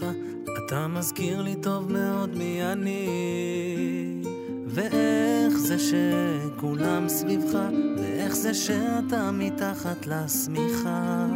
[0.00, 0.06] שלך,
[0.66, 3.08] אתה מזכיר לי טוב מאוד מי אני.
[4.66, 7.58] ואיך זה שכולם סביבך,
[7.98, 11.26] ואיך זה שאתה מתחת לשמיכה.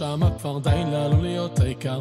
[0.00, 2.00] שמה כבר די לנו להיות העיקר.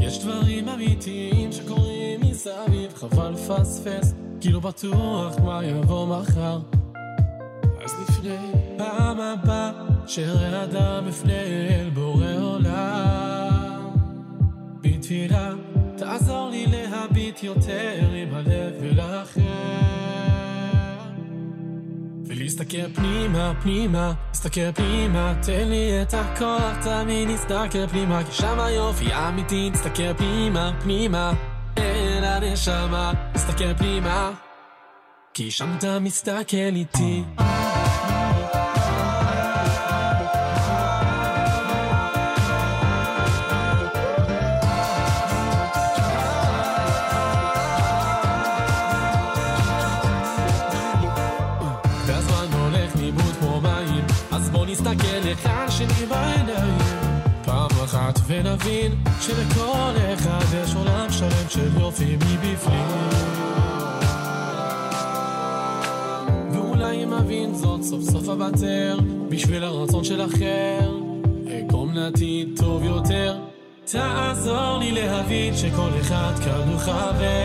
[0.00, 6.58] יש דברים אמיתיים שקורים מסביב, חבל לפספס, כאילו בטוח מה יבוא מחר.
[7.84, 8.36] אז לפני
[8.78, 9.70] פעם הבאה,
[10.06, 13.90] שיראה אדם בפני אל בורא עולם.
[14.80, 15.52] בתפילה,
[15.96, 19.40] תעזור לי להביט יותר עם הלב ולאחר.
[22.26, 24.14] ולהסתכל פנימה, פנימה,
[24.44, 30.72] תסתכל פנימה, תן לי את הכוח, תמיד נסתכל פנימה, כי שם היופי אמיתי, תסתכל פנימה,
[30.82, 31.32] פנימה,
[31.76, 34.30] אין הנשמה, תסתכל פנימה,
[35.34, 37.24] כי שם אתה מסתכל איתי.
[76.04, 77.44] אחד כאן הוא חבר.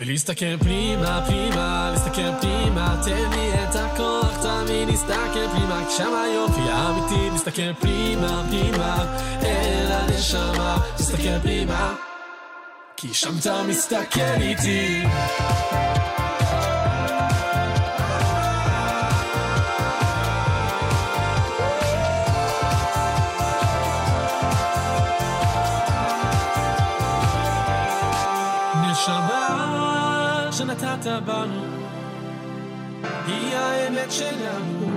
[0.00, 6.70] ולהסתכל פנימה, פנימה, להסתכל פנימה, תן לי את הכוח, תמיד להסתכל פנימה, כי שם היופי
[6.70, 11.94] האמיתי, להסתכל פנימה, פנימה, אל הנשמה, להסתכל פנימה,
[12.96, 15.02] כי שם אתה מסתכל איתי.
[30.64, 31.64] שנתת בנו
[33.26, 34.90] היא האמת שלנו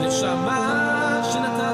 [0.00, 1.73] נשמה שנתת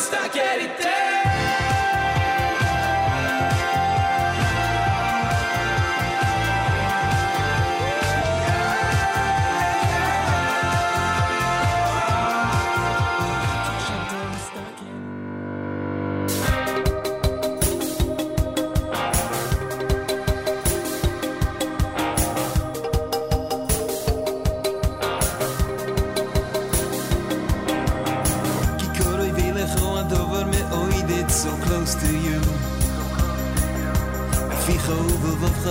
[0.00, 0.89] Cristo quer e.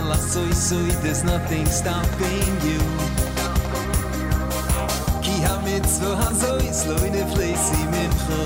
[0.01, 2.79] the la soy soy, there's nothing stopping you.
[5.23, 8.41] Ki ha mitzvah hazoy, sloine fleisi mincho.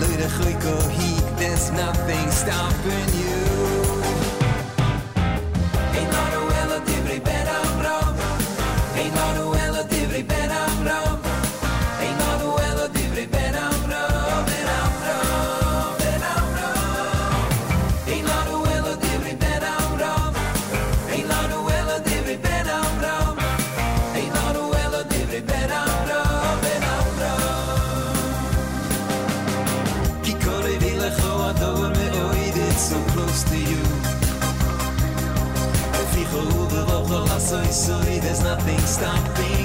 [0.00, 3.49] Loire choyko hi, there's nothing stopping you.
[38.30, 39.59] There's nothing stopping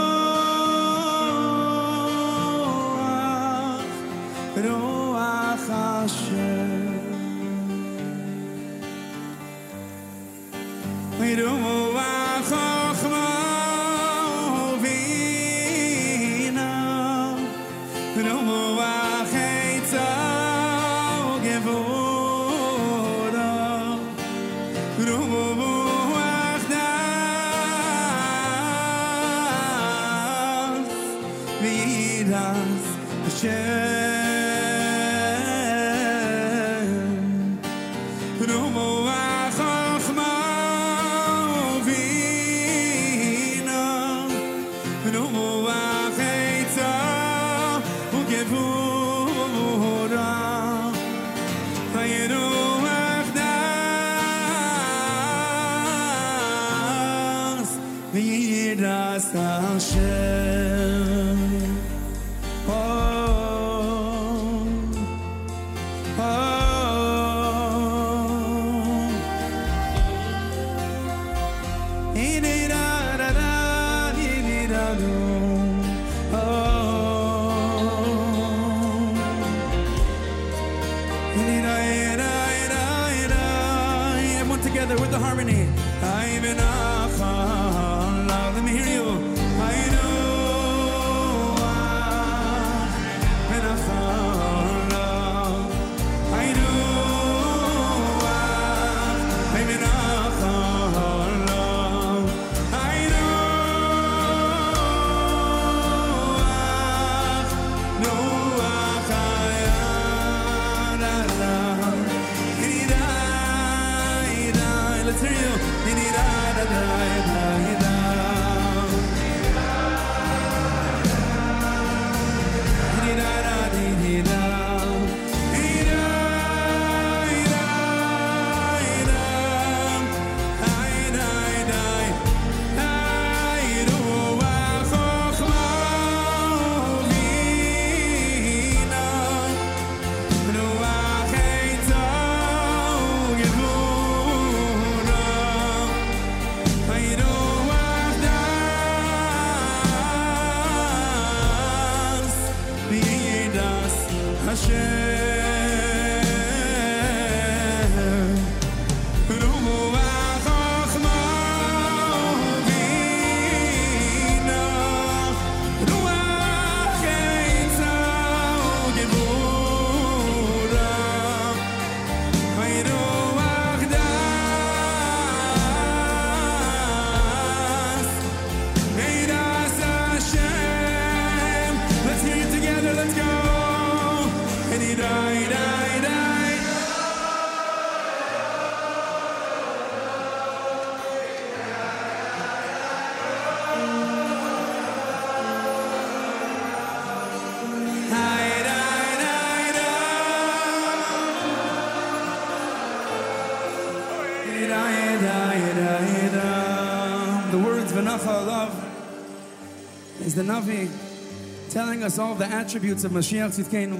[212.03, 213.97] telling us all the attributes of Mashiach Tzidkenu.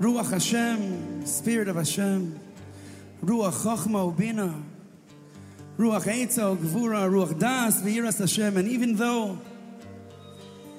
[0.00, 2.40] Ruach Hashem, Spirit of Hashem.
[3.24, 4.60] Ruach Chochma Ubina.
[5.78, 8.56] Ruach Eitza Gvura, Ruach Das, V'yiras Hashem.
[8.56, 9.38] And even though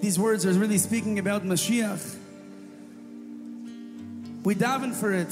[0.01, 2.17] these words are really speaking about Mashiach,
[4.43, 5.29] we daven for it.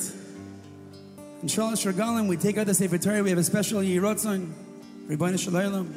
[1.42, 4.54] In Shalosh Regalim, we take out the Sefer Torah, we have a special Yirotzon,
[5.10, 5.94] Rebbeinu Shalom.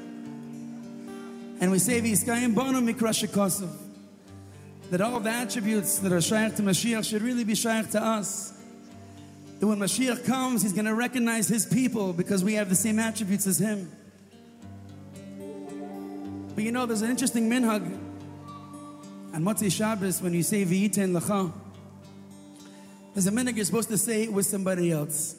[1.61, 3.84] And we say, V'yiskayim Bono Mikra Shekosov.
[4.91, 8.53] That all the attributes that are shaykh to Mashiach should really be shaykh to us.
[9.59, 12.99] That when Mashiach comes, he's going to recognize his people because we have the same
[12.99, 13.91] attributes as him.
[16.55, 17.83] But you know, there's an interesting minhag
[19.35, 21.53] on Motzei Shabbos when you say V'yiten Lacha.
[23.15, 25.35] There's a minhag you're supposed to say it with somebody else.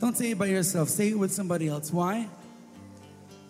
[0.00, 0.88] Don't say it by yourself.
[0.88, 1.92] Say it with somebody else.
[1.92, 2.28] Why?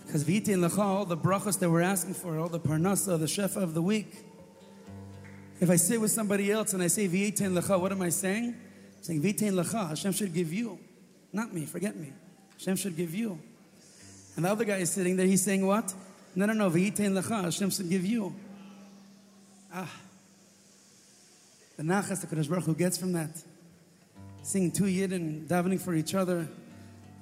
[0.05, 3.63] Because V'yiten Lacha, all the brachos that we're asking for, all the parnasa, the shefa
[3.63, 4.25] of the week.
[5.61, 8.55] If I sit with somebody else and I say V'yiten Lacha, what am I saying?
[8.55, 10.79] I'm saying V'yiten Lacha, Hashem should give you.
[11.33, 12.13] Not me, forget me.
[12.59, 13.39] Hashem should give you.
[14.37, 15.93] And the other guy is sitting there, he's saying what?
[16.35, 18.35] No, no, no, V'yitein lecha, Hashem should give you.
[19.75, 19.91] Ah.
[21.77, 23.31] The nachas the Kadosh Baruch Hu gets from that.
[24.43, 26.49] Singing two yid and davening for each other.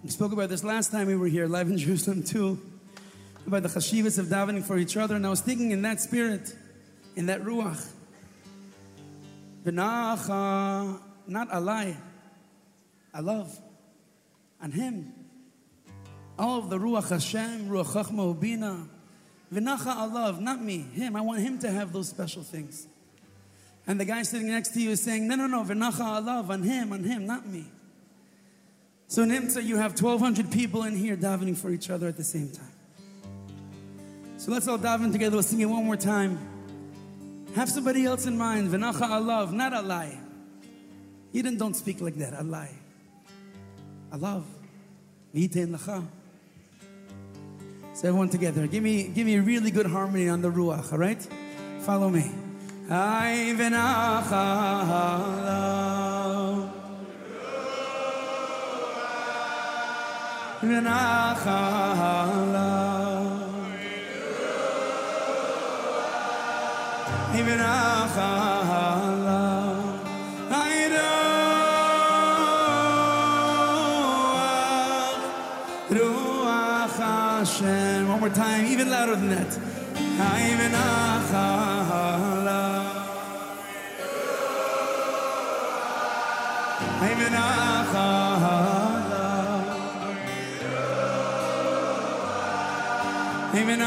[0.03, 2.61] We spoke about this last time we were here, live in Jerusalem too.
[3.46, 5.16] About the chashivas of davening for each other.
[5.16, 6.55] And I was thinking in that spirit,
[7.16, 7.92] in that ruach.
[9.66, 11.96] V'nacha, not alai,
[13.12, 13.59] I love.
[14.62, 15.12] On him.
[16.38, 18.88] All of the Ruach Hashem, Ruach Chachma Ubina,
[19.52, 21.16] V'nacha Allah, not me, him.
[21.16, 22.87] I want him to have those special things.
[23.87, 26.62] And the guy sitting next to you is saying, no, no, no, V'nacha Allah, on
[26.62, 27.64] him, on him, not me.
[29.09, 32.24] So in Imsa, you have 1,200 people in here davening for each other at the
[32.24, 32.72] same time.
[34.37, 35.37] So let's all daven together.
[35.37, 36.56] Let's sing it one more time.
[37.57, 38.69] Have somebody else in mind.
[38.69, 40.11] V'nacha Allah, not Allah.
[41.33, 42.38] Eden don't speak like that.
[42.38, 42.75] A lie.
[44.13, 44.29] Allah.
[44.29, 44.44] Allah.
[45.35, 46.04] V'yitein lacha.
[47.94, 50.92] So everyone together, give me, give me a really good harmony on the ruach.
[50.92, 51.27] All right,
[51.81, 52.31] follow me.
[52.90, 54.77] I v'nacha
[60.61, 61.46] Ruach
[78.17, 79.59] One more time, even louder than that.
[93.69, 93.83] End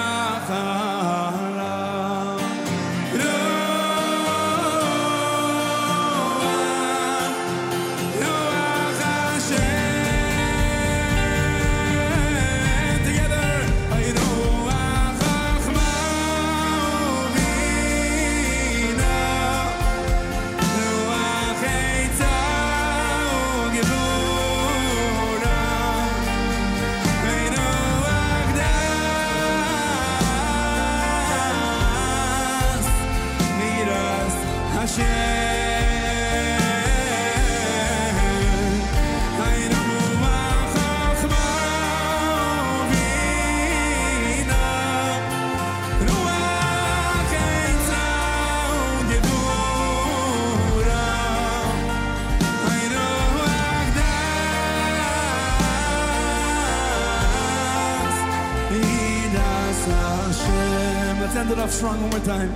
[61.60, 62.52] it off strong one more time.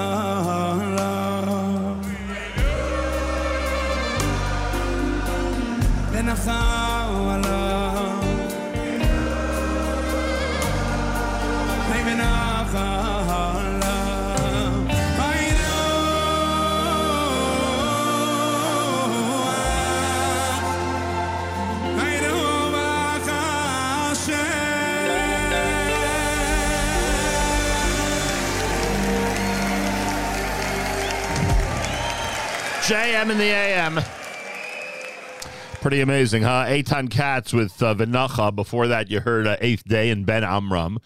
[32.89, 34.01] JM in the AM.
[35.83, 36.65] Pretty amazing, huh?
[36.67, 38.57] Eitan Katz with uh, Vinacha.
[38.57, 40.99] Before that, you heard uh, Eighth Day and Ben Amram.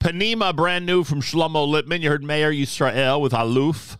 [0.00, 2.00] Panima, brand new from Shlomo Lippman.
[2.00, 3.98] You heard Mayor Yisrael with Aluf.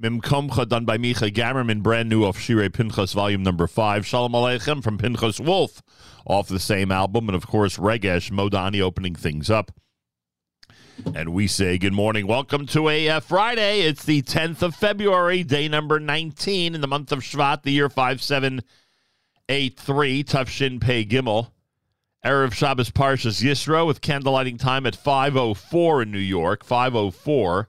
[0.00, 4.06] Mimkomcha, done by Micha Gamerman, brand new off Shirei Pinchas, volume number five.
[4.06, 5.82] Shalom Aleichem from Pinchas Wolf,
[6.24, 7.28] off the same album.
[7.28, 9.70] And of course, Regesh Modani opening things up.
[11.06, 12.26] And we say good morning.
[12.26, 13.82] Welcome to a uh, Friday.
[13.82, 17.88] It's the 10th of February, day number 19 in the month of Shvat, the year
[17.88, 21.50] 5783, Tufshin Pei Gimel.
[22.24, 26.66] Erev Shabbos Parshas Yisro with candlelighting time at 5.04 in New York.
[26.66, 27.66] 5.04.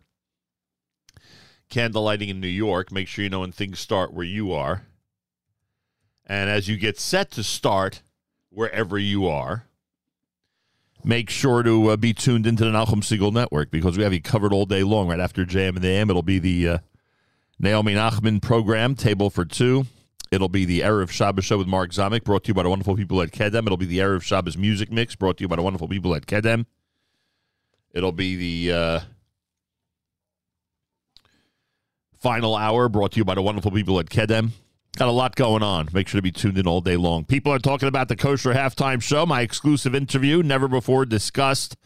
[1.69, 2.91] Candlelighting in New York.
[2.91, 4.87] Make sure you know when things start where you are.
[6.25, 8.01] And as you get set to start
[8.49, 9.67] wherever you are,
[11.03, 14.21] make sure to uh, be tuned into the Nachum Segal Network because we have you
[14.21, 15.07] covered all day long.
[15.07, 16.77] Right after JM and the AM, it'll be the uh,
[17.59, 19.85] Naomi Nachman program, Table for Two.
[20.31, 22.95] It'll be the Erev Shabbos show with Mark Zamek, brought to you by the wonderful
[22.95, 23.65] people at Kedem.
[23.65, 26.25] It'll be the Erev Shabbos music mix, brought to you by the wonderful people at
[26.25, 26.65] Kedem.
[27.93, 28.99] It'll be the uh,
[32.17, 34.51] final hour brought to you by the wonderful people at Kedem.
[34.97, 35.87] Got a lot going on.
[35.93, 37.23] Make sure to be tuned in all day long.
[37.23, 41.77] People are talking about the Kosher Halftime Show, my exclusive interview, never before discussed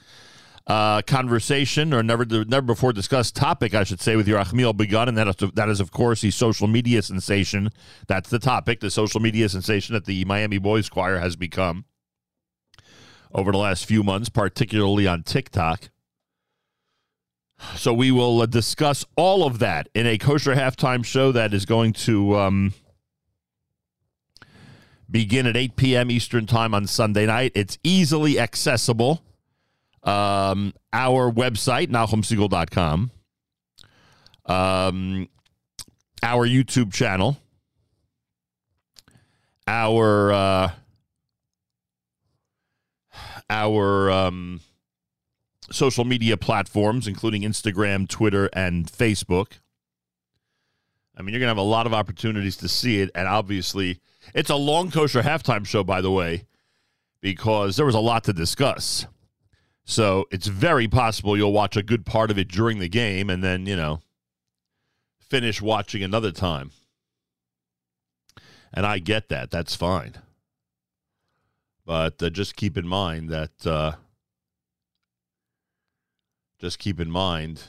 [0.66, 5.18] uh, conversation or never never before discussed topic, I should say, with Yerachmiel Begun, and
[5.18, 7.70] that is, that is, of course, the social media sensation.
[8.08, 11.86] That's the topic, the social media sensation that the Miami Boys Choir has become
[13.32, 15.90] over the last few months, particularly on TikTok.
[17.76, 21.66] So we will uh, discuss all of that in a kosher halftime show that is
[21.66, 22.74] going to um,
[25.10, 26.12] begin at 8 p.m.
[26.12, 27.52] Eastern Time on Sunday night.
[27.56, 29.22] It's easily accessible.
[30.04, 33.12] Um, our website, NachumSegal.com.
[34.46, 35.30] Um,
[36.22, 37.38] our YouTube channel.
[39.68, 40.72] Our uh,
[43.50, 44.62] our um,
[45.72, 49.60] social media platforms, including Instagram, Twitter, and Facebook.
[51.18, 53.10] I mean, you're going to have a lot of opportunities to see it.
[53.16, 54.00] And obviously,
[54.34, 56.46] it's a long kosher halftime show, by the way,
[57.22, 59.06] because there was a lot to discuss.
[59.86, 63.44] So it's very possible you'll watch a good part of it during the game and
[63.44, 64.02] then, you know,
[65.20, 66.72] finish watching another time.
[68.74, 69.52] And I get that.
[69.52, 70.16] That's fine.
[71.86, 73.94] But uh, just keep in mind that, uh,
[76.60, 77.62] just keep in mind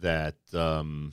[0.00, 1.12] that, um,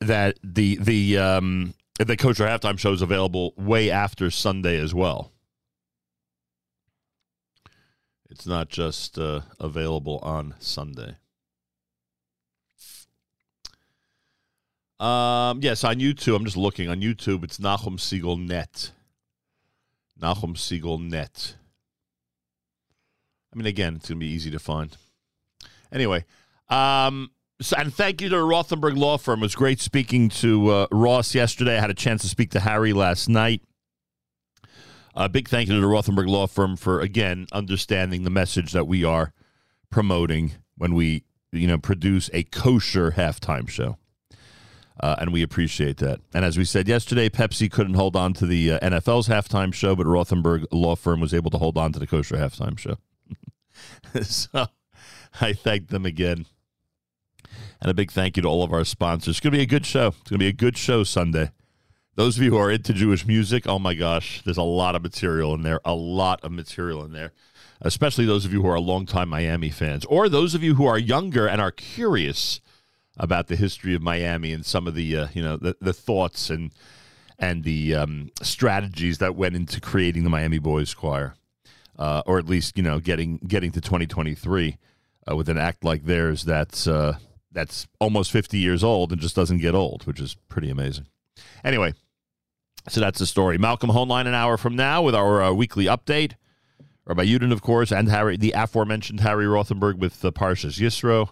[0.00, 5.32] that the the um, the kosher halftime show is available way after Sunday as well.
[8.28, 11.16] It's not just uh, available on Sunday.
[14.98, 16.36] Um, yes, on YouTube.
[16.36, 17.44] I'm just looking on YouTube.
[17.44, 18.92] It's Nachum Segal Net.
[20.20, 21.56] Nachum Segal Net.
[23.52, 24.96] I mean, again, it's gonna be easy to find.
[25.92, 26.24] Anyway,
[26.68, 27.30] um,
[27.60, 29.40] so, and thank you to the Rothenberg Law Firm.
[29.40, 31.78] It was great speaking to uh, Ross yesterday.
[31.78, 33.62] I had a chance to speak to Harry last night.
[35.14, 38.86] A big thank you to the Rothenberg Law Firm for again understanding the message that
[38.86, 39.32] we are
[39.90, 43.96] promoting when we, you know, produce a kosher halftime show.
[45.00, 46.20] Uh, and we appreciate that.
[46.34, 49.94] And as we said yesterday, Pepsi couldn't hold on to the uh, NFL's halftime show,
[49.94, 52.96] but Rothenberg Law Firm was able to hold on to the kosher halftime show.
[54.22, 54.66] so
[55.40, 56.46] I thank them again.
[57.80, 59.36] And a big thank you to all of our sponsors.
[59.36, 60.08] It's going to be a good show.
[60.08, 61.50] It's going to be a good show Sunday.
[62.14, 65.02] Those of you who are into Jewish music, oh my gosh, there's a lot of
[65.02, 65.80] material in there.
[65.84, 67.32] A lot of material in there.
[67.82, 70.98] Especially those of you who are longtime Miami fans, or those of you who are
[70.98, 72.62] younger and are curious
[73.18, 76.48] about the history of Miami and some of the uh, you know the, the thoughts
[76.48, 76.72] and
[77.38, 81.34] and the um, strategies that went into creating the Miami Boys Choir,
[81.98, 84.78] uh, or at least you know getting getting to 2023
[85.30, 87.18] uh, with an act like theirs that's uh,
[87.56, 91.06] that's almost 50 years old and just doesn't get old, which is pretty amazing.
[91.64, 91.94] Anyway,
[92.86, 93.56] so that's the story.
[93.56, 96.32] Malcolm Hoenlein an hour from now with our uh, weekly update.
[97.06, 101.30] Rabbi Yudin, of course, and Harry, the aforementioned Harry Rothenberg with the Parshas Yisro.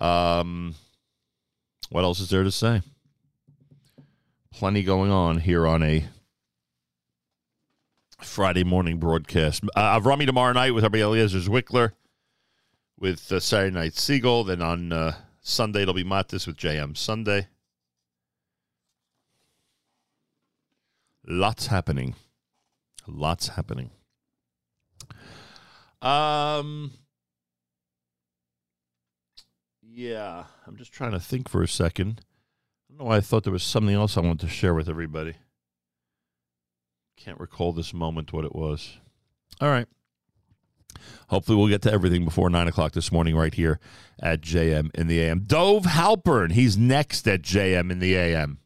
[0.00, 0.76] Um,
[1.88, 2.82] what else is there to say?
[4.52, 6.04] Plenty going on here on a
[8.20, 9.64] Friday morning broadcast.
[9.74, 11.92] Uh, Avrami tomorrow night with Rabbi Eliezer Zwickler
[13.00, 14.44] with uh, Saturday Night Seagull.
[14.44, 17.48] Then on uh, Sunday, it'll be Matis with JM Sunday.
[21.26, 22.14] Lots happening.
[23.06, 23.90] Lots happening.
[26.02, 26.92] Um,
[29.82, 32.20] yeah, I'm just trying to think for a second.
[32.20, 34.88] I don't know why I thought there was something else I wanted to share with
[34.88, 35.34] everybody.
[37.16, 38.98] Can't recall this moment what it was.
[39.60, 39.86] All right.
[41.28, 43.78] Hopefully, we'll get to everything before 9 o'clock this morning, right here
[44.20, 45.40] at JM in the AM.
[45.40, 48.58] Dove Halpern, he's next at JM in the AM.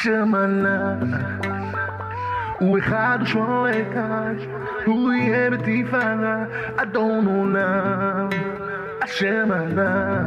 [0.00, 0.94] השמנה
[2.58, 3.86] הוא אחד ושולט
[4.86, 6.44] הוא יהיה בתפארה
[6.76, 8.28] אדון עולם
[9.02, 10.22] השמנה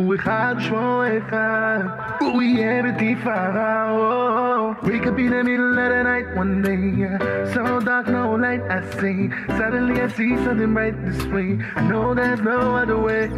[0.00, 1.78] הוא אחד ושמו אחד,
[2.20, 3.90] הוא יהיה בתפארה.
[3.90, 4.86] oh.
[4.86, 8.80] Wake up in the middle of the night one day, so dark, no light, I
[8.98, 9.28] say.
[9.58, 11.58] Suddenly I see something bright this way.
[11.76, 13.28] I know there's no other way.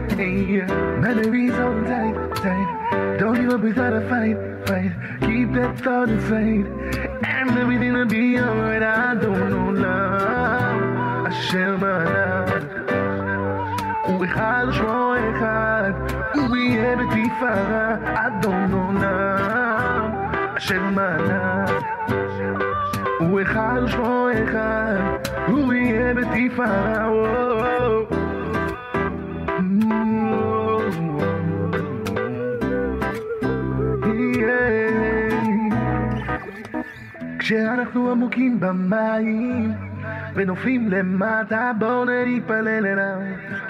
[1.04, 2.85] Memories hold tight, tight.
[3.19, 4.37] don't give up, we gotta fight,
[4.67, 4.91] fight.
[5.21, 6.67] Keep that thought inside.
[7.25, 8.83] And everything will be alright.
[8.83, 11.25] I don't know love.
[11.25, 12.63] I share my love.
[14.19, 15.95] We had a strong heart.
[16.51, 17.99] We have a deep fire.
[18.05, 20.13] I don't know love.
[20.55, 21.83] I share my love.
[23.31, 25.27] We had a strong heart.
[25.49, 28.05] We have a deep fire.
[29.59, 30.26] Mm.
[37.46, 39.72] כשאנחנו עמוקים במים
[40.34, 43.18] ונופלים למטה בואו נתפלל אליו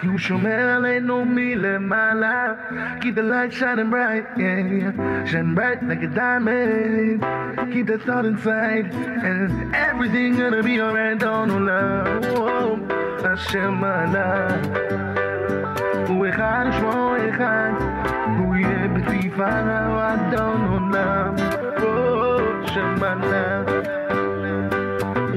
[0.00, 2.52] כי הוא שומר עלינו מלמעלה
[3.00, 7.24] Keep the light shining bright, yeah Shine bright like a diamond
[7.72, 8.86] Keep the thought inside
[9.28, 14.50] And everything gonna be alright, don't know love השם עליו
[16.08, 17.70] הוא אחד ושמו אחד
[18.38, 21.34] הוא יהיה בתפארה אדון עולם
[22.76, 23.64] שם עליו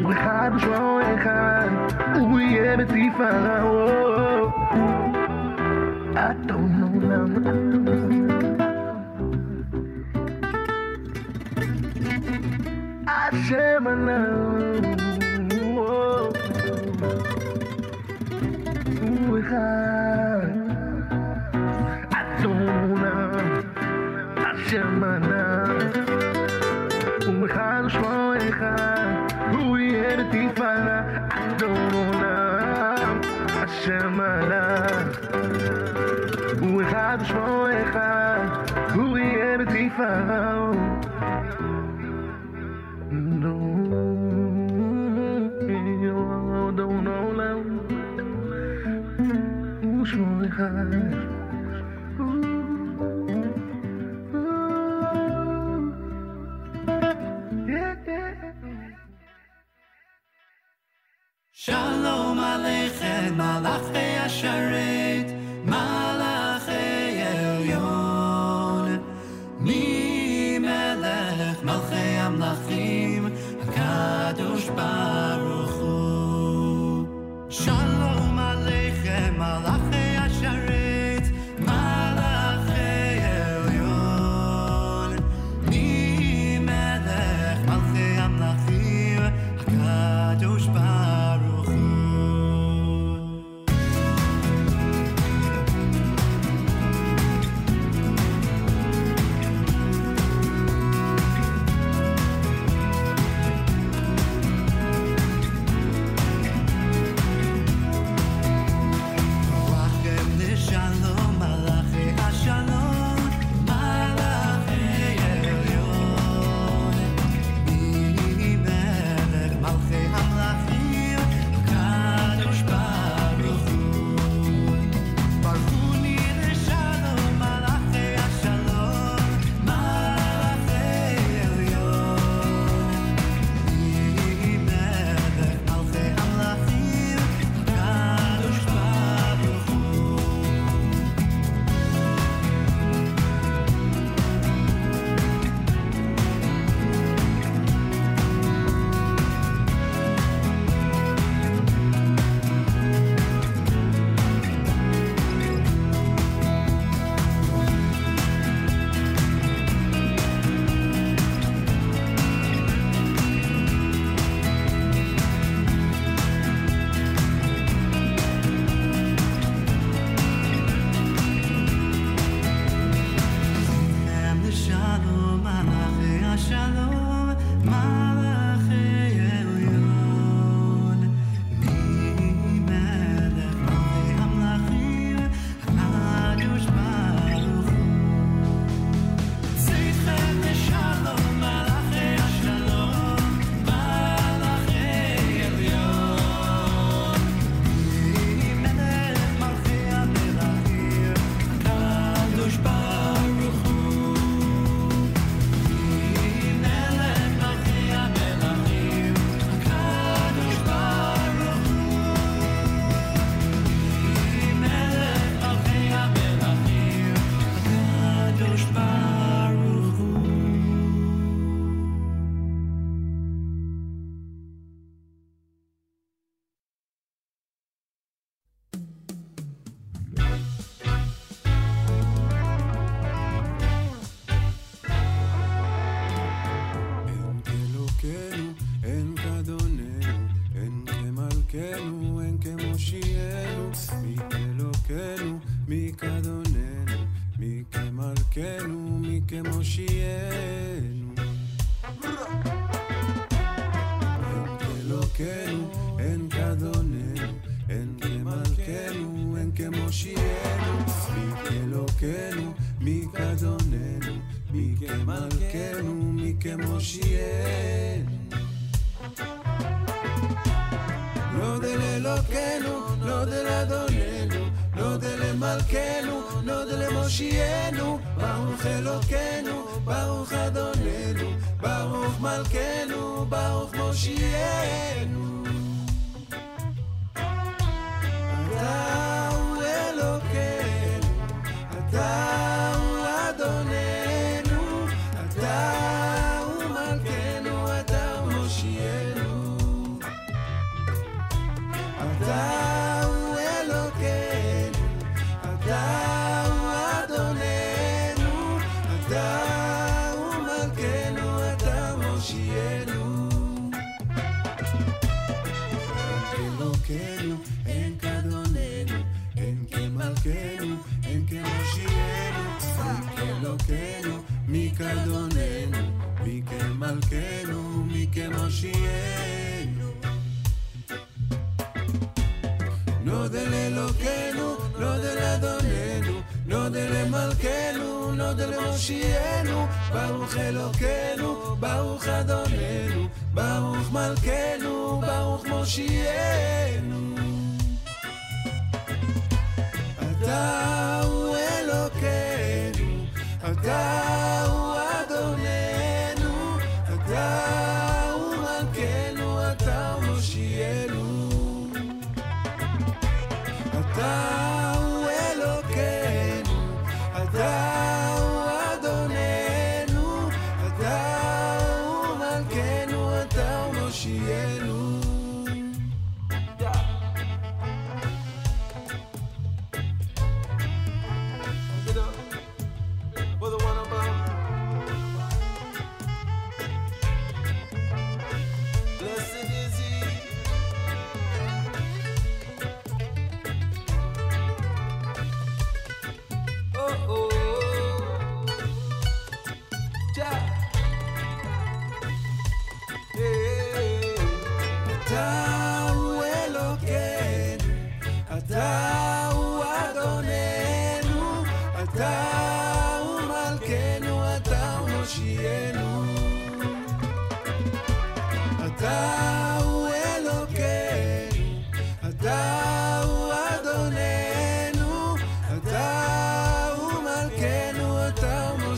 [0.03, 1.67] הוא אחד ושמו אחד,
[2.19, 3.63] הוא יהיה בתפארה,
[6.15, 7.85] אדון עולם, אדון
[13.07, 14.65] השם עליו,
[19.01, 20.47] הוא אחד,
[22.11, 23.29] אדון עולם,
[24.37, 25.68] השם עליו
[27.90, 33.20] شما خرم روی هرتی فره اندامونم
[33.62, 35.10] از شمالم
[36.60, 38.64] او خد شما خرم
[38.94, 40.50] روی هرتی فره
[46.76, 47.66] Don't know love,
[49.82, 51.39] who's my heart?
[61.69, 65.31] שלום עליכם, מלאכי השרת,
[65.65, 66.38] מלאכי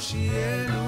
[0.02, 0.82] cielo.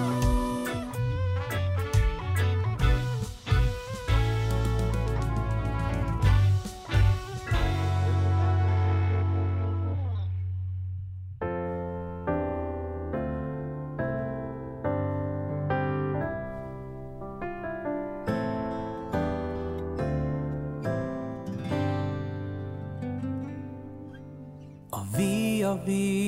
[25.85, 26.24] be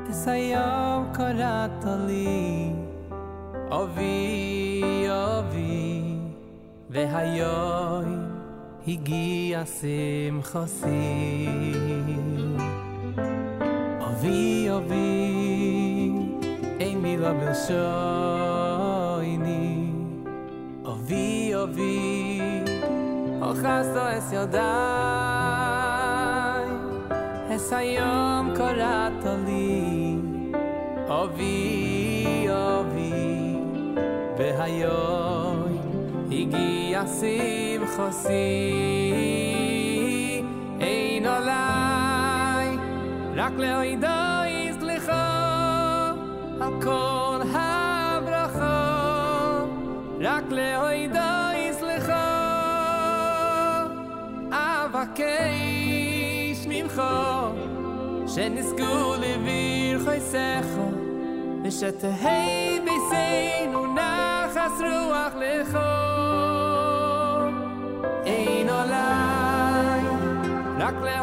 [0.10, 2.54] es ayom koratoli.
[3.80, 6.20] O vi o vi
[6.94, 8.10] ve hayoy
[8.86, 11.08] higi asim khosi
[14.06, 15.10] o vi o vi
[16.86, 18.33] ein mi lo bil shoyni
[21.68, 22.42] vi
[23.42, 24.64] o khasto es yodai
[27.56, 30.20] es ayom kolatoli
[31.20, 31.58] o vi
[32.50, 33.14] o vi
[34.38, 35.76] be hayoy
[36.42, 36.72] igi
[37.04, 38.50] asim khosi
[40.92, 42.70] ein olai
[43.40, 44.24] rak leoy do
[55.16, 57.14] kais mim kho
[58.34, 60.88] shen skul vir khoy sekho
[61.64, 65.90] mishat hay bi sein un nach as ruach le kho
[68.36, 70.04] ein olay
[70.80, 71.16] nak le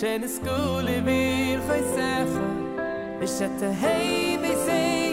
[0.00, 1.02] schöne Skule
[1.66, 2.40] חייסך
[3.20, 4.36] ושתהי
[4.66, 5.09] Sache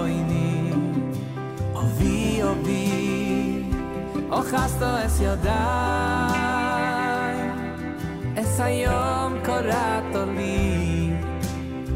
[1.74, 3.64] אובי אובי
[4.32, 6.54] אוכסתו אס ידיי
[8.36, 11.10] אס היום קוראת לי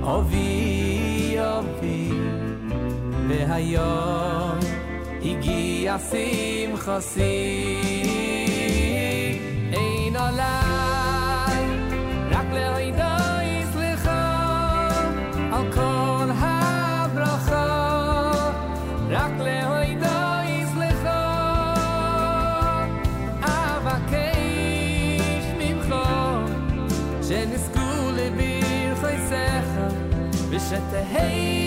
[0.01, 2.11] אובי אובי
[3.27, 4.59] והיום
[5.21, 7.23] הגיע שמחה שיא
[9.73, 11.65] אין עליי
[12.31, 13.03] רק להידו
[13.43, 14.09] יסליחו
[15.51, 15.96] על כל
[30.67, 31.66] Zet de hele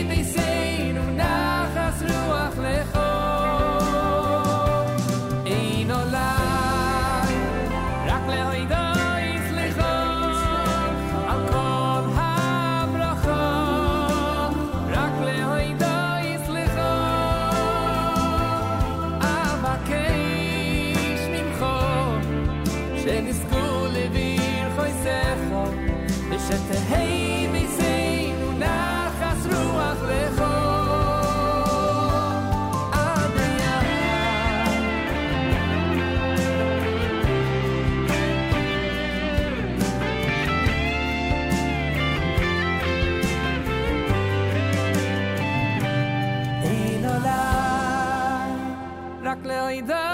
[49.71, 50.10] The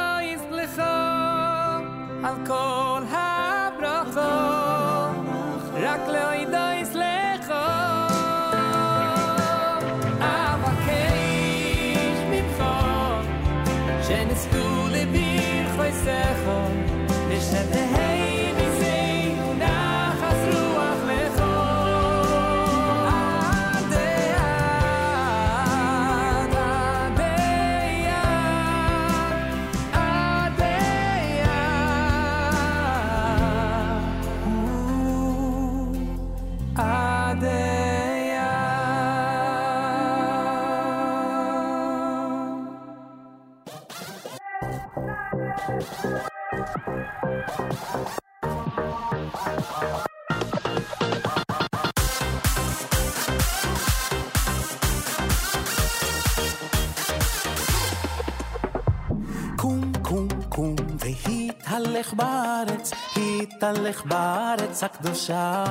[63.57, 65.65] והתהלך בארץ הקדושה.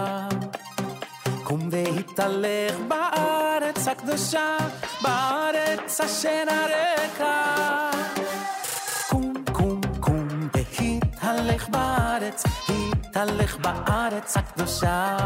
[1.43, 4.57] קום והתהלך בארץ הקדושה,
[5.01, 7.89] בארץ אשר הרקע.
[9.09, 15.17] קום, קום, קום, והתהלך בארץ, התהלך בארץ הקדושה.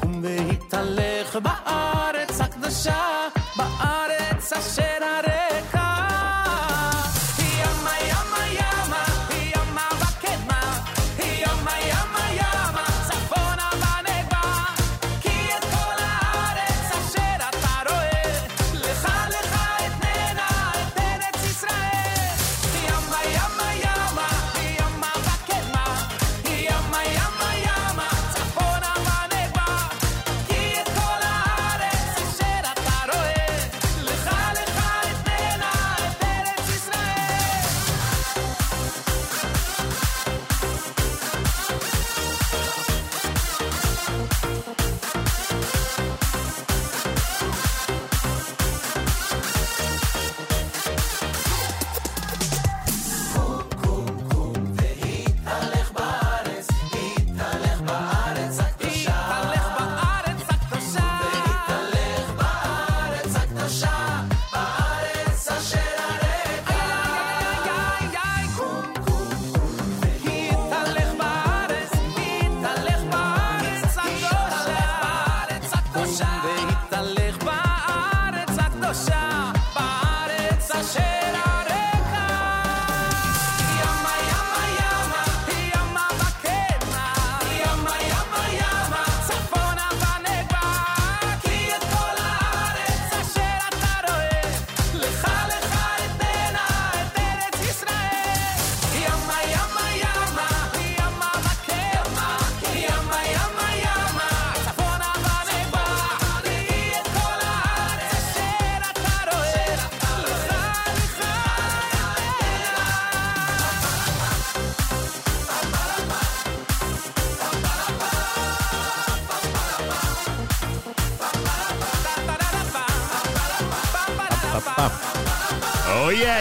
[0.00, 5.43] קום והתהלך בארץ הקדושה, בארץ אשר הרקע.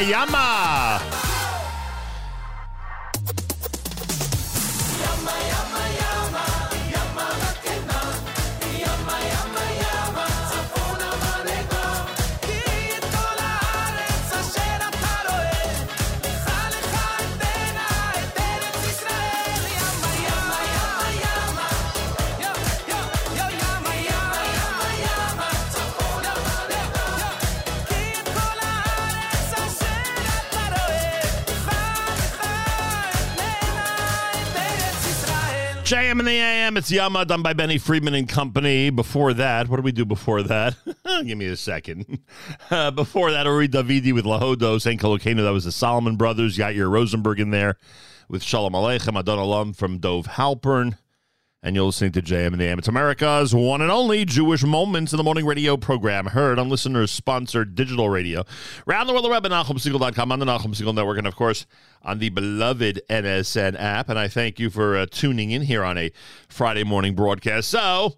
[0.03, 0.52] Yama.
[36.73, 36.77] AM.
[36.77, 38.89] It's Yama done by Benny Friedman and Company.
[38.89, 40.75] Before that, what do we do before that?
[41.23, 42.19] Give me a second.
[42.69, 44.99] Uh, before that, Uri Davidi with Lahodo, St.
[44.99, 45.43] Colocano.
[45.43, 46.57] That was the Solomon Brothers.
[46.57, 47.77] Yair Rosenberg in there
[48.27, 50.97] with Shalom Aleichem, Adon Alam from Dove Halpern.
[51.65, 52.77] And you're listening to JM in the AM.
[52.77, 57.09] It's America's one and only Jewish Moments in the Morning radio program, heard on listeners
[57.09, 58.43] sponsored digital radio.
[58.85, 61.65] Round the world, the web at NachumSegal.com, on the Nachum Segal Network, and of course
[62.01, 64.09] on the beloved NSN app.
[64.09, 66.11] And I thank you for uh, tuning in here on a
[66.49, 67.69] Friday morning broadcast.
[67.69, 68.17] So,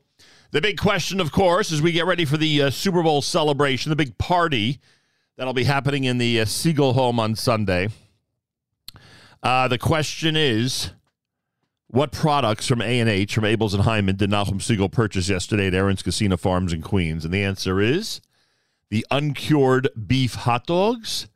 [0.50, 3.92] the big question, of course, as we get ready for the uh, Super Bowl celebration,
[3.92, 4.80] the big party
[5.36, 7.90] that'll be happening in the uh, Segal home on Sunday.
[9.44, 10.90] Uh, the question is.
[11.96, 16.04] What products from A&H, from Abeles and Heymann, did Nachum Segal purchase yesterday at Aron's
[16.04, 17.24] Kissena Farms in Queens?
[17.24, 18.20] And the answer is
[18.90, 21.30] the uncured beef hot dogs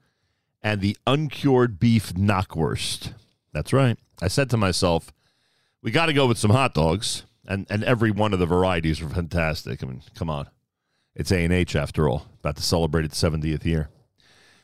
[0.62, 3.14] and the uncured beef knockwurst.
[3.54, 3.98] That's right.
[4.22, 5.14] I said to myself,
[5.82, 9.02] we got to go with some hot dogs, and, and every one of the varieties
[9.02, 9.82] are fantastic.
[9.82, 10.50] I mean, come on.
[11.16, 13.88] It's A&H after all, about to celebrate its 70th year.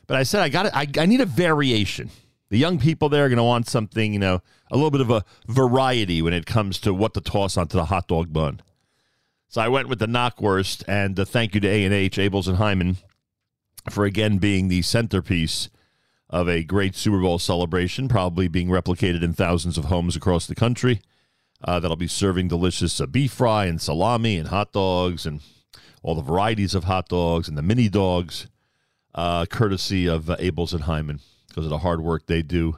[0.06, 2.10] But I said, I got I, I need a variation.
[2.48, 4.40] The young people there are going to want something, you know,
[4.70, 7.86] a little bit of a variety when it comes to what to toss onto the
[7.86, 8.60] hot dog bun.
[9.48, 12.46] So I went with the knockwurst, and uh, thank you to A and H, Abeles
[12.46, 12.96] and Heymann,
[13.90, 15.70] for again being the centerpiece
[16.30, 20.54] of a great Super Bowl celebration, probably being replicated in thousands of homes across the
[20.54, 21.00] country.
[21.64, 25.40] Uh, that'll be serving delicious uh, beef fry and salami and hot dogs and
[26.02, 28.46] all the varieties of hot dogs and the mini dogs,
[29.14, 31.20] uh, courtesy of uh, Abeles and Heymann
[31.56, 32.76] because of the hard work they do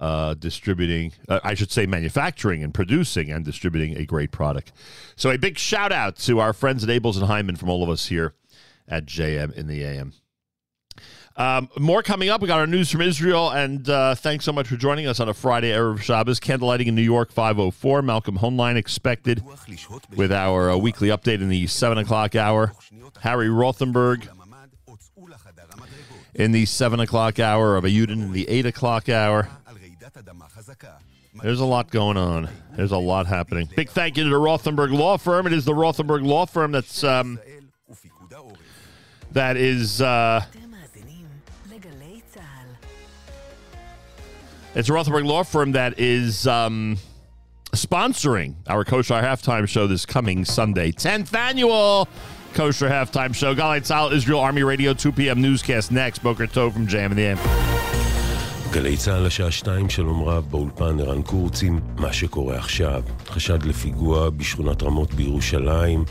[0.00, 4.72] uh, distributing, uh, I should say, manufacturing and producing and distributing a great product.
[5.14, 7.90] So, a big shout out to our friends at Abeles and Heymann from all of
[7.90, 8.32] us here
[8.88, 10.14] at JM in the AM.
[11.36, 12.40] Um, more coming up.
[12.40, 15.28] We got our news from Israel, and uh, thanks so much for joining us on
[15.28, 16.40] a Friday Erev Shabbos.
[16.40, 18.02] Candlelighting in New York, 504.
[18.02, 19.44] Malcolm Hoenlein expected
[20.16, 22.72] with our uh, weekly update in the 7 o'clock hour.
[23.20, 24.28] Harry Rothenberg
[26.38, 29.48] in the 7 o'clock hour of a Yudin in the 8 o'clock hour.
[31.42, 32.48] There's a lot going on.
[32.74, 33.68] There's a lot happening.
[33.76, 35.46] Big thank you to the Rothenberg Law Firm.
[35.46, 37.38] It is the Rothenberg Law Firm that's um,
[39.32, 40.42] that is uh,
[44.74, 46.98] it's Rothenberg Law Firm that is um,
[47.72, 52.08] sponsoring our Kosher Halftime Show this coming Sunday, 10th annual
[52.54, 53.54] Kosher Halftime Show.
[53.54, 55.42] Galay Tzal, Israel Army Radio, 2 p.m.
[55.42, 56.22] newscast next.
[56.22, 57.38] Boker Tov from Jam in the AM.
[58.70, 63.02] גלי צה"ל השעה שתיים, שלום רב, באולפן ערן קורצים, מה שקורה עכשיו.
[63.26, 66.04] חשד לפיגוע בשכונת רמות בירושלים,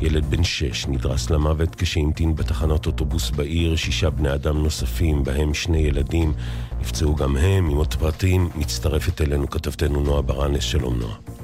[0.00, 5.78] ילד בן שש נדרס למוות כשהמתין בתחנת אוטובוס בעיר, שישה בני אדם נוספים, בהם שני
[5.78, 6.32] ילדים,
[6.80, 11.39] נפצעו גם הם, עם עוד פרטים, מצטרפת אלינו כתבתנו נועה ברנס, שלום נועה.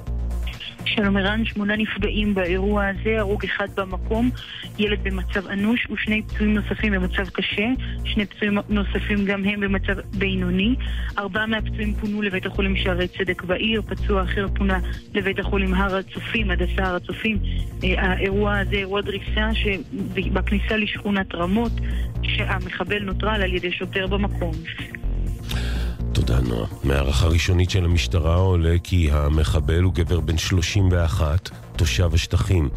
[0.87, 4.31] שלום ערן, שמונה נפגעים באירוע הזה, הרוג אחד במקום,
[4.79, 7.67] ילד במצב אנוש ושני פצועים נוספים במצב קשה,
[8.05, 10.75] שני פצועים נוספים גם הם במצב בינוני.
[11.19, 14.79] ארבעה מהפצועים פונו לבית החולים שערי צדק בעיר, פצוע אחר פונה
[15.15, 17.39] לבית החולים הר הצופים, הדסה הר הצופים.
[17.85, 21.73] אה, האירוע הזה אירוע דריסה שבכניסה לשכונת רמות,
[22.23, 24.53] שהמחבל נוטרל על ידי שוטר במקום.
[26.41, 26.67] נועה.
[26.85, 32.69] מהערכה ראשונית של המשטרה עולה כי המחבל הוא גבר בן 31, תושב השטחים.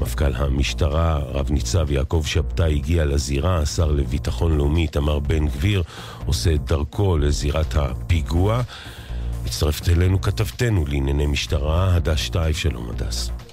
[0.00, 5.82] מפכ"ל המשטרה, רב ניצב יעקב שבתאי, הגיע לזירה, השר לביטחון לאומי איתמר בן גביר
[6.26, 8.62] עושה את דרכו לזירת הפיגוע.
[9.44, 13.43] מצטרפת אלינו כתבתנו לענייני משטרה, הדס שטייף, שלום הדס.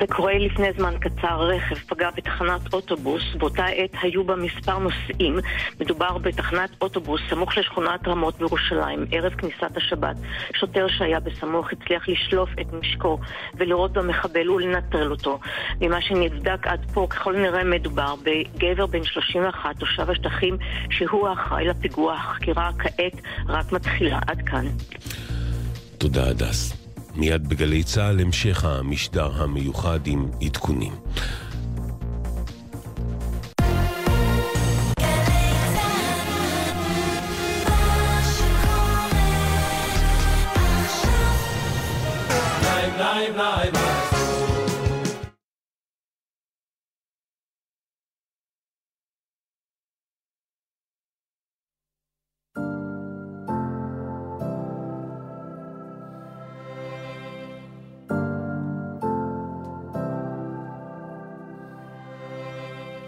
[0.00, 5.38] זה קורה לפני זמן קצר, רכב פגע בתחנת אוטובוס, באותה עת היו בה מספר נוסעים.
[5.80, 10.16] מדובר בתחנת אוטובוס סמוך לשכונת רמות בירושלים, ערב כניסת השבת.
[10.54, 13.18] שוטר שהיה בסמוך הצליח לשלוף את נשקו
[13.54, 15.38] ולראות במחבל ולנטרל אותו.
[15.80, 20.56] ממה שנבדק עד פה, ככל הנראה מדובר בגבר בן 31, תושב השטחים,
[20.90, 22.14] שהוא האחראי לפיגוע.
[22.14, 24.18] החקירה כעת רק מתחילה.
[24.26, 24.66] עד כאן.
[25.98, 26.81] תודה הדס.
[27.14, 30.92] מיד בגלי צה"ל המשך המשדר המיוחד עם עדכונים.
[43.32, 44.01] Bye, bye.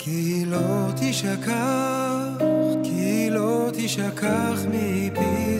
[0.05, 2.43] כי לא תשכח,
[2.83, 5.59] כי לא תשכח מפי.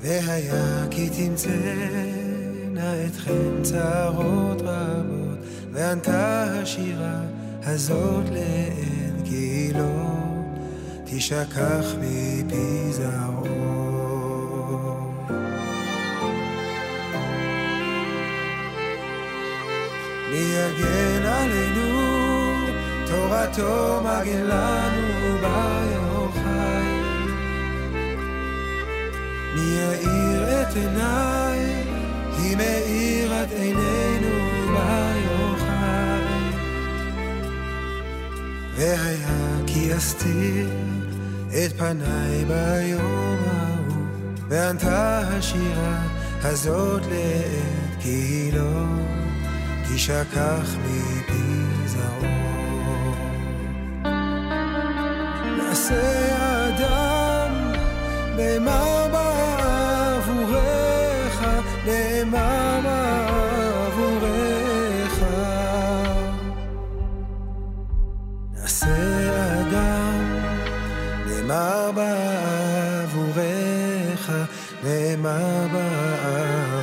[0.00, 5.38] והיה כי תמצאנה אתכם צרות רבות,
[5.72, 7.20] וענתה השירה
[7.62, 10.13] הזאת לעד, כי לא
[11.16, 13.44] תשכח מפי זרעו.
[20.30, 22.66] מי יגן עלינו,
[23.06, 27.00] תורתו מגן לנו ביוחאי.
[29.54, 31.84] מי יאיר את עיניי,
[32.38, 34.28] היא מאירת עינינו
[34.66, 36.54] ביוחאי.
[38.76, 40.93] והיה כי אסתיר
[41.54, 44.02] את פניי ביום ההוא,
[44.48, 46.02] וענתה השירה
[46.42, 48.84] הזאת לעת כי לא
[49.88, 53.14] תשכח מפי זרעו.
[55.56, 56.36] נעשה
[56.68, 57.72] אדם,
[58.36, 59.06] נאמר
[75.24, 75.66] נאמר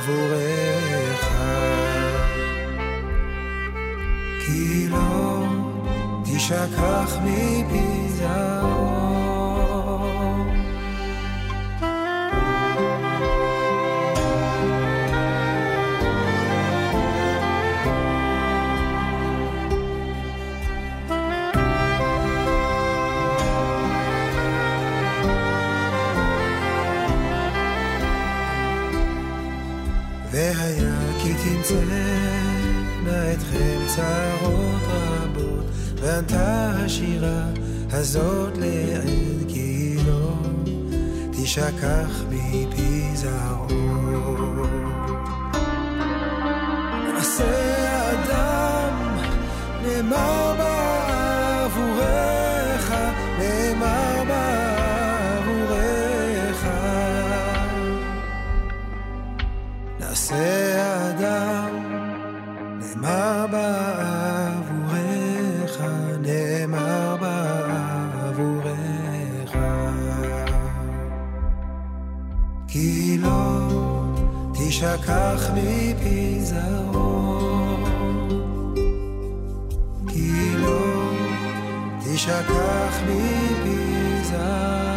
[0.00, 0.32] בעבורך.
[4.40, 5.44] כי לא
[6.24, 9.11] תשכח מפי זרעו.
[31.72, 35.64] כי תמצאנה אתכם צרות רבות,
[36.00, 37.44] וענתה השירה
[37.90, 39.52] הזאת לעד,
[40.06, 40.32] לא
[41.32, 44.66] תשכח מפי זרעו.
[47.14, 49.16] נעשה אדם,
[49.82, 51.31] נאמר בעבורך,
[60.32, 61.72] נעשה אדם,
[62.80, 64.92] נאמר בעבורך,
[66.20, 68.72] נאמר בעבורך.
[72.68, 73.68] כי לא
[74.54, 77.76] תשכח מפי זרעו,
[80.08, 81.10] כי לא
[82.04, 84.91] תשכח מפי זרעו.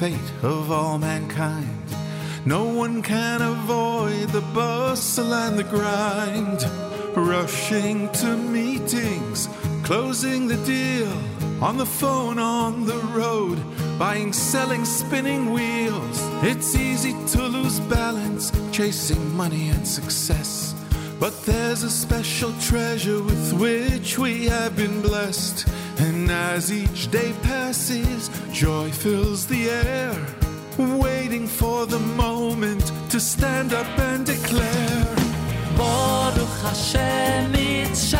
[0.00, 1.84] Fate of all mankind.
[2.46, 6.64] No one can avoid the bustle and the grind.
[7.14, 9.50] Rushing to meetings,
[9.82, 11.12] closing the deal,
[11.62, 13.58] on the phone, on the road,
[13.98, 16.18] buying, selling, spinning wheels.
[16.42, 20.74] It's easy to lose balance, chasing money and success.
[21.20, 25.68] But there's a special treasure with which we have been blessed.
[26.00, 30.14] And as each day passes, joy fills the air,
[30.78, 35.04] waiting for the moment to stand up and declare.
[35.76, 38.10] Baruch Hashem it's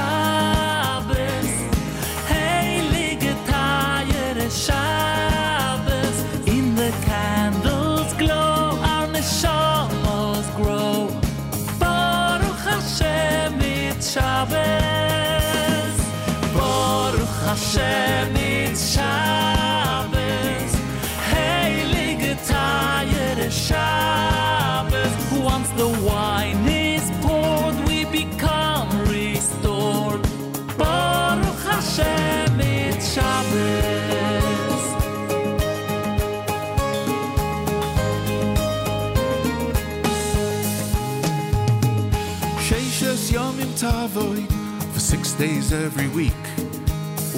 [45.41, 46.45] days every week.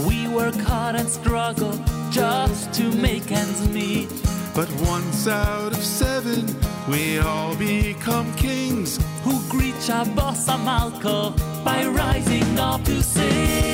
[0.08, 1.78] We work hard and struggle
[2.10, 4.10] just to make ends meet.
[4.56, 6.44] But once out of seven,
[6.90, 8.98] we all become kings.
[9.22, 11.32] Who greet our boss Amalko
[11.64, 13.72] by rising up to sing.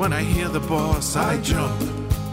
[0.00, 1.78] When I hear the boss, I jump.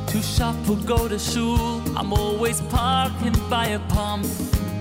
[0.08, 4.26] To shop or go to shul, I'm always parking by a pump.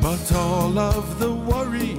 [0.01, 1.99] But all of the worry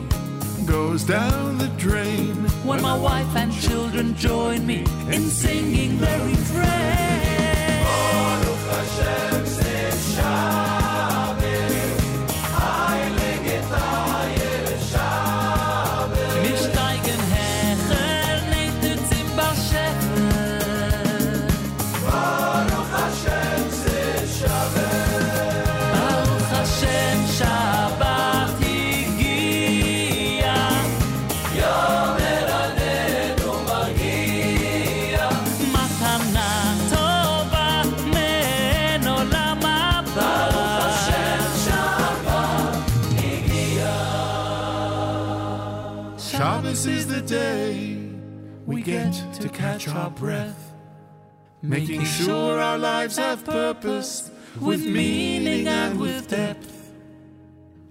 [0.66, 2.36] goes down the drain.
[2.64, 7.08] When my wife and children join me in singing the refrain.
[48.88, 50.74] We get to catch our breath,
[51.62, 54.32] making sure our lives have purpose,
[54.62, 56.94] with meaning and with depth.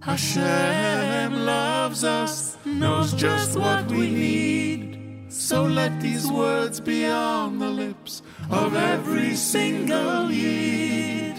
[0.01, 5.33] Hashem loves us, knows just what we need.
[5.33, 11.37] So let these words be on the lips of every single Yid.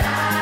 [0.00, 0.39] Good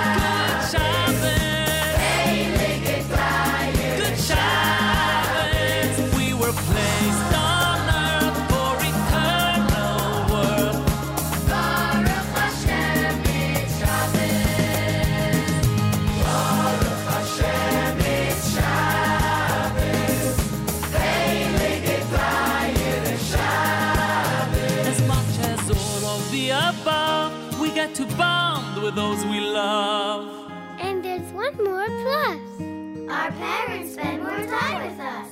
[33.28, 35.30] Our parents spend more time with us.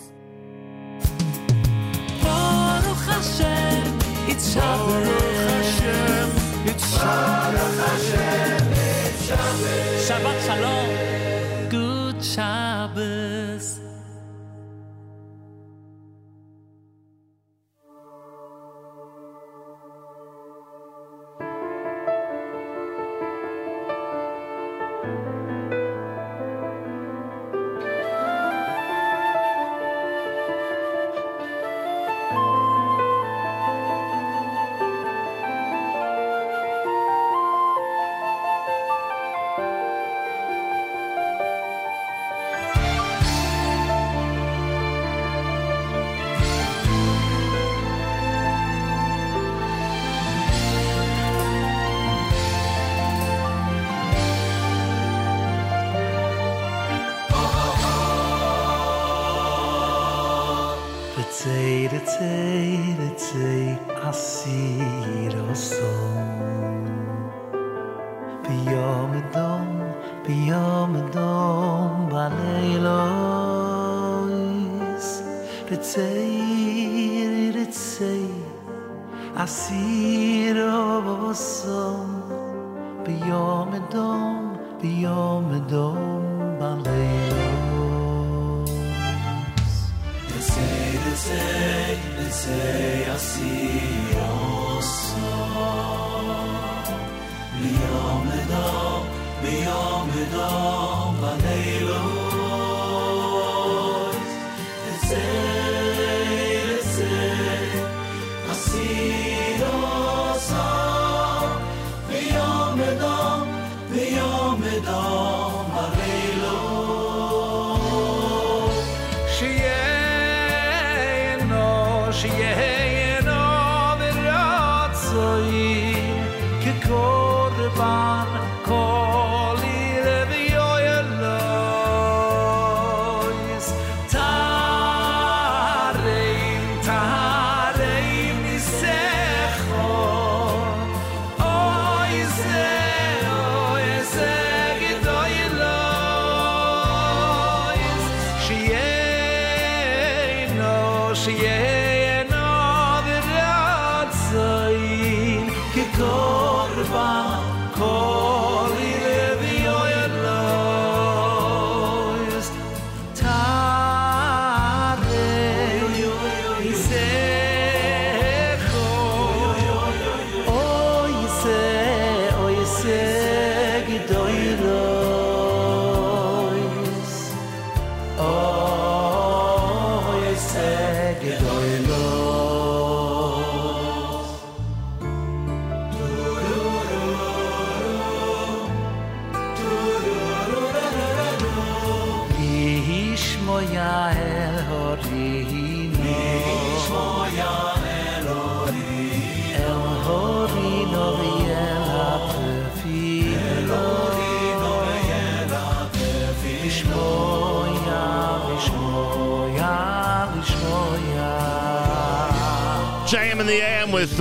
[2.22, 3.84] Baruch Hashem,
[4.28, 5.08] it's Shabbos.
[6.66, 7.56] It's Shabbos.
[10.06, 10.88] Shabbat Shalom.
[11.70, 13.25] Good Shabbos.
[92.30, 94.16] Say, say, I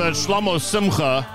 [0.05, 1.25] Uh, Shlomo Simcha.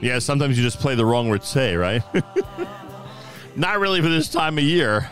[0.00, 2.02] Yeah, sometimes you just play the wrong Ritzay, right?
[3.54, 5.10] Not really for this time of year.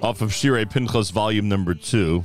[0.00, 2.24] Off of Shirei Pinchas volume number two.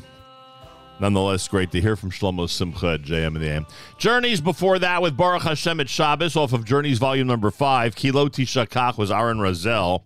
[1.01, 3.65] Nonetheless, great to hear from Shlomo Simcha at JM in the AM.
[3.97, 7.97] Journeys before that with Baruch Hashem at Shabbos off of Journeys volume number five.
[7.97, 10.03] Ki Lo Tishakach was Aaron Razel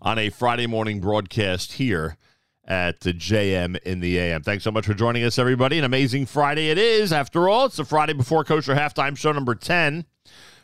[0.00, 2.16] on a Friday morning broadcast here
[2.66, 4.42] at the JM in the AM.
[4.42, 5.78] Thanks so much for joining us, everybody.
[5.78, 7.12] An amazing Friday it is.
[7.12, 10.06] After all, it's the Friday before kosher halftime show number 10,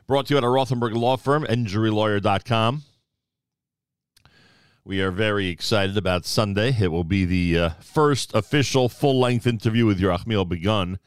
[0.07, 2.83] brought to you at a Rothenberg law firm, injurylawyer.com.
[4.85, 6.75] We are very excited about Sunday.
[6.81, 10.99] It will be the uh, first official full length interview with your Yerachmiel Begun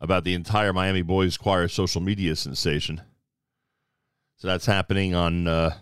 [0.00, 3.00] about the entire Miami Boys Choir social media sensation.
[4.36, 5.74] So that's happening on uh,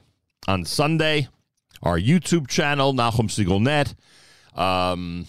[0.46, 1.28] on Sunday.
[1.82, 3.94] Our YouTube channel, Nachum Segal Net.
[4.54, 5.26] Um,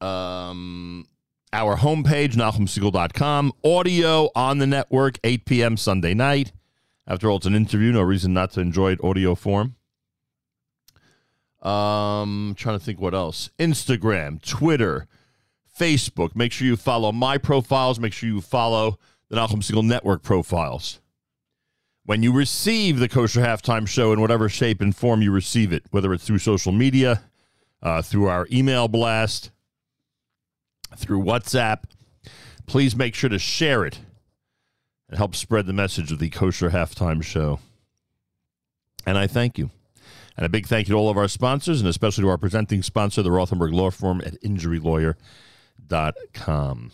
[0.00, 1.06] um,
[1.52, 3.52] our homepage, NachumSegal.com.
[3.64, 5.76] Audio on the network, 8 p.m.
[5.76, 6.52] Sunday night.
[7.06, 7.92] After all, it's an interview.
[7.92, 9.76] No reason not to enjoy it audio form.
[11.60, 13.50] Um, trying to think what else.
[13.58, 15.06] Instagram, Twitter,
[15.78, 16.34] Facebook.
[16.34, 17.98] Make sure you follow my profiles.
[17.98, 18.98] Make sure you follow
[19.28, 21.00] the Nachum Segal Network profiles.
[22.04, 25.84] When you receive the Kosher Halftime Show in whatever shape and form you receive it,
[25.90, 27.22] whether it's through social media,
[27.82, 29.50] uh, through our email blast,
[30.96, 31.84] through WhatsApp,
[32.66, 34.00] please make sure to share it
[35.08, 37.60] and help spread the message of the Kosher Halftime Show.
[39.06, 39.70] And I thank you.
[40.36, 42.82] And a big thank you to all of our sponsors, and especially to our presenting
[42.82, 46.92] sponsor, the Rothenberg Law Firm at injurylawyer.com.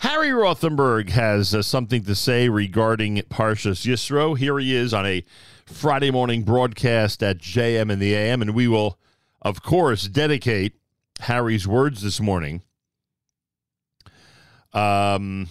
[0.00, 4.36] Harry Rothenberg has uh, something to say regarding Parshas Yisro.
[4.36, 5.24] Here he is on a
[5.64, 8.98] Friday morning broadcast at JM in the AM, and we will,
[9.42, 10.74] of course, dedicate
[11.20, 12.62] Harry's words this morning
[14.72, 15.48] um,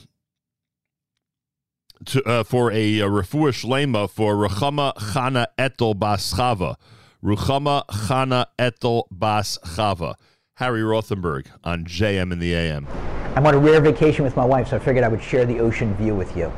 [2.06, 6.76] to, uh, for a, a refuah shlema for Ruchama Chana Etel Bas Chava.
[7.24, 10.16] Ruchama Chana Etel Bas Chava.
[10.58, 12.88] Harry Rothenberg on JM in the AM.
[13.36, 15.60] I'm on a rare vacation with my wife, so I figured I would share the
[15.60, 16.52] ocean view with you.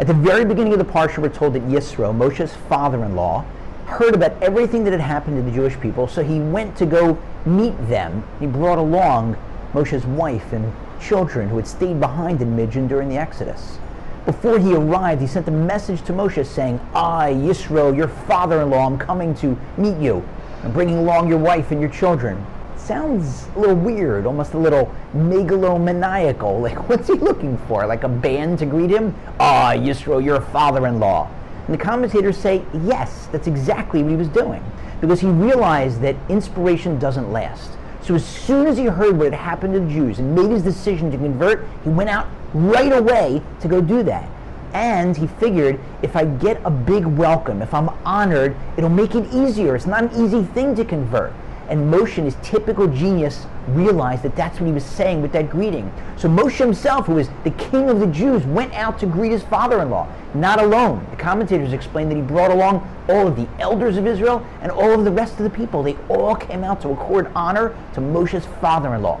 [0.00, 3.44] At the very beginning of the parsha, we're told that Yisro, Moshe's father-in-law,
[3.86, 7.18] heard about everything that had happened to the Jewish people, so he went to go
[7.44, 8.24] meet them.
[8.40, 9.36] He brought along
[9.72, 13.78] Moshe's wife and children who had stayed behind in Midian during the Exodus.
[14.24, 18.98] Before he arrived, he sent a message to Moshe saying, I, Yisro, your father-in-law, I'm
[18.98, 20.26] coming to meet you.
[20.64, 22.44] I'm bringing along your wife and your children.
[22.76, 26.60] Sounds a little weird, almost a little megalomaniacal.
[26.66, 27.86] Like, what's he looking for?
[27.86, 29.14] Like a band to greet him?
[29.38, 31.30] Ah, Yisro, your father-in-law.
[31.66, 34.62] And the commentators say, yes, that's exactly what he was doing.
[35.00, 37.72] Because he realized that inspiration doesn't last.
[38.02, 40.62] So as soon as he heard what had happened to the Jews and made his
[40.62, 44.30] decision to convert, he went out right away to go do that.
[44.72, 49.26] And he figured if I get a big welcome, if I'm honored, it'll make it
[49.32, 49.74] easier.
[49.74, 51.32] It's not an easy thing to convert.
[51.68, 55.92] And Moshe, his typical genius, realized that that's what he was saying with that greeting.
[56.16, 59.42] So Moshe himself, who was the king of the Jews, went out to greet his
[59.42, 61.04] father-in-law, not alone.
[61.10, 64.92] The commentators explain that he brought along all of the elders of Israel and all
[64.92, 65.82] of the rest of the people.
[65.82, 69.20] They all came out to accord honor to Moshe's father-in-law.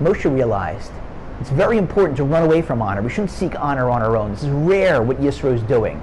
[0.00, 0.92] Moshe realized
[1.40, 3.02] it's very important to run away from honor.
[3.02, 4.30] We shouldn't seek honor on our own.
[4.30, 6.00] This is rare what Yisro is doing.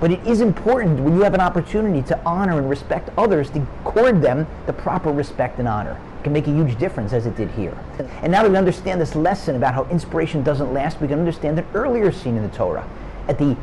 [0.00, 3.66] But it is important when you have an opportunity to honor and respect others to
[3.80, 6.00] accord them the proper respect and honor.
[6.20, 7.76] It can make a huge difference as it did here.
[8.22, 11.58] And now that we understand this lesson about how inspiration doesn't last, we can understand
[11.58, 12.88] an earlier scene in the Torah.
[13.28, 13.56] At the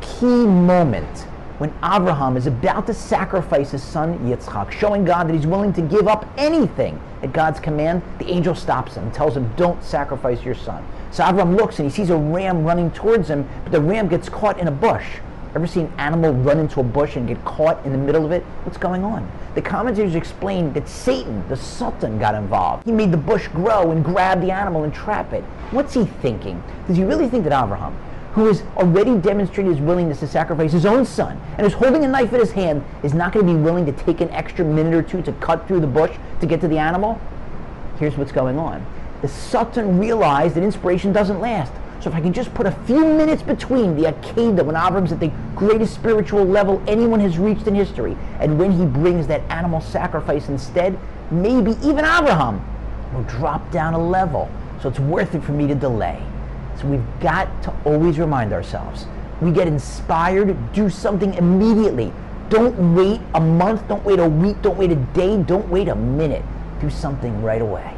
[0.00, 1.26] key moment
[1.58, 5.82] when Abraham is about to sacrifice his son Yitzchak, showing God that he's willing to
[5.82, 10.42] give up anything at God's command, the angel stops him and tells him, Don't sacrifice
[10.42, 10.84] your son.
[11.12, 14.28] So Abraham looks and he sees a ram running towards him, but the ram gets
[14.28, 15.06] caught in a bush.
[15.54, 18.32] Ever seen an animal run into a bush and get caught in the middle of
[18.32, 18.42] it?
[18.64, 19.30] What's going on?
[19.54, 22.84] The commentators explain that Satan, the Sultan, got involved.
[22.84, 25.44] He made the bush grow and grab the animal and trap it.
[25.70, 26.60] What's he thinking?
[26.88, 27.96] Does he really think that Abraham,
[28.32, 32.08] who has already demonstrated his willingness to sacrifice his own son and is holding a
[32.08, 34.92] knife in his hand, is not going to be willing to take an extra minute
[34.92, 37.20] or two to cut through the bush to get to the animal?
[38.00, 38.84] Here's what's going on.
[39.22, 41.72] The Sultan realized that inspiration doesn't last.
[42.04, 45.20] So if I can just put a few minutes between the Akedah, when Avram's at
[45.20, 49.80] the greatest spiritual level anyone has reached in history, and when he brings that animal
[49.80, 50.98] sacrifice instead,
[51.30, 52.62] maybe even Abraham
[53.14, 54.50] will drop down a level.
[54.82, 56.22] So it's worth it for me to delay.
[56.78, 59.06] So we've got to always remind ourselves.
[59.40, 62.12] We get inspired, do something immediately.
[62.50, 65.94] Don't wait a month, don't wait a week, don't wait a day, don't wait a
[65.94, 66.44] minute.
[66.82, 67.96] Do something right away.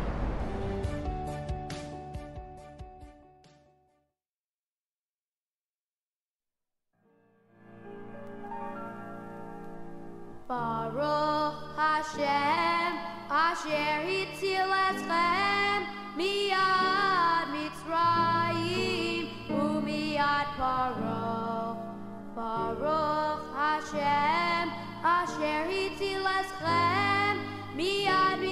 [22.35, 24.71] Baruch, Hashem,
[25.03, 27.37] Asher Hitzil Eschem,
[27.77, 28.43] Miyad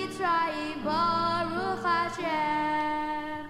[0.85, 3.49] Baruch Hashem.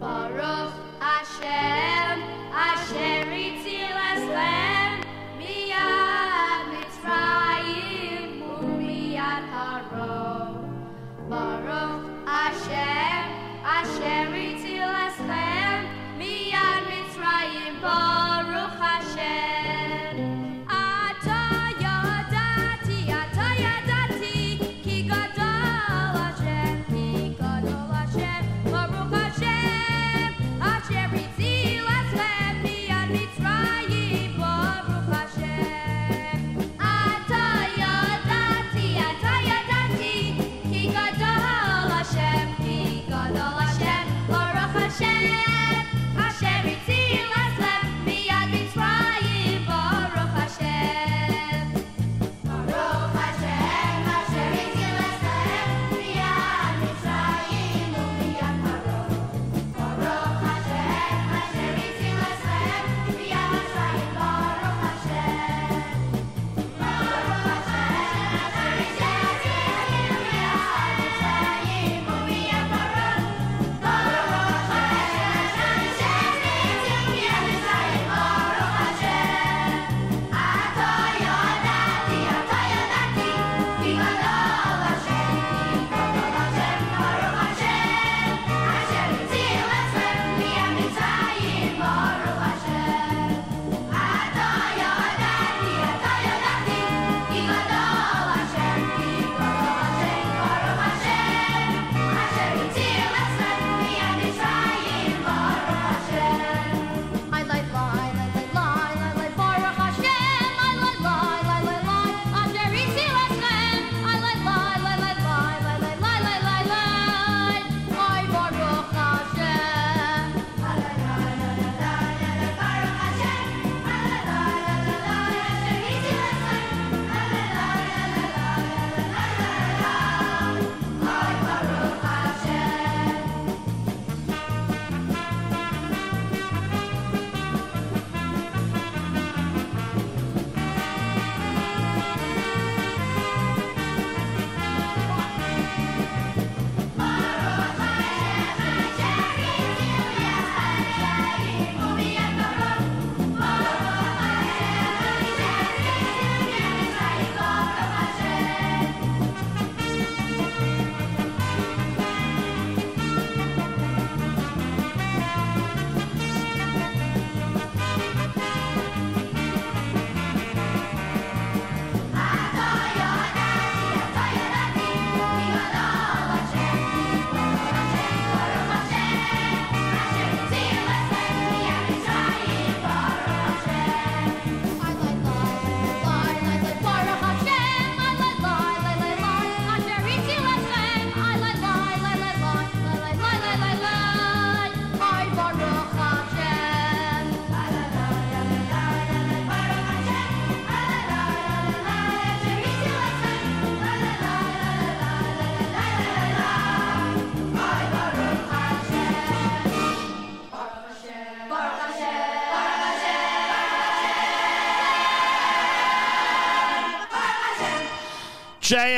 [0.00, 2.35] Baruch Hashem.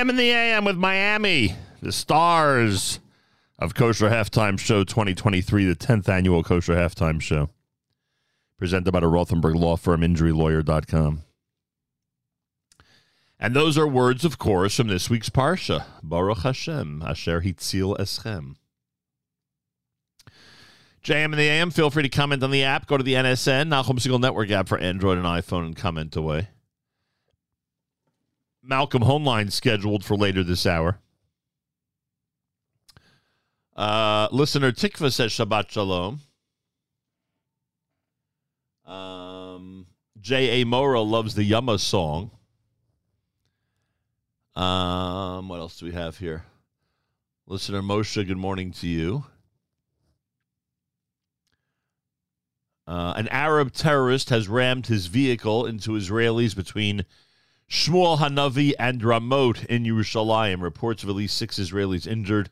[0.09, 2.99] In the AM with Miami, the stars
[3.59, 7.51] of Kosher Halftime Show 2023, the 10th annual Kosher Halftime Show.
[8.57, 11.25] Presented by the Rothenberg Law Firm, injurylawyer.com.
[13.39, 15.85] And those are words, of course, from this week's Parsha.
[16.03, 18.55] Baruch Hashem, Asher Hitzil Eschem.
[21.05, 22.87] JM and the AM, feel free to comment on the app.
[22.87, 26.49] Go to the NSN, Nachum Segal Network app for Android and iPhone, and comment away.
[28.69, 30.99] Malcolm Hoenlein scheduled for later this hour.
[33.75, 36.21] Uh, listener Tikva says Shabbat Shalom.
[38.85, 39.87] Um,
[40.21, 40.65] J.A.
[40.65, 42.31] Mora loves the Yama song.
[44.55, 46.45] Um, what else do we have here?
[47.47, 49.25] Listener Moshe, good morning to you.
[52.87, 57.07] Uh, an Arab terrorist has rammed his vehicle into Israelis between
[57.69, 60.63] Shmuel Hanavi and Ramot in Yerushalayim.
[60.63, 62.49] Reports of at least six Israelis injured.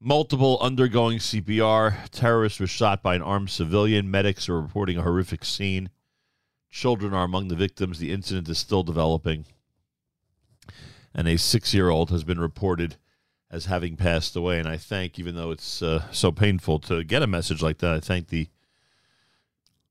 [0.00, 2.08] Multiple undergoing CPR.
[2.10, 4.10] Terrorist was shot by an armed civilian.
[4.10, 5.90] Medics are reporting a horrific scene.
[6.70, 7.98] Children are among the victims.
[7.98, 9.44] The incident is still developing.
[11.14, 12.96] And a six year old has been reported
[13.50, 14.58] as having passed away.
[14.58, 17.94] And I thank, even though it's uh, so painful to get a message like that,
[17.94, 18.48] I thank the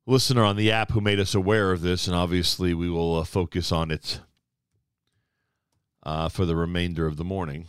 [0.05, 3.23] listener on the app who made us aware of this, and obviously we will uh,
[3.23, 4.21] focus on it
[6.03, 7.67] uh, for the remainder of the morning.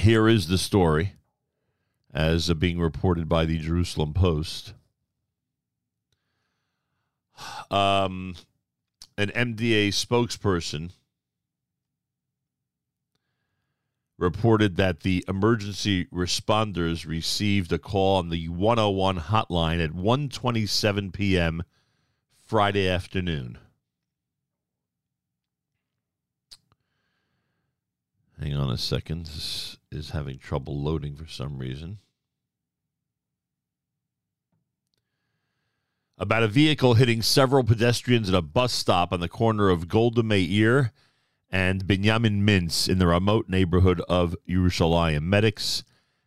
[0.00, 1.14] Here is the story
[2.12, 4.74] as uh, being reported by the Jerusalem Post.
[7.70, 8.34] Um,
[9.18, 10.90] an MDA spokesperson
[14.18, 21.62] reported that the emergency responders received a call on the 101 hotline at 1:27 p.m.
[22.46, 23.58] Friday afternoon.
[28.40, 29.26] Hang on a second.
[29.26, 31.98] This is having trouble loading for some reason.
[36.18, 40.22] About a vehicle hitting several pedestrians at a bus stop on the corner of Golda
[40.22, 40.92] Meir
[41.50, 45.22] and Benjamin Mintz in the Ramot neighborhood of Yerushalayim.
[45.22, 45.84] Medics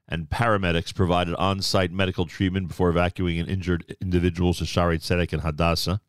[0.08, 5.44] and paramedics provided on site medical treatment before evacuating injured individuals to Shaare Zedek and
[5.44, 6.02] Hadassah.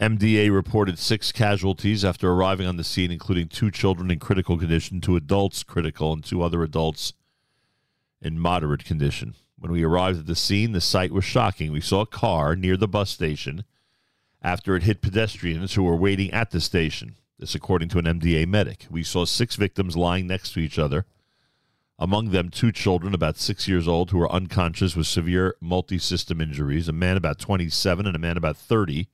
[0.00, 5.00] MDA reported six casualties after arriving on the scene, including two children in critical condition,
[5.00, 7.12] two adults critical, and two other adults
[8.20, 9.34] in moderate condition.
[9.56, 11.72] When we arrived at the scene, the sight was shocking.
[11.72, 13.64] We saw a car near the bus station
[14.44, 17.16] after it hit pedestrians who were waiting at the station.
[17.38, 18.86] This, according to an MDA medic.
[18.90, 21.06] We saw six victims lying next to each other,
[21.98, 26.40] among them two children about six years old who were unconscious with severe multi system
[26.40, 26.88] injuries.
[26.88, 29.08] A man about 27 and a man about 30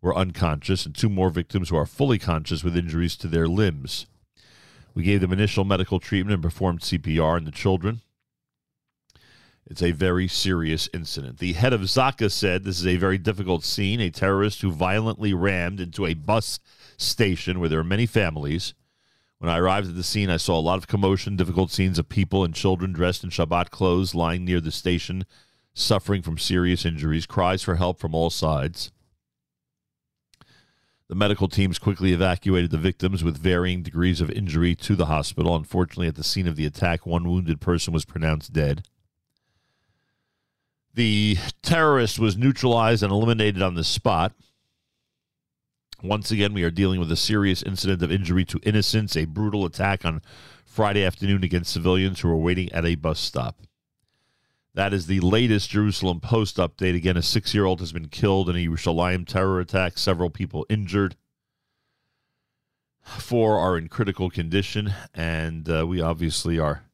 [0.00, 4.06] were unconscious, and two more victims who are fully conscious with injuries to their limbs.
[4.94, 8.00] We gave them initial medical treatment and performed CPR on the children.
[9.70, 11.38] It's a very serious incident.
[11.38, 14.00] The head of Zaka said this is a very difficult scene.
[14.00, 16.58] A terrorist who violently rammed into a bus
[16.96, 18.74] station where there are many families.
[19.38, 22.08] When I arrived at the scene, I saw a lot of commotion, difficult scenes of
[22.08, 25.24] people and children dressed in Shabbat clothes lying near the station,
[25.72, 28.90] suffering from serious injuries, cries for help from all sides.
[31.08, 35.54] The medical teams quickly evacuated the victims with varying degrees of injury to the hospital.
[35.54, 38.84] Unfortunately, at the scene of the attack, one wounded person was pronounced dead.
[41.00, 44.34] The terrorist was neutralized and eliminated on the spot.
[46.02, 49.64] Once again, we are dealing with a serious incident of injury to innocents, a brutal
[49.64, 50.20] attack on
[50.66, 53.62] Friday afternoon against civilians who were waiting at a bus stop.
[54.74, 56.96] That is the latest Jerusalem Post update.
[56.96, 60.66] Again, a six year old has been killed in a Yerushalayim terror attack, several people
[60.68, 61.16] injured.
[63.00, 66.84] Four are in critical condition, and uh, we obviously are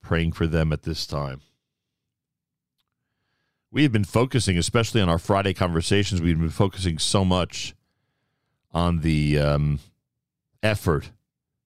[0.00, 1.42] praying for them at this time.
[3.74, 7.74] We have been focusing, especially on our Friday conversations, we've been focusing so much
[8.70, 9.80] on the um,
[10.62, 11.10] effort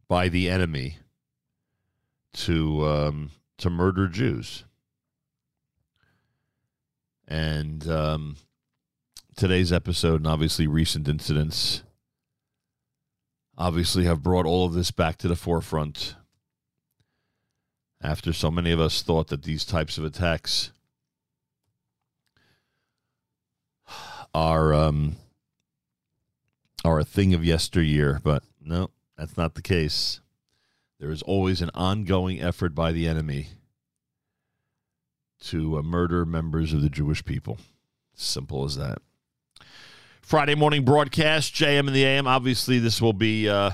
[0.09, 0.97] by the enemy
[2.33, 4.65] to um, to murder Jews.
[7.27, 8.37] And um,
[9.37, 11.83] today's episode, and obviously recent incidents,
[13.59, 16.15] obviously have brought all of this back to the forefront.
[18.01, 20.73] After so many of us thought that these types of attacks
[24.35, 25.17] are um,
[26.85, 30.21] are a thing of yesteryear, but no, that's not the case.
[31.01, 33.49] There is always an ongoing effort by the enemy
[35.45, 37.59] to uh, murder members of the Jewish people.
[38.15, 38.99] Simple as that.
[40.21, 42.27] Friday morning broadcast, JM and the AM.
[42.27, 43.71] Obviously, this will be uh,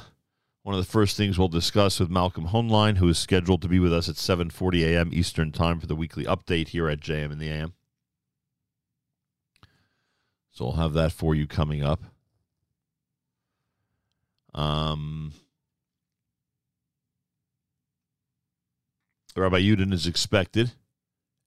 [0.63, 3.79] one of the first things we'll discuss with Malcolm Hoenlein, who is scheduled to be
[3.79, 5.11] with us at 7:40 a.m.
[5.13, 7.73] Eastern Time for the weekly update here at JM and the AM.
[10.55, 12.01] So I'll have that for you coming up.
[14.55, 15.33] Um,
[19.35, 20.71] Rabbi Yudin is expected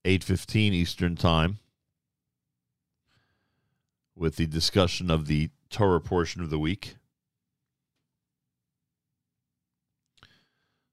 [0.03, 1.59] 8:15 Eastern Time
[4.13, 6.97] with the discussion of the Torah portion of the week.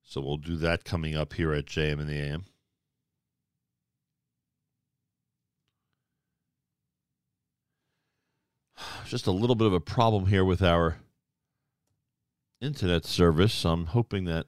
[0.04, 2.44] So we'll do that coming up here at JM in the AM.
[9.06, 10.96] Just a little bit of a problem here with our
[12.60, 13.64] internet service.
[13.64, 14.46] I'm hoping that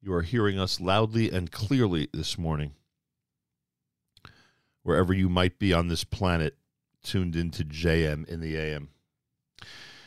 [0.00, 2.72] you are hearing us loudly and clearly this morning,
[4.82, 6.56] wherever you might be on this planet,
[7.02, 8.90] tuned into JM in the AM.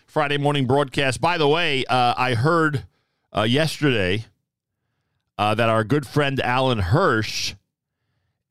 [0.05, 1.21] Friday morning broadcast.
[1.21, 2.85] By the way, uh, I heard
[3.35, 4.25] uh, yesterday
[5.37, 7.55] uh, that our good friend Alan Hirsch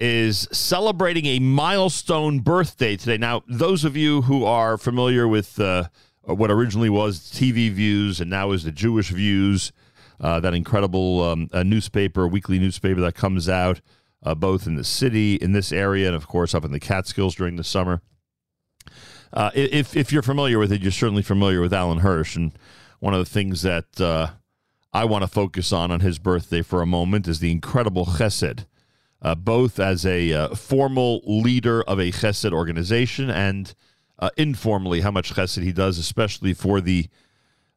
[0.01, 3.19] is celebrating a milestone birthday today.
[3.19, 5.85] Now, those of you who are familiar with uh,
[6.23, 9.73] what originally was TV Views and now is the Jewish Views,
[10.21, 13.81] uh, that incredible um, newspaper, weekly newspaper that comes out
[14.23, 17.35] uh, both in the city, in this area, and of course up in the Catskills
[17.35, 18.03] during the summer.
[19.33, 22.53] Uh, if if you're familiar with it, you're certainly familiar with Alan Hirsch, and
[22.99, 24.31] one of the things that uh,
[24.93, 28.67] I want to focus on on his birthday for a moment is the incredible Chesed,
[29.23, 33.75] uh, both as a uh, formal leader of a Chesed organization and
[34.19, 37.09] uh, informally how much Chesed he does, especially for the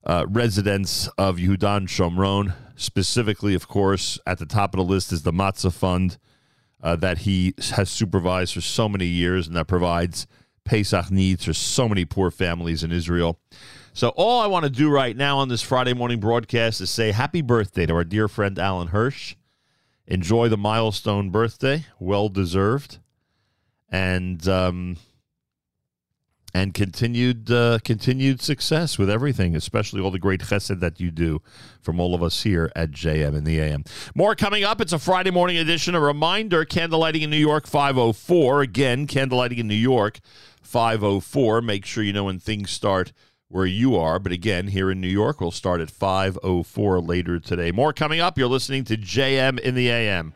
[0.06, 2.54] uh, residents of Yehudan Shomron.
[2.76, 6.18] Specifically, of course, at the top of the list is the Matzah Fund
[6.82, 10.28] that he has supervised for so many years, and that provides
[10.66, 13.40] Pesach needs for so many poor families in Israel.
[13.94, 17.12] So, all I want to do right now on this Friday morning broadcast is say
[17.12, 19.36] happy birthday to our dear friend Alan Hirsch.
[20.06, 23.00] Enjoy the milestone birthday, well deserved,
[23.90, 24.98] and um,
[26.54, 31.42] and continued uh, continued success with everything, especially all the great chesed that you do
[31.82, 33.86] from all of us here at JM in the AM.
[34.14, 34.82] More coming up.
[34.82, 35.96] It's a Friday morning edition.
[35.96, 38.62] A reminder: candlelighting in New York, five oh four.
[38.62, 40.20] Again, candlelighting in New York.
[40.64, 41.62] 504.
[41.62, 43.14] Make sure you know when things start
[43.54, 44.18] where you are.
[44.18, 47.72] But again, here in New York, we'll start at 504 later today.
[47.72, 48.38] More coming up.
[48.38, 50.34] You're listening to JM in the AM.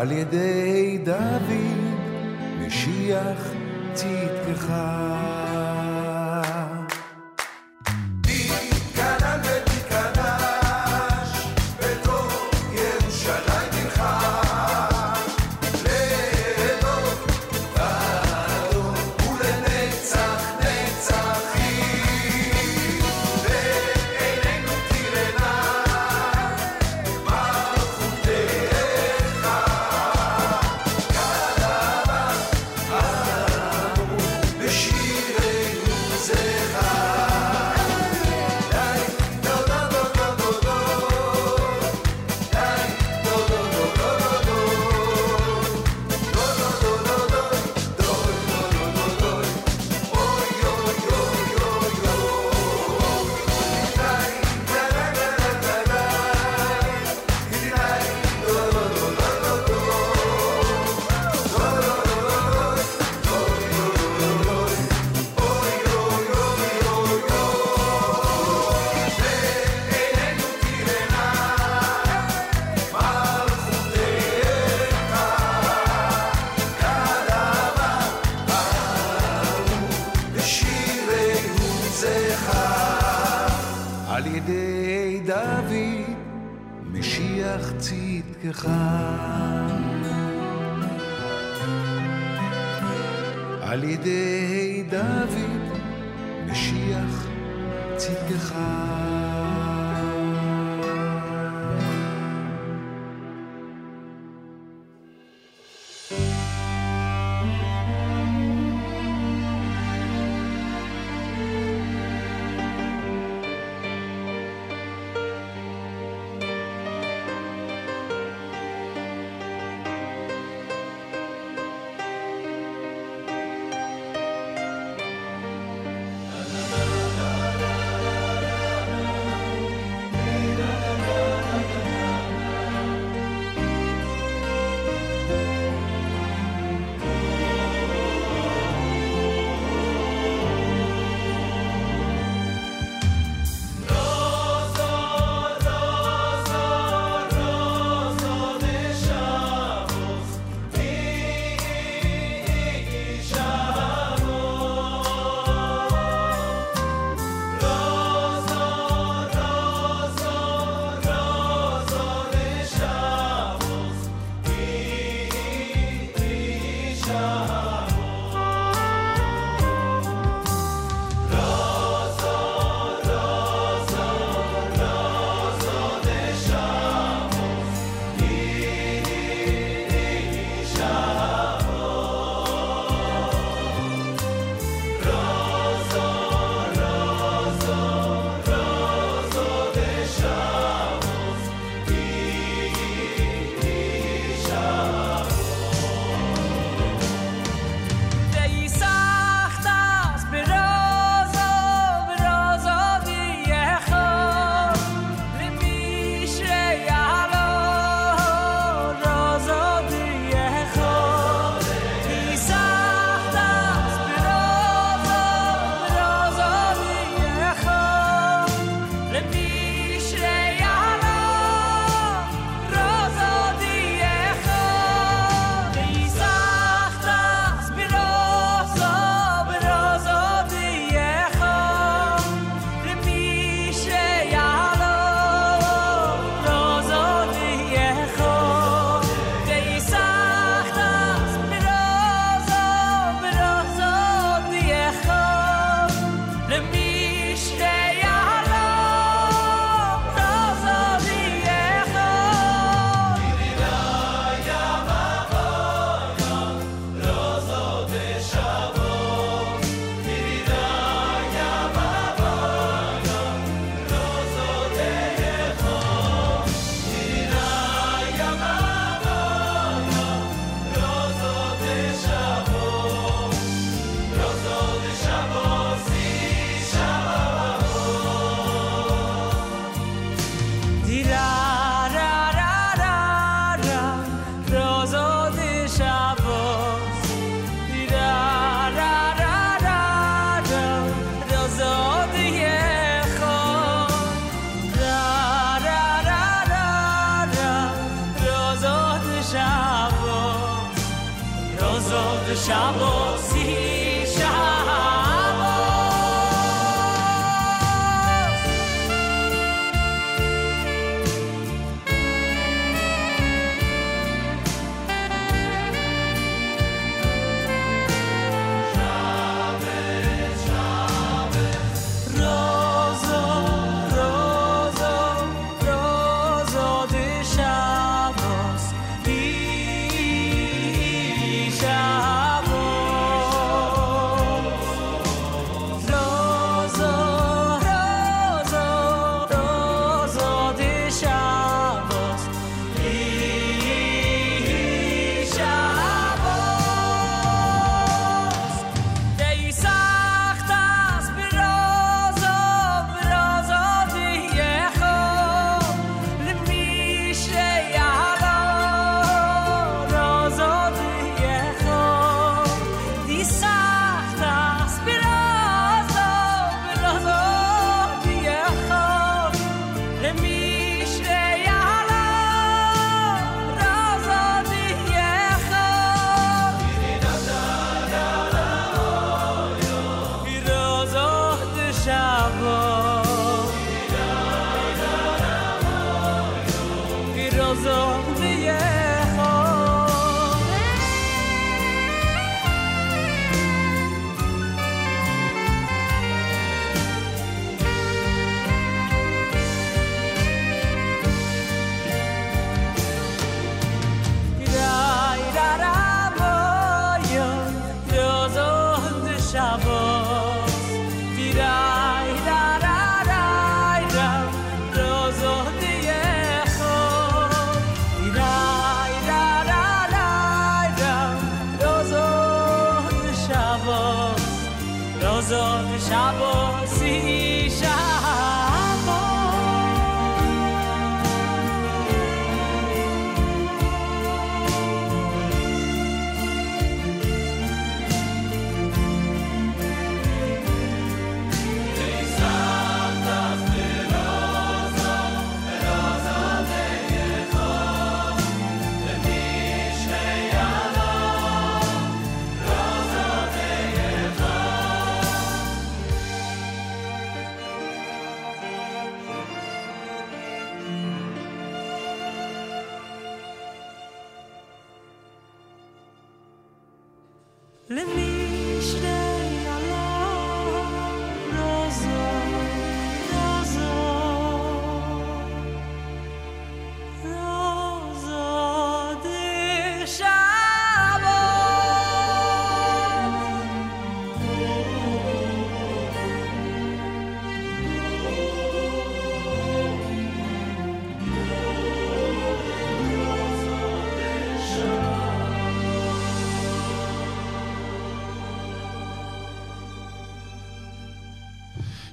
[0.00, 1.50] על ידי דוד
[2.60, 3.52] משיח
[3.92, 4.72] צדקך.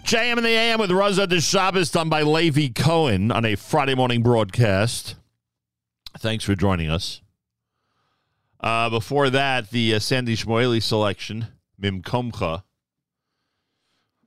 [0.08, 3.94] JM in the AM with Raza de Shabbos done by Levi Cohen on a Friday
[3.94, 5.16] morning broadcast.
[6.18, 7.22] Thanks for joining us.
[8.62, 11.48] Uh, before that, the uh, Sandy Shmuely selection,
[11.78, 12.64] Mim Komcha,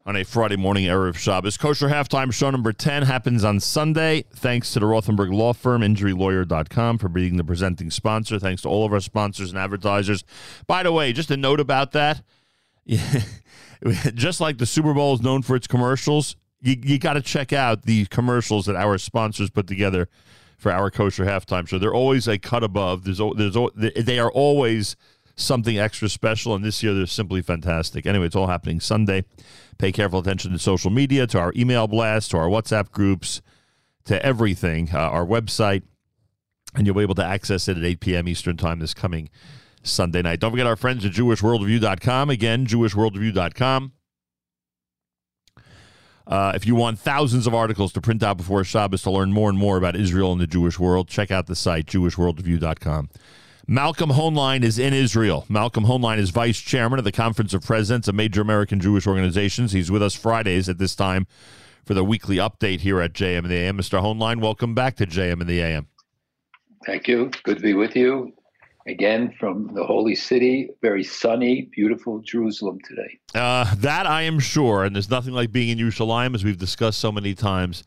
[0.04, 1.56] on a Friday morning Erev Shabbos.
[1.56, 4.26] Kosher halftime show number 10 happens on Sunday.
[4.34, 8.38] Thanks to the Rothenberg Law Firm, injurylawyer.com, for being the presenting sponsor.
[8.38, 10.24] Thanks to all of our sponsors and advertisers.
[10.66, 12.22] By the way, just a note about that.
[14.14, 17.52] just like the Super Bowl is known for its commercials, you, you got to check
[17.52, 20.08] out the commercials that our sponsors put together
[20.58, 21.78] for our kosher halftime show.
[21.78, 23.04] They're always a cut above.
[23.04, 24.96] There's there's they are always
[25.34, 28.06] something extra special, and this year they're simply fantastic.
[28.06, 29.24] Anyway, it's all happening Sunday.
[29.78, 33.40] Pay careful attention to social media, to our email blast, to our WhatsApp groups,
[34.04, 35.82] to everything, uh, our website,
[36.74, 38.28] and you'll be able to access it at 8 p.m.
[38.28, 39.30] Eastern Time this coming
[39.82, 40.40] Sunday night.
[40.40, 42.30] Don't forget our friends at JewishWorldReview.com.
[42.30, 43.92] Again, JewishWorldReview.com.
[46.26, 49.48] Uh, if you want thousands of articles to print out before Shabbos to learn more
[49.48, 53.10] and more about Israel and the Jewish world, check out the site, JewishWorldReview.com.
[53.66, 55.44] Malcolm Hoenlein is in Israel.
[55.48, 59.72] Malcolm Hoenlein is vice chairman of the Conference of Presidents of Major American Jewish Organizations.
[59.72, 61.26] He's with us Fridays at this time
[61.84, 63.76] for the weekly update here at JM in the AM.
[63.76, 64.00] Mr.
[64.00, 65.88] Hoenlein, welcome back to JM in the AM.
[66.86, 67.30] Thank you.
[67.44, 68.32] Good to be with you
[68.90, 70.70] again from the holy city.
[70.82, 73.18] Very sunny, beautiful Jerusalem today.
[73.34, 76.98] Uh, that I am sure, and there's nothing like being in Jerusalem, as we've discussed
[76.98, 77.84] so many times.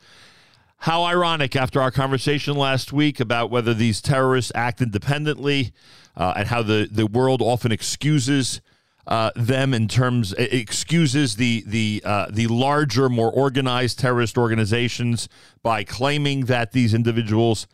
[0.77, 5.71] How ironic after our conversation last week about whether these terrorists act independently
[6.17, 8.59] uh, and how the, the world often excuses
[9.05, 15.27] uh, them in terms excuses the the uh, the larger, more organized terrorist organizations
[15.61, 17.67] by claiming that these individuals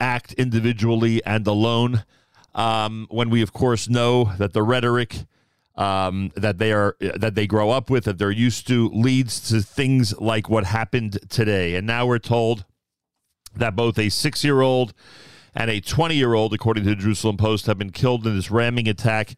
[0.00, 2.04] act individually and alone.
[2.54, 5.26] Um, when we, of course, know that the rhetoric
[5.78, 9.62] um, that they are that they grow up with, that they're used to, leads to
[9.62, 11.76] things like what happened today.
[11.76, 12.64] And now we're told
[13.54, 14.92] that both a six-year-old
[15.54, 19.36] and a 20-year-old, according to the Jerusalem Post, have been killed in this ramming attack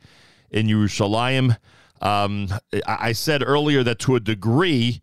[0.50, 1.58] in Yerushalayim.
[2.00, 2.48] Um,
[2.86, 5.02] I said earlier that to a degree,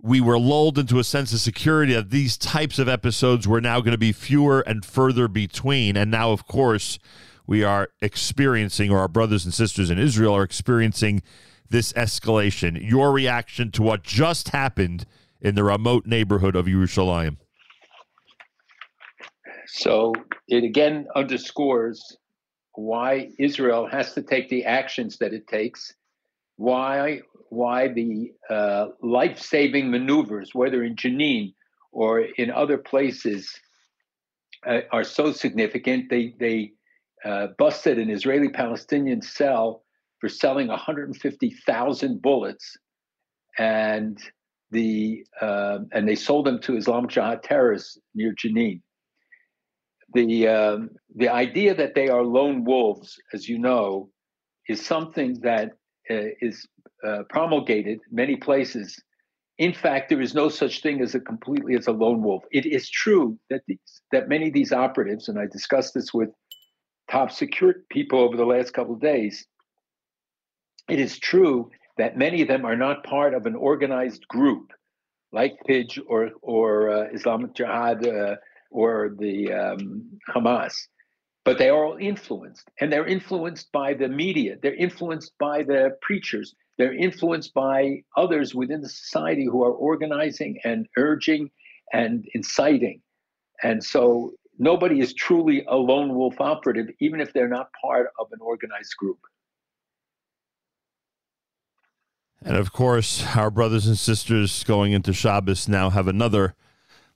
[0.00, 3.80] we were lulled into a sense of security that these types of episodes were now
[3.80, 5.96] going to be fewer and further between.
[5.98, 6.98] And now, of course,
[7.48, 11.22] we are experiencing, or our brothers and sisters in Israel are experiencing
[11.70, 12.78] this escalation.
[12.80, 15.06] Your reaction to what just happened
[15.40, 17.38] in the Ramot neighborhood of Yerushalayim?
[19.66, 20.12] So
[20.46, 22.16] it again underscores
[22.74, 25.94] why Israel has to take the actions that it takes,
[26.56, 27.20] why
[27.50, 31.54] why the uh, life-saving maneuvers, whether in Jenin
[31.92, 33.58] or in other places,
[34.66, 36.10] uh, are so significant.
[36.10, 36.72] They they
[37.24, 39.84] uh, busted an Israeli-Palestinian cell
[40.20, 42.76] for selling 150,000 bullets,
[43.58, 44.18] and
[44.70, 48.80] the uh, and they sold them to Islamic Jihad terrorists near Jenin.
[50.14, 54.10] The um, the idea that they are lone wolves, as you know,
[54.68, 55.72] is something that
[56.10, 56.66] uh, is
[57.06, 59.00] uh, promulgated many places.
[59.58, 62.44] In fact, there is no such thing as a completely as a lone wolf.
[62.52, 66.30] It is true that these, that many of these operatives, and I discussed this with
[67.10, 69.46] top security people over the last couple of days.
[70.88, 74.72] It is true that many of them are not part of an organized group
[75.32, 78.36] like PIJ or or uh, Islamic Jihad uh,
[78.70, 80.74] or the um, Hamas,
[81.44, 84.56] but they are all influenced, and they're influenced by the media.
[84.62, 86.54] They're influenced by the preachers.
[86.78, 91.50] They're influenced by others within the society who are organizing and urging
[91.92, 93.02] and inciting.
[93.62, 98.28] And so nobody is truly a lone wolf operative, even if they're not part of
[98.32, 99.18] an organized group.
[102.42, 106.54] And of course, our brothers and sisters going into Shabbos now have another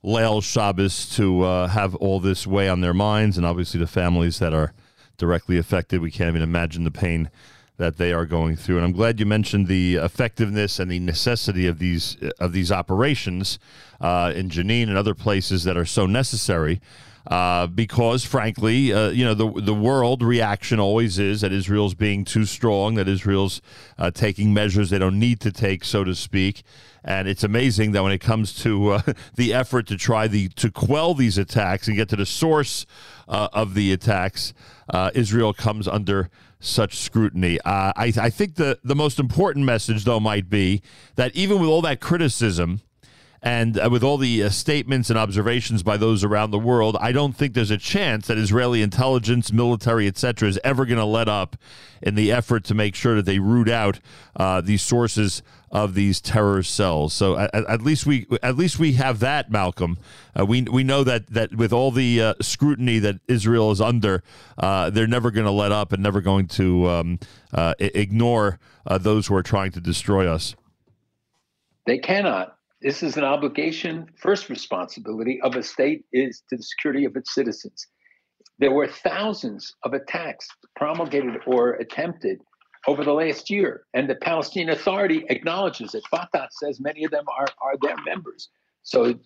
[0.03, 4.39] Leil Shabbos to uh, have all this weigh on their minds, and obviously the families
[4.39, 4.73] that are
[5.17, 6.01] directly affected.
[6.01, 7.29] We can't even imagine the pain
[7.77, 8.77] that they are going through.
[8.77, 13.59] And I'm glad you mentioned the effectiveness and the necessity of these of these operations
[14.01, 16.81] uh, in Jenin and other places that are so necessary.
[17.25, 22.25] Uh, because, frankly, uh, you know the the world reaction always is that Israel's being
[22.25, 23.61] too strong, that Israel's
[23.97, 26.63] uh, taking measures they don't need to take, so to speak.
[27.05, 29.01] And it's amazing that when it comes to uh,
[29.35, 32.85] the effort to try the to quell these attacks and get to the source
[33.29, 34.53] uh, of the attacks,
[35.13, 36.29] Israel comes under
[36.59, 37.59] such scrutiny.
[37.65, 40.81] I, I think the, the most important message, though, might be
[41.15, 42.81] that even with all that criticism
[43.43, 47.11] and uh, with all the uh, statements and observations by those around the world, I
[47.11, 51.27] don't think there's a chance that Israeli intelligence, military, etc., is ever going to let
[51.27, 51.57] up
[52.01, 53.99] in the effort to make sure that they root out
[54.37, 57.13] uh, these sources of these terror cells.
[57.13, 59.97] So at, at, least we at least we have that, Malcolm.
[60.39, 64.23] Uh, we we know that that with all the uh, scrutiny that Israel is under,
[64.57, 67.19] uh, they're never going to let up and never going to um,
[67.53, 68.57] uh, ignore
[68.87, 70.55] uh, those who are trying to destroy us.
[71.85, 72.55] They cannot.
[72.83, 74.07] This is an obligation.
[74.17, 77.87] First responsibility of a state is to the security of its citizens.
[78.59, 82.41] There were thousands of attacks promulgated or attempted
[82.85, 83.85] over the last year.
[83.93, 86.03] And the Palestinian Authority acknowledges it.
[86.11, 88.49] Fatah says many of them are, are their members.
[88.81, 89.17] So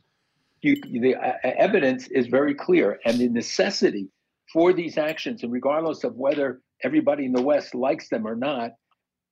[0.61, 2.99] you, the uh, evidence is very clear.
[3.05, 4.07] And the necessity
[4.53, 8.73] for these actions, and regardless of whether everybody in the West likes them or not,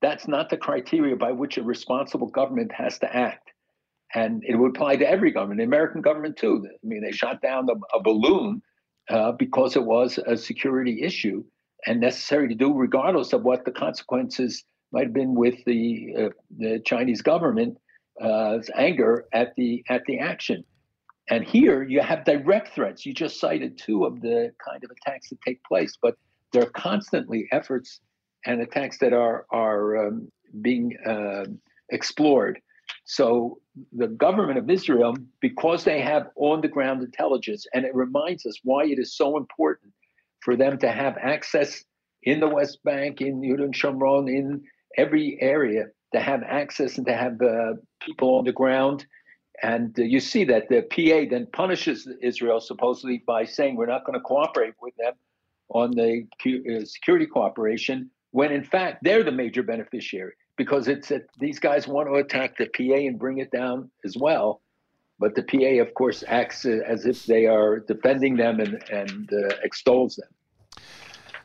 [0.02, 3.52] that's not the criteria by which a responsible government has to act.
[4.14, 6.66] And it would apply to every government, the American government too.
[6.66, 8.62] I mean, they shot down the, a balloon
[9.10, 11.44] uh, because it was a security issue
[11.86, 16.30] and necessary to do, regardless of what the consequences might have been with the uh,
[16.58, 17.80] the Chinese government's
[18.22, 20.64] uh, anger at the at the action.
[21.30, 23.06] And here you have direct threats.
[23.06, 26.16] You just cited two of the kind of attacks that take place, but
[26.54, 28.00] there are constantly efforts
[28.46, 31.46] and attacks that are are um, being uh,
[31.90, 32.60] explored.
[33.06, 33.60] So
[33.92, 38.60] the government of Israel, because they have on the ground intelligence, and it reminds us
[38.64, 39.94] why it is so important
[40.42, 41.84] for them to have access
[42.24, 44.64] in the West Bank, in and Shomron, in
[44.98, 49.06] every area, to have access and to have uh, people on the ground.
[49.62, 54.06] And uh, you see that the PA then punishes Israel supposedly by saying we're not
[54.06, 55.14] going to cooperate with them
[55.70, 61.28] on the uh, security cooperation, when in fact they're the major beneficiary because it's that
[61.40, 64.62] these guys want to attack the PA and bring it down as well.
[65.18, 69.56] But the PA, of course, acts as if they are defending them and, and uh,
[69.64, 70.30] extols them.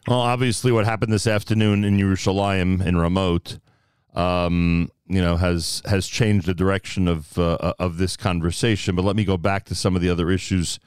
[0.08, 3.60] Well, obviously, what happened this afternoon in Yerushalayim in Ramot,
[4.14, 8.96] um, you know, has has changed the direction of uh, of this conversation.
[8.96, 10.80] But let me go back to some of the other issues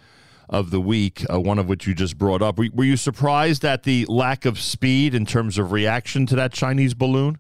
[0.49, 1.23] of the week.
[1.31, 2.57] Uh, one of which you just brought up.
[2.57, 6.93] Were you surprised at the lack of speed in terms of reaction to that Chinese
[6.93, 7.37] balloon?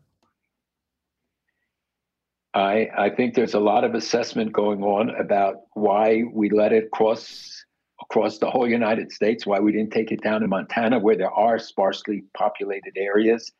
[2.53, 6.91] I, I think there's a lot of assessment going on about why we let it
[6.91, 7.65] cross
[8.01, 11.31] across the whole United States, why we didn't take it down in Montana, where there
[11.31, 13.51] are sparsely populated areas.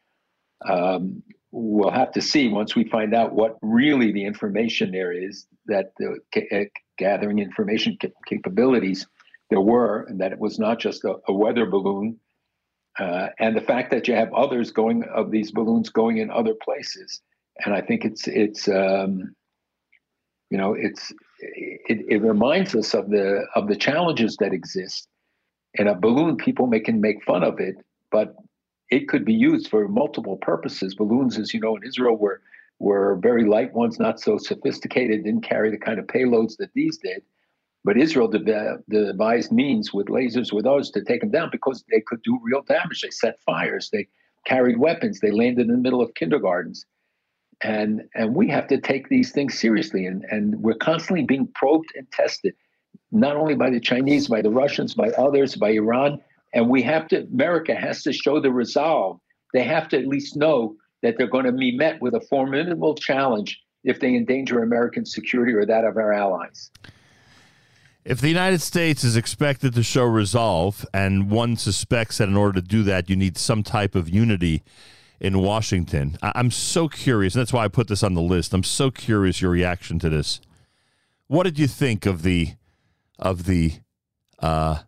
[0.68, 5.48] Um, we'll have to see once we find out what really the information there is
[5.68, 6.20] that the
[6.52, 6.64] uh,
[6.98, 7.98] gathering information
[8.28, 9.07] capabilities
[9.49, 12.20] there were, and that it was not just a, a weather balloon.
[12.99, 16.53] Uh, and the fact that you have others going of these balloons going in other
[16.53, 17.22] places
[17.60, 19.36] and I think it's it's um,
[20.50, 25.08] you know it's it, it reminds us of the of the challenges that exist.
[25.78, 27.76] And a balloon, people may can make fun of it,
[28.12, 28.36] but
[28.92, 30.94] it could be used for multiple purposes.
[30.94, 32.42] Balloons, as you know, in Israel were
[32.80, 36.98] were very light ones, not so sophisticated, didn't carry the kind of payloads that these
[36.98, 37.24] did.
[37.86, 42.22] But Israel devised means with lasers, with others, to take them down because they could
[42.24, 43.02] do real damage.
[43.02, 44.08] They set fires, they
[44.46, 46.86] carried weapons, they landed in the middle of kindergartens
[47.64, 51.90] and and we have to take these things seriously and and we're constantly being probed
[51.95, 52.53] and tested
[53.11, 56.19] not only by the chinese by the russians by others by iran
[56.53, 59.19] and we have to america has to show the resolve.
[59.53, 62.95] They have to at least know that they're going to be met with a formidable
[62.95, 66.72] challenge if they endanger american security or that of our allies.
[68.06, 72.60] If the United States is expected to show resolve, and one suspects that in order
[72.60, 74.61] to do that, you need some type of unity
[75.24, 77.34] in Washington, I- I'm so curious.
[77.34, 78.54] And that's why I put this on the list.
[78.54, 80.41] I'm so curious your reaction to this.
[81.28, 82.54] What did you think of the
[83.18, 83.76] of the
[84.40, 84.80] uh,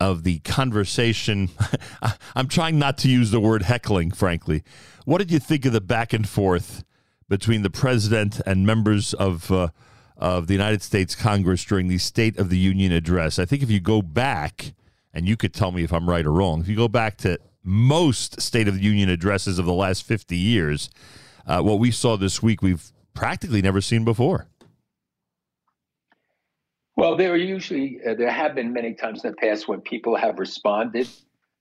[0.00, 1.50] of the conversation?
[2.34, 4.64] I'm trying not to use the word heckling, frankly.
[5.04, 6.82] What did you think of the back and forth
[7.28, 9.68] between the president and members of uh,
[10.16, 13.38] of the United States Congress during the State of the Union address?
[13.38, 14.72] I think if you go back,
[15.12, 17.38] and you could tell me if I'm right or wrong, if you go back to
[17.62, 20.90] most State of the Union addresses of the last 50 years,
[21.46, 24.46] uh, what we saw this week, we've practically never seen before.
[26.96, 30.14] Well, there are usually uh, there have been many times in the past when people
[30.16, 31.08] have responded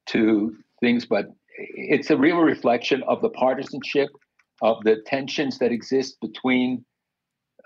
[0.07, 4.09] to things, but it's a real reflection of the partisanship,
[4.61, 6.83] of the tensions that exist between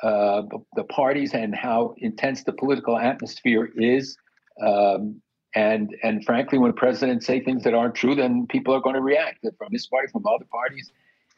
[0.04, 0.44] uh,
[0.76, 4.18] the, parties, and how intense the political atmosphere is.
[4.62, 5.22] Um,
[5.56, 9.02] and and frankly, when presidents say things that aren't true, then people are going to
[9.02, 10.92] react from this party, from other parties.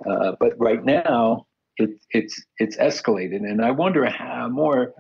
[0.06, 1.46] Uh, but right now,
[1.78, 4.94] it's it's it's escalated, and I wonder how more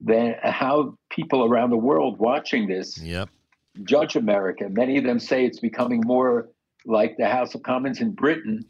[0.00, 3.28] than how people around the world watching this yep.
[3.84, 4.68] judge America.
[4.68, 6.48] Many of them say it's becoming more
[6.84, 8.64] like the House of Commons in Britain,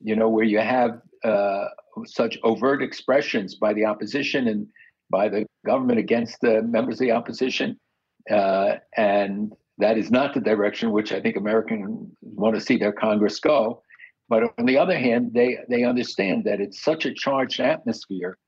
[0.00, 1.64] you know, where you have uh,
[2.04, 4.68] such overt expressions by the opposition and
[5.08, 7.78] by the government against the members of the opposition.
[8.30, 12.92] Uh, and that is not the direction which I think Americans want to see their
[12.92, 13.82] Congress go.
[14.28, 18.38] But on the other hand, they, they understand that it's such a charged atmosphere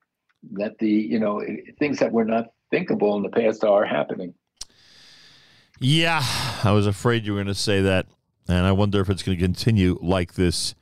[0.53, 1.43] that the you know
[1.79, 4.35] things that were not thinkable in the past are happening.
[5.81, 6.23] Yeah,
[6.65, 8.07] I was afraid you were going to say that,
[8.49, 10.75] and I wonder if it's going to continue like this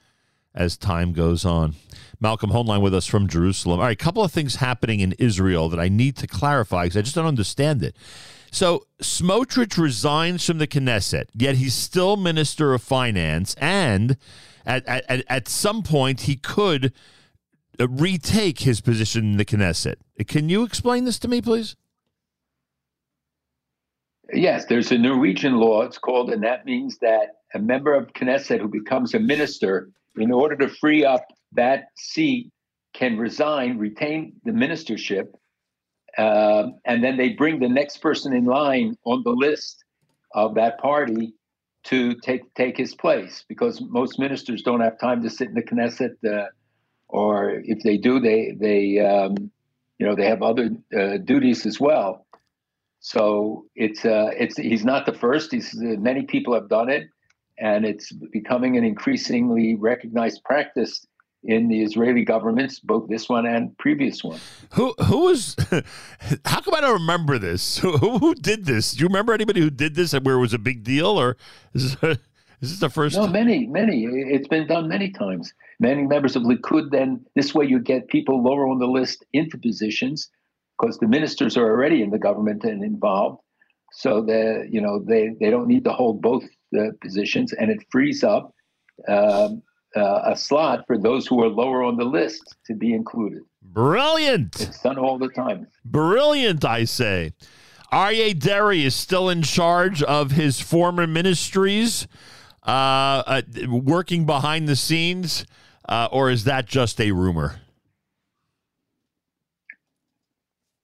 [0.55, 1.75] as time goes on.
[2.19, 3.79] Malcolm Hoenlein with us from Jerusalem.
[3.79, 6.97] All right, a couple of things happening in Israel that I need to clarify because
[6.97, 7.95] I just don't understand it.
[8.57, 14.17] So Smotrich resigns from the Knesset, yet he's still Minister of Finance, and
[14.65, 16.95] at, at, at some point he could
[17.79, 19.97] uh, retake his position in the Knesset.
[20.27, 21.77] Can you explain this to me, please?
[24.33, 25.83] Yes, there's a Norwegian law.
[25.83, 30.33] It's called, and that means that a member of Knesset who becomes a minister, in
[30.33, 32.51] order to free up that seat,
[32.95, 35.27] can resign, retain the ministership,
[36.17, 39.85] uh, and then they bring the next person in line on the list
[40.33, 41.35] of that party
[41.85, 43.45] to take take his place.
[43.49, 46.47] Because most ministers don't have time to sit in the Knesset, uh,
[47.09, 49.51] or if they do, they they um,
[49.99, 52.27] you know they have other uh, duties as well.
[53.01, 55.53] So it's uh, it's he's not the first.
[55.53, 57.09] He's many people have done it,
[57.59, 61.07] and it's becoming an increasingly recognized practice
[61.45, 64.41] in the Israeli governments, both this one and previous one.
[64.75, 65.57] Who who was?
[66.45, 67.79] How come I don't remember this?
[67.87, 68.93] Who, who did this?
[68.93, 71.37] Do you remember anybody who did this and where it was a big deal, or
[71.73, 72.19] is this,
[72.61, 73.17] is this the first?
[73.17, 74.05] No, many, many.
[74.05, 75.53] It's been done many times.
[75.79, 76.91] Many members of Likud.
[76.91, 80.29] Then this way you get people lower on the list into positions
[80.79, 83.41] because the ministers are already in the government and involved.
[83.93, 86.45] So that you know they they don't need to hold both
[86.77, 88.53] uh, positions, and it frees up
[89.09, 89.63] um,
[89.97, 93.43] uh, a slot for those who are lower on the list to be included.
[93.63, 94.61] Brilliant!
[94.61, 95.67] It's done all the time.
[95.85, 97.33] Brilliant, I say.
[97.93, 102.07] Aryeh Deri is still in charge of his former ministries,
[102.67, 105.47] uh, uh, working behind the scenes,
[105.89, 107.61] uh, or is that just a rumor?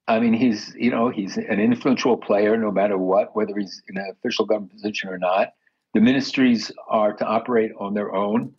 [0.09, 3.97] I mean, he's you know he's an influential player no matter what, whether he's in
[3.97, 5.55] an official government position or not.
[5.95, 8.55] The ministries are to operate on their own,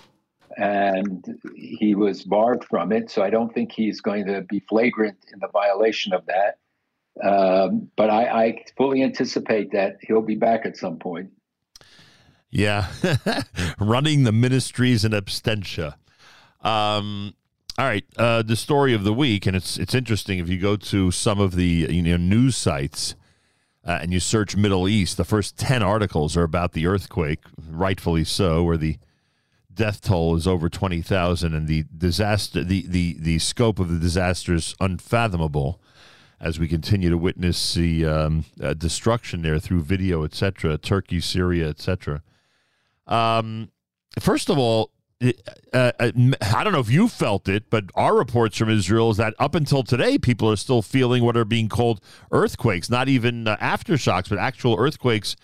[0.57, 3.09] and he was barred from it.
[3.09, 6.59] So I don't think he's going to be flagrant in the violation of that.
[7.23, 11.31] Um, but I, I fully anticipate that he'll be back at some point.
[12.49, 12.87] Yeah,
[13.79, 15.95] running the ministries in absentia.
[16.61, 17.33] Um,
[17.77, 20.75] all right, uh, the story of the week, and it's it's interesting if you go
[20.75, 23.15] to some of the you know news sites
[23.83, 28.23] uh, and you search Middle East, the first ten articles are about the earthquake, rightfully
[28.23, 28.97] so, where the
[29.75, 33.99] death toll is over twenty thousand, and the disaster, the the the scope of the
[33.99, 35.79] disaster is unfathomable.
[36.39, 41.69] As we continue to witness the um, uh, destruction there through video, etc., Turkey, Syria,
[41.69, 42.21] etc.
[43.07, 43.71] Um,
[44.19, 44.91] first of all,
[45.23, 45.31] uh,
[45.71, 49.33] uh, I don't know if you felt it, but our reports from Israel is that
[49.39, 52.01] up until today, people are still feeling what are being called
[52.31, 55.35] earthquakes, not even uh, aftershocks, but actual earthquakes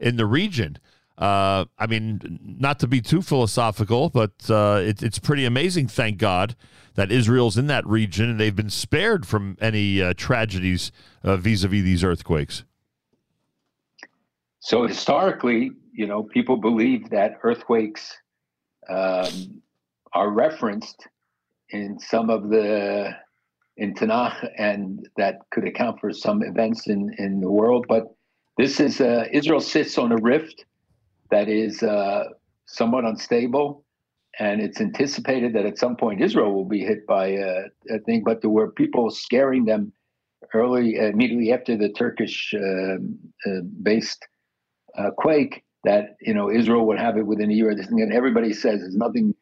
[0.00, 0.78] in the region.
[1.18, 6.18] Uh, I mean, not to be too philosophical, but uh, it, it's pretty amazing, thank
[6.18, 6.54] God,
[6.94, 11.68] that Israel's in that region and they've been spared from any uh, tragedies vis a
[11.68, 12.64] vis these earthquakes.
[14.60, 18.18] So historically, you know, people believe that earthquakes
[18.88, 19.62] um,
[20.12, 21.06] are referenced
[21.70, 23.14] in some of the
[23.78, 27.86] in Tanakh, and that could account for some events in in the world.
[27.88, 28.14] But
[28.58, 30.64] this is uh, Israel sits on a rift
[31.30, 32.24] that is uh,
[32.66, 33.84] somewhat unstable,
[34.38, 38.22] and it's anticipated that at some point Israel will be hit by a, a thing.
[38.24, 39.92] But there were people scaring them
[40.54, 42.96] early, immediately after the Turkish uh,
[43.48, 44.26] uh based
[44.96, 47.70] uh, quake that you know Israel would have it within a year.
[47.70, 49.34] And everybody says there's nothing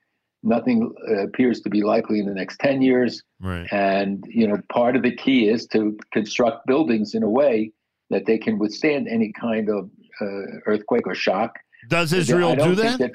[0.44, 4.56] nothing uh, appears to be likely in the next 10 years right and you know
[4.70, 7.72] part of the key is to construct buildings in a way
[8.10, 9.90] that they can withstand any kind of
[10.20, 11.58] uh, earthquake or shock
[11.88, 13.14] does israel I don't do think that,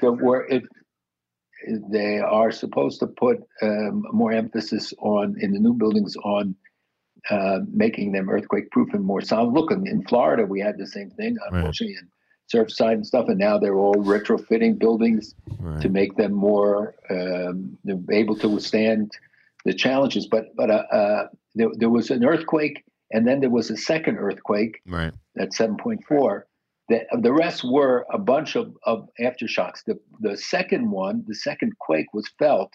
[1.90, 6.56] they are supposed to put um, more emphasis on in the new buildings on
[7.28, 9.52] uh, making them earthquake proof and more solid.
[9.52, 12.08] Look, in, in Florida, we had the same thing, unfortunately, in
[12.52, 15.80] Surfside and stuff, and now they're all retrofitting buildings right.
[15.82, 17.78] to make them more um,
[18.10, 19.12] able to withstand
[19.64, 20.26] the challenges.
[20.26, 24.16] But but uh, uh, there, there was an earthquake, and then there was a second
[24.16, 26.42] earthquake right at 7.4.
[26.90, 29.84] The, the rest were a bunch of, of aftershocks.
[29.86, 32.72] The the second one, the second quake, was felt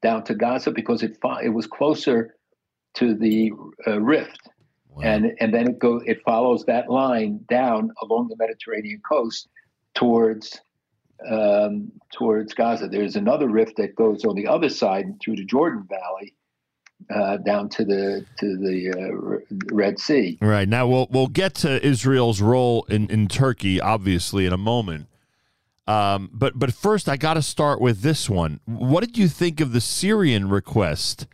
[0.00, 2.34] down to Gaza because it it was closer
[2.94, 3.52] to the
[3.86, 4.48] uh, rift
[5.02, 9.48] and and then it go it follows that line down along the Mediterranean coast
[9.94, 10.60] towards
[11.30, 12.88] um, towards Gaza.
[12.88, 16.34] There's another rift that goes on the other side through the Jordan Valley.
[17.14, 20.36] Uh, down to the to the uh, Red Sea.
[20.42, 25.06] Right now, we'll we'll get to Israel's role in, in Turkey, obviously, in a moment.
[25.86, 28.60] Um, but but first, I got to start with this one.
[28.66, 31.26] What did you think of the Syrian request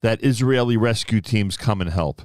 [0.00, 2.22] that Israeli rescue teams come and help?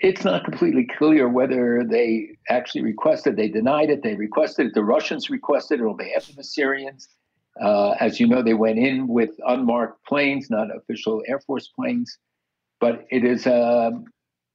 [0.00, 3.36] it's not completely clear whether they actually requested.
[3.36, 4.02] They denied it.
[4.02, 4.74] They requested it.
[4.74, 7.08] The Russians requested it on behalf of the Syrians.
[7.60, 12.18] Uh, as you know, they went in with unmarked planes, not official Air Force planes.
[12.80, 13.90] But it is, uh,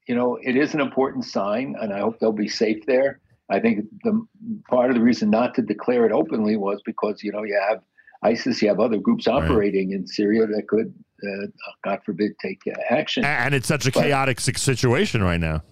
[0.07, 3.19] you know, it is an important sign, and I hope they'll be safe there.
[3.49, 4.25] I think the
[4.67, 7.81] part of the reason not to declare it openly was because you know you have
[8.23, 9.99] ISIS, you have other groups operating right.
[9.99, 10.91] in Syria that could
[11.23, 11.47] uh,
[11.83, 13.23] God forbid, take uh, action.
[13.23, 15.63] And it's such a but chaotic situation right now.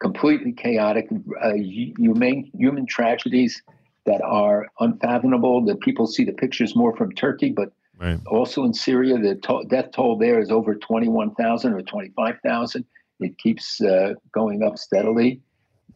[0.00, 1.08] Completely chaotic,
[1.42, 3.62] uh, human human tragedies
[4.06, 5.64] that are unfathomable.
[5.64, 8.18] That people see the pictures more from Turkey, but right.
[8.26, 12.10] also in Syria, the to- death toll there is over twenty one thousand or twenty
[12.16, 12.84] five thousand.
[13.20, 15.42] It keeps uh, going up steadily.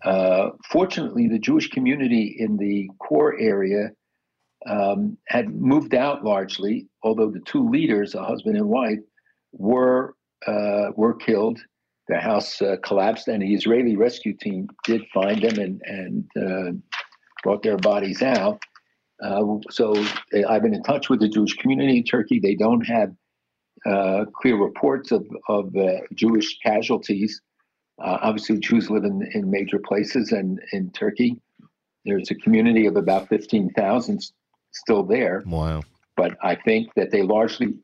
[0.04, 3.90] Uh, fortunately, the Jewish community in the core area
[4.66, 8.98] um, had moved out largely, although the two leaders, a husband and wife,
[9.52, 10.14] were
[10.46, 11.60] uh, were killed.
[12.08, 16.93] Their house uh, collapsed, and the Israeli rescue team did find them and and uh,
[17.44, 18.60] brought their bodies out.
[19.22, 19.94] Uh, so
[20.48, 22.40] I've been in touch with the Jewish community in Turkey.
[22.40, 23.10] They don't have
[23.86, 27.40] uh, clear reports of of uh, Jewish casualties.
[27.98, 31.40] obviously, Jews live in, in major places, and in Turkey,
[32.04, 34.18] there's a community of about fifteen thousand
[34.72, 35.44] still there.
[35.46, 35.82] Wow.
[36.16, 37.74] But I think that they largely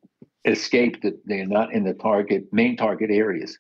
[0.44, 3.58] escaped that they're not in the target main target areas.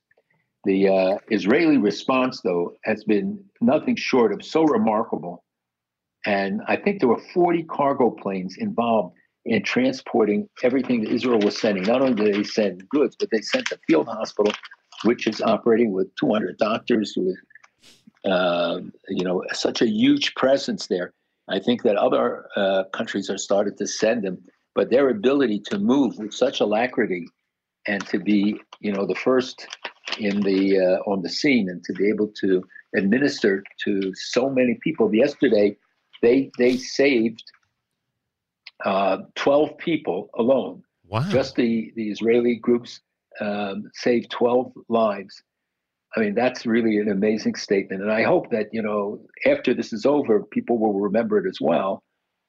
[0.64, 5.44] The uh, Israeli response, though, has been nothing short of so remarkable.
[6.26, 9.14] And I think there were 40 cargo planes involved
[9.46, 11.84] in transporting everything that Israel was sending.
[11.84, 14.52] Not only did they send goods, but they sent the field hospital,
[15.04, 17.36] which is operating with 200 doctors, with
[18.24, 21.14] uh, you know such a huge presence there.
[21.48, 24.38] I think that other uh, countries are started to send them,
[24.74, 27.26] but their ability to move with such alacrity
[27.86, 29.66] and to be, you know, the first
[30.18, 32.62] in the uh, on the scene and to be able to
[32.94, 35.12] administer to so many people.
[35.14, 35.76] Yesterday,
[36.22, 37.42] they they saved
[38.84, 40.82] uh, twelve people alone.
[41.06, 41.28] Wow!
[41.28, 43.00] Just the the Israeli groups
[43.40, 45.42] um, saved twelve lives
[46.16, 48.02] I mean, that's really an amazing statement.
[48.02, 51.60] And I hope that, you know, after this is over, people will remember it as
[51.60, 52.02] well.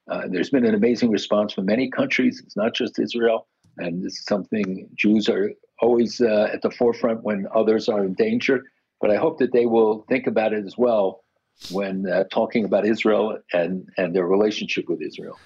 [0.10, 2.42] Uh, there's been an amazing response from many countries.
[2.44, 3.48] It's not just Israel.
[3.78, 8.14] And this is something Jews are always uh, at the forefront when others are in
[8.16, 8.64] danger.
[9.00, 11.24] But I hope that they will think about it as well
[11.70, 15.38] when uh, talking about Israel and, and their relationship with Israel.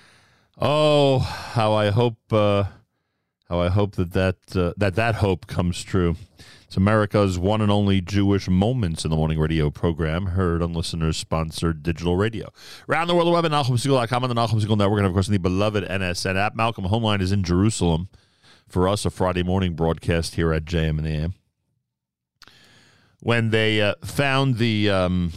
[0.58, 2.66] Oh, how I hope uh,
[3.50, 6.16] How I hope that that uh, that that hope comes true.
[6.64, 11.16] It's America's one and only Jewish Moments in the Morning radio program, heard on listeners
[11.16, 12.52] sponsored digital radio.
[12.90, 15.28] Around the world, the web at NachumSegal.com on the Nachum Segal Network, and of course,
[15.28, 16.56] in the beloved NSN app.
[16.56, 18.10] Malcolm Hoenlein is in Jerusalem
[18.68, 21.34] for us, a Friday morning broadcast here at JM and AM.
[23.20, 25.34] When they uh, found the um,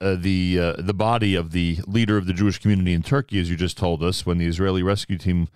[0.00, 3.50] uh, the uh, the body of the leader of the Jewish community in Turkey, as
[3.50, 5.48] you just told us, when the Israeli rescue team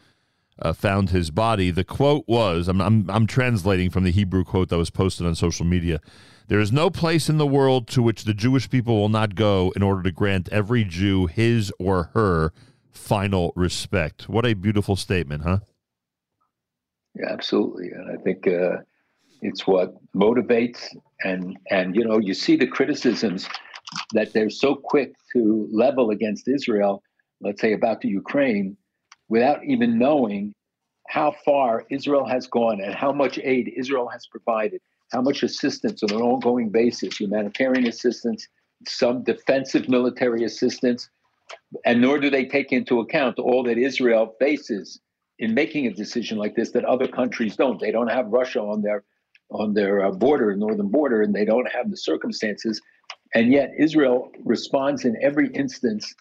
[0.61, 4.69] uh, found his body, the quote was I'm, I'm, I'm translating from the Hebrew quote
[4.69, 6.01] that was posted on social media.
[6.49, 9.73] There is no place in the world to which the Jewish people will not go
[9.75, 12.53] in order to grant every Jew his or her
[12.91, 14.29] final respect.
[14.29, 15.61] What a beautiful statement, huh?
[17.15, 17.91] Yeah, absolutely.
[17.93, 18.79] And I think uh,
[19.41, 23.49] it's what motivates and and you know you see the criticisms
[24.13, 27.03] that they're so quick to level against Israel,
[27.41, 28.77] let's say about the Ukraine,
[29.29, 30.55] without even knowing
[31.09, 34.81] how far Israel has gone and how much aid Israel has provided,
[35.13, 38.49] how much assistance on an ongoing basis, humanitarian assistance,
[38.87, 41.09] some defensive military assistance,
[41.85, 45.01] and nor do they take into account all that Israel faces
[45.39, 47.81] in making a decision like this that other countries don't.
[47.81, 49.05] They don't have Russia on their
[49.51, 52.81] on their uh, border, northern border, and they don't have the circumstances.
[53.35, 56.15] And yet Israel responds in every instance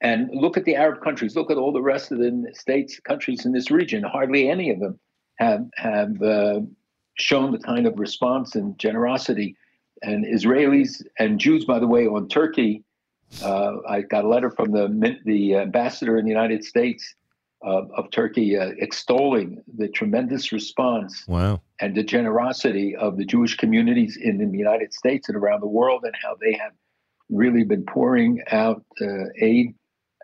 [0.00, 1.36] and look at the Arab countries.
[1.36, 4.02] Look at all the rest of the states, countries in this region.
[4.02, 4.98] Hardly any of them
[5.36, 6.60] have have uh,
[7.14, 9.56] shown the kind of response and generosity.
[10.02, 12.84] And Israelis and Jews, by the way, on Turkey,
[13.42, 17.14] uh, I got a letter from the the ambassador in the United States
[17.64, 21.60] uh, of Turkey uh, extolling the tremendous response wow.
[21.80, 25.68] and the generosity of the Jewish communities in, in the United States and around the
[25.68, 26.72] world, and how they have
[27.30, 29.74] really been pouring out uh, aid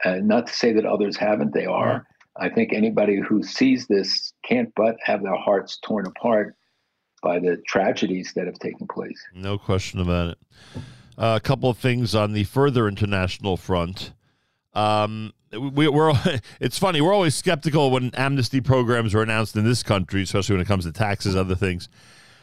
[0.05, 2.07] uh, not to say that others haven't, they are.
[2.37, 6.57] I think anybody who sees this can't but have their hearts torn apart
[7.23, 9.23] by the tragedies that have taken place.
[9.35, 10.39] No question about it.
[11.17, 14.13] Uh, a couple of things on the further international front.
[14.75, 16.13] Um, we, are
[16.61, 20.63] it's funny we're always skeptical when amnesty programs are announced in this country, especially when
[20.63, 21.89] it comes to taxes, other things.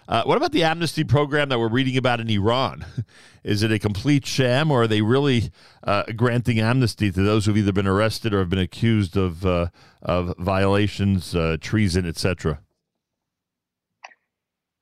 [0.07, 2.85] Uh, what about the amnesty program that we're reading about in Iran?
[3.43, 5.51] Is it a complete sham, or are they really
[5.83, 9.67] uh, granting amnesty to those who've either been arrested or have been accused of uh,
[10.01, 12.59] of violations, uh, treason, etc.?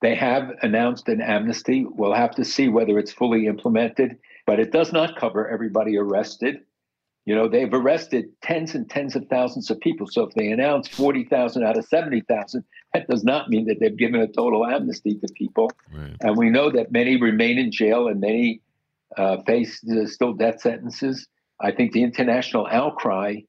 [0.01, 1.85] They have announced an amnesty.
[1.85, 6.61] We'll have to see whether it's fully implemented, but it does not cover everybody arrested.
[7.29, 10.07] You know, they've arrested tens and tens of thousands of people.
[10.07, 12.63] So if they announce 40,000 out of 70,000,
[12.95, 15.69] that does not mean that they've given a total amnesty to people.
[15.93, 16.15] Right.
[16.21, 18.61] And we know that many remain in jail and many
[19.15, 21.27] uh, face uh, still death sentences.
[21.61, 23.41] I think the international outcry,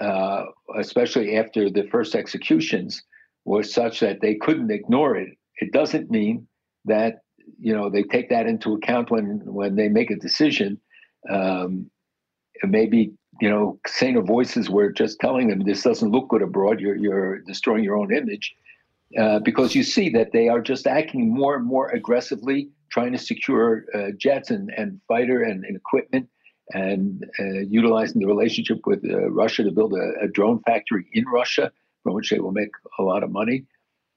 [0.00, 0.44] uh,
[0.78, 3.02] especially after the first executions,
[3.44, 5.30] was such that they couldn't ignore it.
[5.56, 6.46] It doesn't mean
[6.84, 7.22] that
[7.58, 10.80] you know they take that into account when when they make a decision.
[11.28, 11.90] Um,
[12.64, 16.80] maybe you know saner voices were just telling them this doesn't look good abroad.
[16.80, 18.54] You're you're destroying your own image.
[19.16, 23.16] Uh, because you see that they are just acting more and more aggressively, trying to
[23.16, 26.28] secure uh, jets and, and fighter and, and equipment,
[26.74, 31.24] and uh, utilizing the relationship with uh, Russia to build a, a, drone factory in
[31.24, 31.72] Russia,
[32.02, 32.68] from which they will make
[32.98, 33.64] a lot of money,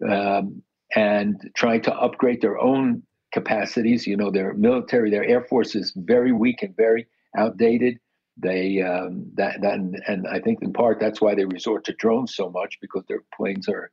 [0.10, 0.62] um,
[0.94, 3.02] and trying to upgrade their own
[3.32, 4.06] capacities.
[4.06, 7.08] You know, their military, their air force is very weak and very
[7.38, 7.98] outdated.
[8.42, 11.94] They um, that that and, and I think in part that's why they resort to
[11.94, 13.92] drones so much because their planes are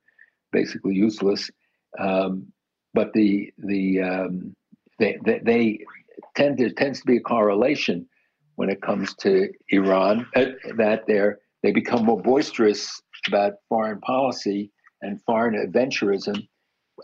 [0.52, 1.50] basically useless.
[1.98, 2.52] Um,
[2.94, 4.56] but the the um,
[4.98, 5.78] they, they, they
[6.34, 8.06] tend to tends to be a correlation
[8.56, 10.46] when it comes to Iran uh,
[10.76, 14.70] that they're they become more boisterous about foreign policy
[15.02, 16.46] and foreign adventurism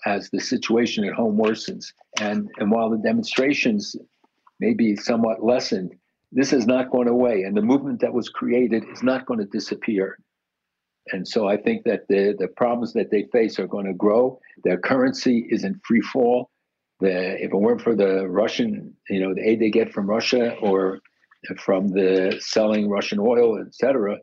[0.06, 1.86] as the situation at home worsens.
[2.18, 3.96] And and while the demonstrations
[4.60, 5.94] may be somewhat lessened,
[6.34, 9.46] this is not going away, and the movement that was created is not going to
[9.46, 10.18] disappear.
[11.12, 14.40] And so I think that the, the problems that they face are going to grow.
[14.64, 16.50] Their currency is in free fall.
[17.00, 20.54] The, if it weren't for the Russian, you know, the aid they get from Russia
[20.68, 21.00] or
[21.58, 24.18] from the selling Russian oil, et cetera,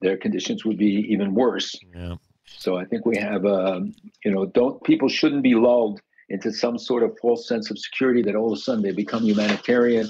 [0.00, 1.78] their conditions would be even worse.
[1.94, 2.16] Yeah.
[2.46, 3.94] So I think we have, um,
[4.24, 6.00] you know, don't people shouldn't be lulled
[6.30, 9.24] into some sort of false sense of security that all of a sudden they become
[9.24, 10.08] humanitarian,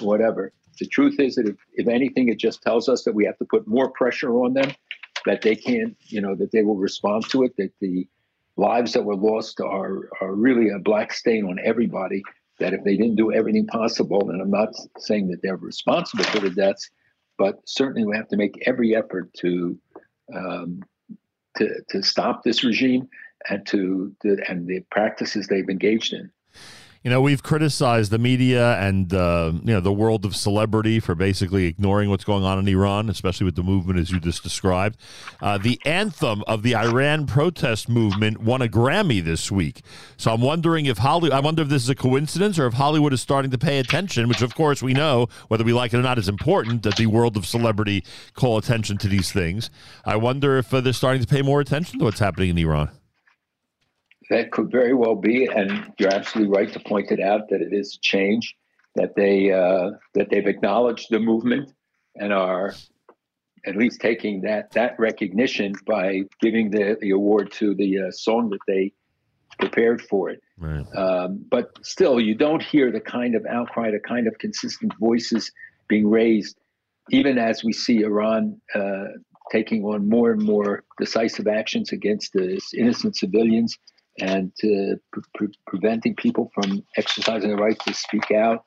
[0.00, 0.52] whatever.
[0.78, 3.44] The truth is that if, if anything, it just tells us that we have to
[3.44, 4.72] put more pressure on them
[5.26, 8.08] that they can't, you know, that they will respond to it, that the
[8.56, 12.22] lives that were lost are, are really a black stain on everybody,
[12.58, 16.40] that if they didn't do everything possible, and I'm not saying that they're responsible for
[16.40, 16.90] the deaths,
[17.36, 19.78] but certainly we have to make every effort to
[20.34, 20.82] um,
[21.56, 23.08] to to stop this regime
[23.48, 26.30] and to, to and the practices they've engaged in.
[27.04, 31.14] You know, we've criticized the media and uh, you know the world of celebrity for
[31.14, 34.98] basically ignoring what's going on in Iran, especially with the movement as you just described.
[35.40, 39.82] Uh, the anthem of the Iran protest movement won a Grammy this week,
[40.16, 41.30] so I'm wondering if Hollywood.
[41.30, 44.28] I wonder if this is a coincidence or if Hollywood is starting to pay attention,
[44.28, 47.06] which of course we know, whether we like it or not, is important that the
[47.06, 48.04] world of celebrity
[48.34, 49.70] call attention to these things.
[50.04, 52.90] I wonder if uh, they're starting to pay more attention to what's happening in Iran.
[54.30, 57.72] That could very well be, and you're absolutely right to point it out that it
[57.72, 58.56] is a change
[58.94, 61.72] that they uh, that they've acknowledged the movement
[62.16, 62.74] and are
[63.66, 68.50] at least taking that that recognition by giving the, the award to the uh, song
[68.50, 68.92] that they
[69.58, 70.40] prepared for it.
[70.58, 70.86] Right.
[70.94, 75.50] Um, but still, you don't hear the kind of outcry, the kind of consistent voices
[75.88, 76.58] being raised,
[77.10, 79.04] even as we see Iran uh,
[79.50, 83.78] taking on more and more decisive actions against the innocent civilians
[84.20, 84.52] and
[85.12, 88.64] pre- pre- preventing people from exercising the right to speak out.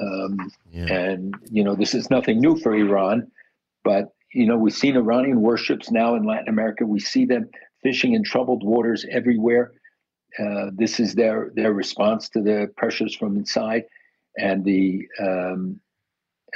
[0.00, 0.50] Um,
[0.90, 3.30] And, you know, this is nothing new for Iran,
[3.84, 6.84] but, you know, we've seen Iranian warships now in Latin America.
[6.84, 7.48] We see them
[7.82, 9.72] fishing in troubled waters everywhere.
[10.38, 13.84] Uh, this is their, their response to the pressures from inside
[14.36, 15.78] and the, um,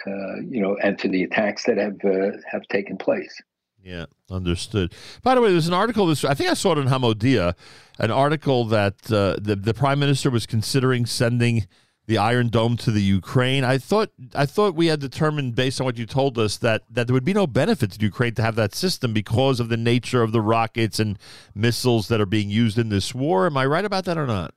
[0.07, 3.41] uh, you know, and to the attacks that have, uh, have taken place.
[3.83, 4.93] Yeah, understood.
[5.23, 6.07] By the way, there's an article.
[6.07, 7.55] This I think I saw it in Hamodia,
[7.99, 11.67] an article that uh, the the prime minister was considering sending
[12.09, 13.65] the Iron Dome to the Ukraine.
[13.65, 17.07] I thought I thought we had determined, based on what you told us, that that
[17.07, 20.23] there would be no benefit to Ukraine to have that system because of the nature
[20.23, 21.19] of the rockets and
[21.55, 23.47] missiles that are being used in this war.
[23.47, 24.55] Am I right about that or not?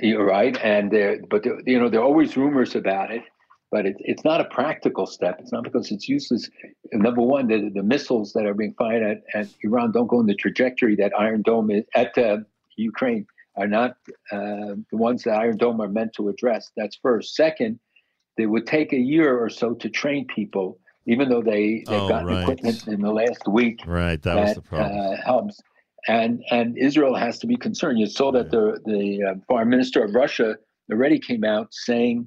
[0.00, 3.22] You're right, and there, but there, you know there are always rumors about it,
[3.70, 5.36] but it, it's not a practical step.
[5.40, 6.48] It's not because it's useless.
[6.92, 10.26] Number one, the, the missiles that are being fired at, at Iran don't go in
[10.26, 12.38] the trajectory that Iron Dome is at uh,
[12.76, 13.26] Ukraine
[13.56, 13.96] are not
[14.32, 16.70] uh, the ones that Iron Dome are meant to address.
[16.76, 17.34] That's first.
[17.34, 17.78] Second,
[18.36, 22.08] it would take a year or so to train people, even though they they've Oh,
[22.08, 22.42] gotten right.
[22.42, 25.00] equipment in the last week Right, that was the problem.
[25.00, 25.60] uh, helps.
[26.06, 27.98] And and Israel has to be concerned.
[27.98, 30.56] You saw that the the uh, foreign minister of Russia
[30.90, 32.26] already came out saying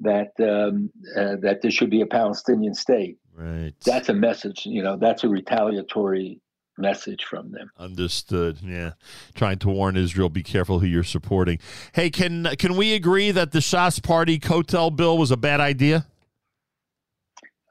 [0.00, 3.18] that um, uh, that there should be a Palestinian state.
[3.34, 3.72] Right.
[3.84, 4.66] That's a message.
[4.66, 6.40] You know, that's a retaliatory
[6.78, 7.70] message from them.
[7.78, 8.58] Understood.
[8.62, 8.92] Yeah,
[9.34, 11.58] trying to warn Israel: be careful who you're supporting.
[11.92, 16.06] Hey, can can we agree that the Shas Party Kotel bill was a bad idea?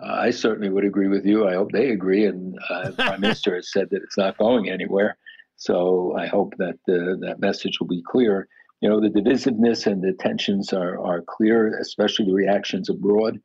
[0.01, 1.47] Uh, I certainly would agree with you.
[1.47, 2.25] I hope they agree.
[2.25, 5.17] And uh, the Prime Minister has said that it's not going anywhere.
[5.57, 8.47] So I hope that uh, that message will be clear.
[8.81, 13.39] You know, the divisiveness and the tensions are, are clear, especially the reactions abroad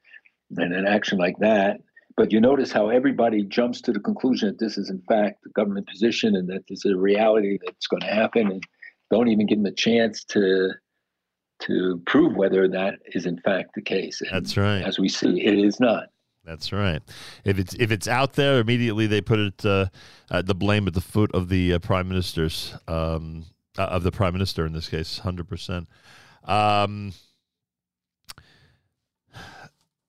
[0.57, 1.81] and an action like that.
[2.17, 5.51] But you notice how everybody jumps to the conclusion that this is, in fact, the
[5.51, 8.63] government position and that this is a reality that's going to happen and
[9.11, 10.71] don't even give them a chance to
[11.61, 14.21] to prove whether that is, in fact, the case.
[14.21, 14.83] And That's right.
[14.83, 16.09] As we see, it is not.
[16.45, 17.01] That's right.
[17.45, 19.87] If it's if it's out there, immediately they put it uh,
[20.31, 23.47] uh, the blame at the foot of the uh, prime minister's um,
[23.79, 25.89] uh, of the prime minister in this case, hundred percent.
[26.45, 27.13] Um,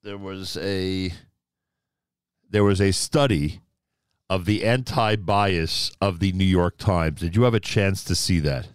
[0.04, 1.12] there was a
[2.50, 3.62] there was a study
[4.30, 7.20] of the anti-bias of the New York Times.
[7.20, 8.68] Did you have a chance to see that?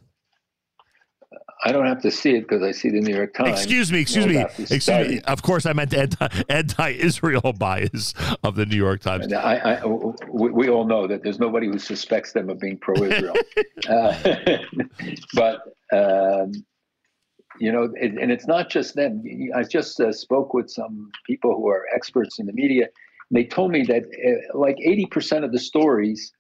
[1.64, 3.50] I don't have to see it because I see the New York Times.
[3.50, 5.16] Excuse me, excuse know me, excuse study.
[5.16, 5.20] me.
[5.22, 9.32] Of course, I meant anti anti-Israel bias of the New York Times.
[9.32, 13.34] I, I, we, we all know that there's nobody who suspects them of being pro-Israel.
[13.88, 14.16] uh,
[15.34, 15.60] but
[15.92, 16.52] um,
[17.58, 19.22] you know, it, and it's not just them.
[19.54, 22.88] I just uh, spoke with some people who are experts in the media.
[23.30, 26.32] And they told me that uh, like 80% of the stories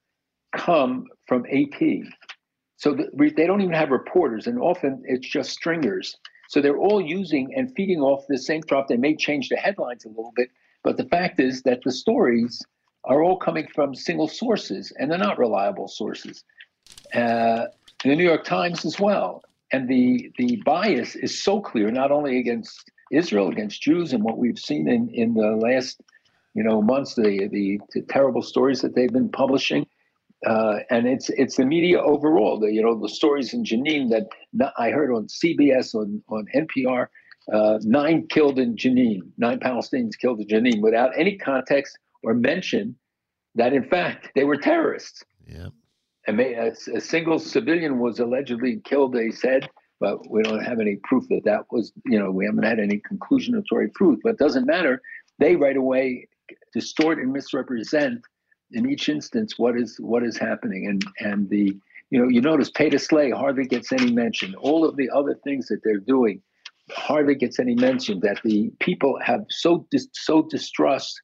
[0.54, 1.80] come from AP.
[2.80, 6.16] So the, they don't even have reporters, and often it's just stringers.
[6.48, 8.88] So they're all using and feeding off the same drop.
[8.88, 10.48] They may change the headlines a little bit,
[10.82, 12.62] but the fact is that the stories
[13.04, 16.42] are all coming from single sources, and they're not reliable sources.
[17.14, 17.66] Uh,
[18.02, 19.42] the New York Times as well,
[19.72, 24.38] and the the bias is so clear, not only against Israel, against Jews, and what
[24.38, 26.00] we've seen in in the last
[26.54, 29.84] you know months, the the, the terrible stories that they've been publishing
[30.46, 32.58] uh, and it's it's the media overall.
[32.58, 34.28] The you know the stories in Jenin that
[34.78, 37.08] I heard on CBS on on NPR.
[37.52, 42.94] Uh, nine killed in Jenin, nine Palestinians killed in Jenin, without any context or mention
[43.54, 45.24] that in fact they were terrorists.
[45.46, 45.68] Yeah.
[46.26, 49.14] And may, a, a single civilian was allegedly killed.
[49.14, 49.68] They said,
[50.00, 51.92] but we don't have any proof that that was.
[52.06, 54.20] You know, we haven't had any conclusionatory proof.
[54.22, 55.02] But it doesn't matter.
[55.38, 56.28] They right away
[56.72, 58.22] distort and misrepresent
[58.72, 61.76] in each instance what is what is happening, and and the
[62.10, 64.54] you know you notice Pay to Slay hardly gets any mention.
[64.56, 66.42] All of the other things that they're doing
[66.90, 68.20] hardly gets any mention.
[68.20, 71.20] That the people have so dis- so distrust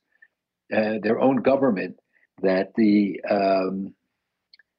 [0.75, 1.99] uh, their own government
[2.43, 3.95] that the um,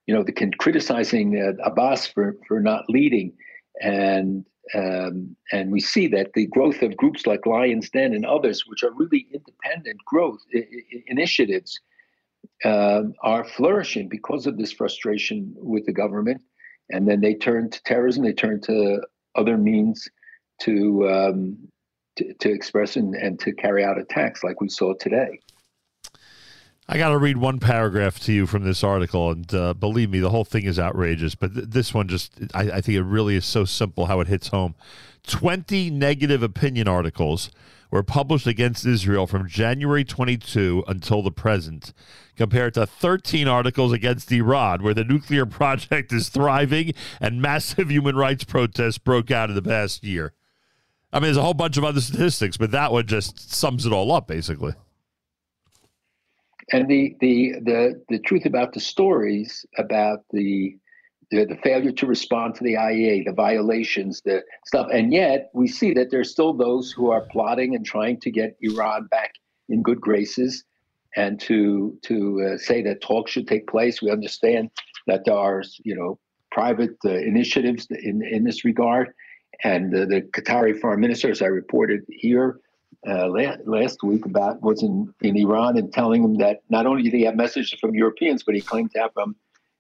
[0.06, 3.34] you know the can criticizing uh, Abbas for for not leading,
[3.82, 8.66] and um, and we see that the growth of groups like Lions Den and others,
[8.68, 11.80] which are really independent growth I- I- initiatives,
[12.66, 16.42] um, are flourishing because of this frustration with the government,
[16.90, 19.02] and then they turn to terrorism, they turn to
[19.36, 20.08] other means
[20.62, 21.58] to um,
[22.18, 25.40] to, to express and, and to carry out attacks like we saw today.
[26.90, 30.20] I got to read one paragraph to you from this article, and uh, believe me,
[30.20, 31.36] the whole thing is outrageous.
[31.36, 34.28] But th- this one just, I, I think it really is so simple how it
[34.28, 34.74] hits home.
[35.28, 37.52] 20 negative opinion articles
[37.92, 41.94] were published against Israel from January 22 until the present,
[42.36, 48.16] compared to 13 articles against Iran, where the nuclear project is thriving and massive human
[48.16, 50.34] rights protests broke out in the past year.
[51.12, 53.94] I mean, there's a whole bunch of other statistics, but that one just sums it
[53.94, 54.74] all up, basically.
[56.74, 60.78] And the the the the truth about the stories about the
[61.32, 65.68] the, the failure to respond to the IAEA, the violations, the stuff, and yet we
[65.68, 69.34] see that there's still those who are plotting and trying to get Iran back
[69.70, 70.64] in good graces,
[71.16, 74.02] and to to uh, say that talks should take place.
[74.02, 74.72] We understand
[75.08, 76.20] that there are you know
[76.52, 79.14] private uh, initiatives in in this regard,
[79.64, 82.60] and uh, the Qatari foreign minister, as I reported here,
[83.08, 87.04] uh, last, last week about was in, in Iran and telling him that not only
[87.04, 89.36] did he have messages from Europeans, but he claimed to have from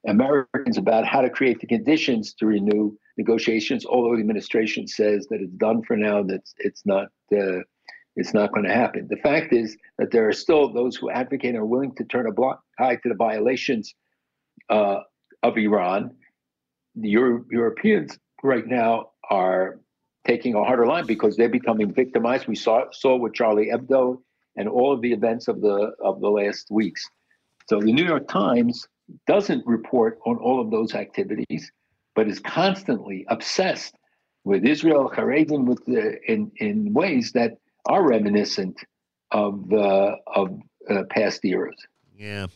[0.06, 3.86] Americans about how to create the conditions to renew negotiations.
[3.86, 7.60] Although the administration says that it's done for now, that it's not uh,
[8.16, 9.08] it's not going to happen.
[9.10, 12.28] The fact is that there are still those who advocate and are willing to turn
[12.28, 13.94] a blind eye to the violations
[14.70, 15.02] uh,
[15.44, 16.16] of Iran.
[16.96, 19.80] The Euro- Europeans right now are
[20.26, 22.48] taking a harder line because they're becoming victimized.
[22.48, 24.20] We saw saw with Charlie Hebdo
[24.56, 27.08] and all of the events of the of the last weeks.
[27.70, 28.88] So the New York Times
[29.26, 31.72] doesn't report on all of those activities,
[32.16, 33.96] but is constantly obsessed
[34.44, 38.80] with Israel, Haredim, with the, in in ways that are reminiscent
[39.32, 40.60] of uh, of
[40.90, 41.76] uh, past eras.
[42.18, 42.48] Yeah.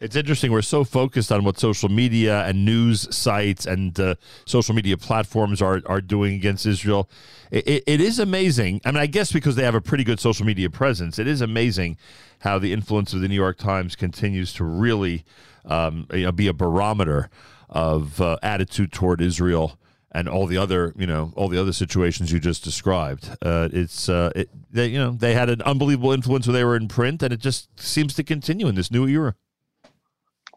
[0.00, 0.50] It's interesting.
[0.50, 4.14] We're so focused on what social media and news sites and uh,
[4.46, 7.10] social media platforms are, are doing against Israel.
[7.50, 8.80] It, it, it is amazing.
[8.86, 11.42] I mean, I guess because they have a pretty good social media presence, it is
[11.42, 11.98] amazing
[12.38, 15.22] how the influence of the New York Times continues to really
[15.66, 17.28] um, you know, be a barometer
[17.68, 19.78] of uh, attitude toward Israel
[20.12, 23.28] and all the other, you know, all the other situations you just described.
[23.42, 26.74] Uh, it's, uh, it, they, you know, they had an unbelievable influence when they were
[26.74, 29.34] in print, and it just seems to continue in this new era.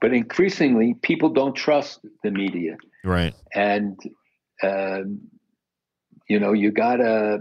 [0.04, 2.76] But increasingly, people don't trust the media.
[3.06, 3.34] Right.
[3.54, 3.98] and
[4.62, 5.22] um,
[6.30, 7.40] you know you gotta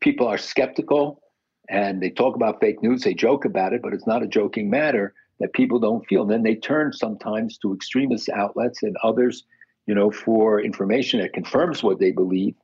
[0.00, 1.20] people are skeptical
[1.68, 4.68] and they talk about fake news they joke about it but it's not a joking
[4.68, 9.44] matter that people don't feel and then they turn sometimes to extremist outlets and others
[9.86, 12.54] you know for information that confirms what they believe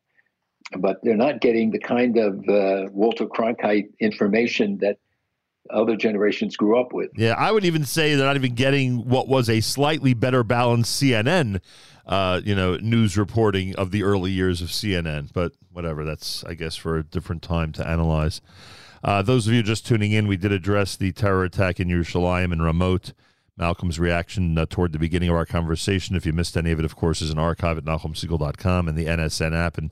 [0.79, 4.99] but they're not getting the kind of uh, walter cronkite information that
[5.71, 9.29] other generations grew up with Yeah, I would even say they're not even getting what
[9.29, 11.61] was a slightly better balanced CNN,
[12.07, 15.33] uh, you know, news reporting of the early years of CNN.
[15.33, 18.41] But whatever, that's I guess for a different time to analyze.
[19.05, 22.53] Uh, those of you just tuning in, we did address the terror attack in Yerushalayim
[22.53, 23.13] and Ramot.
[23.57, 26.17] Malcolm's reaction uh, toward the beginning of our conversation.
[26.17, 29.07] If you missed any of it, of course, is an archive at NachumSegal.com and the
[29.07, 29.77] NSN app.
[29.77, 29.91] And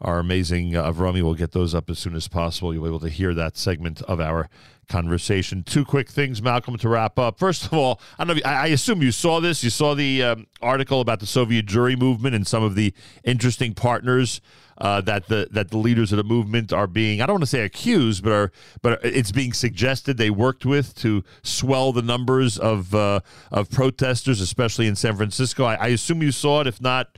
[0.00, 2.72] our amazing uh, Avrami will get those up as soon as possible.
[2.72, 4.48] You'll be able to hear that segment of our
[4.88, 5.62] conversation.
[5.62, 7.38] Two quick things, Malcolm, to wrap up.
[7.38, 8.42] First of all, I don't know.
[8.44, 9.62] I assume you saw this.
[9.64, 12.92] You saw the um, article about the Soviet Jewry movement and some of the
[13.24, 14.40] interesting partners
[14.78, 17.20] uh, that the that the leaders of the movement are being.
[17.20, 20.94] I don't want to say accused, but are but it's being suggested they worked with
[20.96, 23.20] to swell the numbers of uh,
[23.50, 25.64] of protesters, especially in San Francisco.
[25.64, 26.66] I, I assume you saw it.
[26.66, 27.16] If not.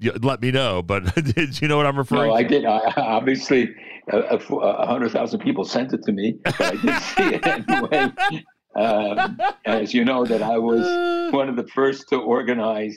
[0.00, 2.42] Let me know, but did you know what I'm referring no, to?
[2.42, 2.64] I did.
[2.64, 3.74] I, obviously,
[4.08, 8.12] a, hundred thousand people sent it to me, but I did see it anyway.
[8.76, 12.96] Um, as you know, that I was one of the first to organize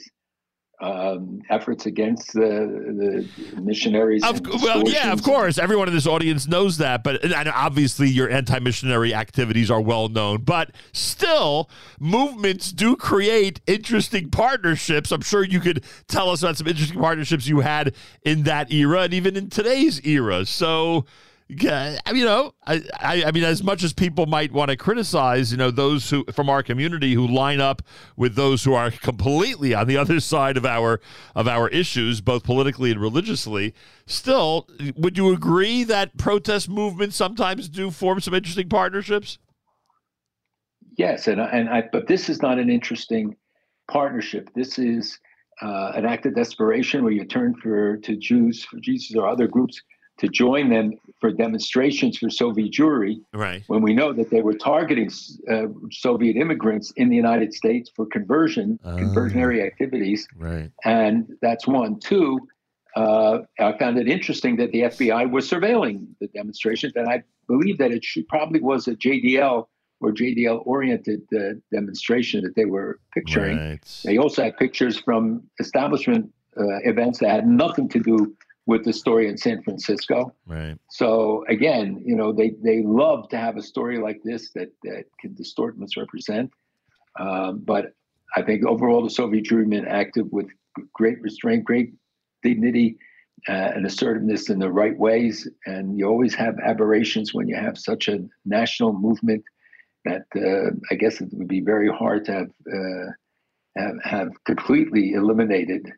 [0.82, 4.24] um, efforts against the, the missionaries.
[4.24, 5.58] Of, well, yeah, of course.
[5.58, 10.42] Everyone in this audience knows that, but and obviously your anti-missionary activities are well known.
[10.42, 11.70] But still,
[12.00, 15.12] movements do create interesting partnerships.
[15.12, 19.02] I'm sure you could tell us about some interesting partnerships you had in that era
[19.02, 20.46] and even in today's era.
[20.46, 21.06] So,
[21.50, 25.52] Yeah, you know, I, I, I mean, as much as people might want to criticize,
[25.52, 27.82] you know, those who from our community who line up
[28.16, 31.02] with those who are completely on the other side of our
[31.36, 33.74] of our issues, both politically and religiously,
[34.06, 39.38] still, would you agree that protest movements sometimes do form some interesting partnerships?
[40.98, 43.36] Yes, and I- and I, but this is not an interesting
[43.92, 44.50] partnership.
[44.56, 45.20] This is
[45.62, 49.48] uh, an act of desperation where you turn for to Jews, for Jesus, or other
[49.48, 49.82] groups
[50.20, 53.22] to join them for demonstrations for Soviet Jewry.
[53.34, 53.64] Right.
[53.68, 55.10] When we know that they were targeting
[55.50, 60.70] uh, Soviet immigrants in the United States for conversion, conversionary activities, Right.
[60.84, 62.02] and that's one.
[62.02, 62.42] Two,
[62.98, 67.78] uh, I found it interesting that the FBI was surveilling the demonstrations, and I believe
[67.78, 69.68] that it should, probably was a JDL
[70.02, 73.58] or JDL oriented uh, demonstration that they were picturing.
[73.58, 74.02] Right.
[74.04, 78.36] They also had pictures from establishment uh, events that had nothing to do
[78.66, 80.34] with the story in San Francisco.
[80.46, 80.78] Right.
[80.90, 85.06] So again, you know, they they love to have a story like this that that
[85.20, 86.52] can distort, misrepresent.
[87.20, 87.94] Um, but
[88.36, 90.48] I think overall, the Soviet Union acted with
[90.94, 91.94] great restraint, great
[92.42, 92.98] dignity,
[93.48, 95.48] uh, and assertiveness in the right ways.
[95.66, 99.44] And you always have aberrations when you have such a national movement
[100.06, 103.12] that uh, I guess it would be very hard to have uh,
[103.76, 105.92] have, have completely eliminated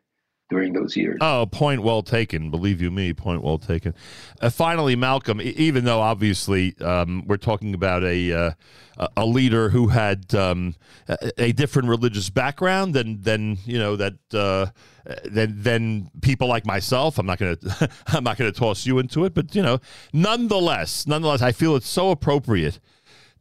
[0.48, 1.18] during those years.
[1.20, 2.50] Oh, point well taken.
[2.50, 3.94] Believe you me, point well taken.
[4.40, 5.40] Uh, finally, Malcolm.
[5.40, 8.50] Even though obviously um, we're talking about a uh,
[9.16, 10.74] a- leader who had um,
[11.08, 14.66] a, a different religious background than than you know that uh,
[15.24, 17.18] than than people like myself.
[17.18, 17.58] I'm not gonna
[18.06, 19.80] I'm not gonna toss you into it, but you know,
[20.12, 22.78] nonetheless, nonetheless, I feel it's so appropriate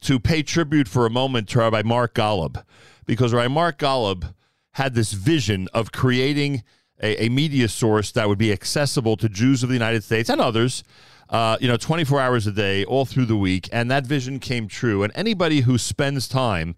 [0.02, 2.64] to pay tribute for a moment to Rabbi Mark Golub,
[3.06, 4.34] because Rabbi Mark Golub
[4.74, 6.62] had this vision of creating
[7.02, 10.40] a, a media source that would be accessible to Jews of the United States and
[10.40, 10.84] others,
[11.30, 13.68] uh, you know, 24 hours a day, all through the week.
[13.72, 15.04] And that vision came true.
[15.04, 16.76] And anybody who spends time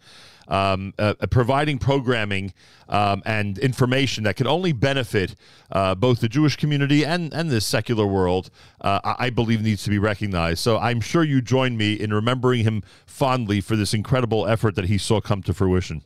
[0.48, 2.54] um, uh, uh, providing programming
[2.90, 5.36] um, and information that can only benefit
[5.72, 8.50] uh, both the Jewish community and, and the secular world,
[8.82, 10.60] uh, I I believe needs to be recognized.
[10.60, 14.86] So I'm sure you join me in remembering him fondly for this incredible effort that
[14.86, 16.04] he saw come to fruition.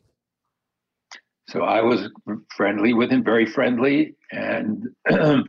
[1.51, 2.09] So I was
[2.55, 4.87] friendly with him, very friendly, and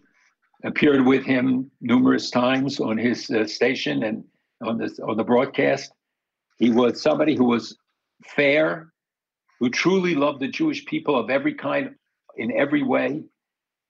[0.64, 4.24] appeared with him numerous times on his uh, station and
[4.64, 5.92] on this on the broadcast.
[6.58, 7.76] He was somebody who was
[8.24, 8.92] fair,
[9.60, 11.94] who truly loved the Jewish people of every kind,
[12.36, 13.22] in every way.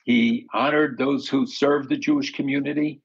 [0.04, 3.00] He honored those who served the Jewish community.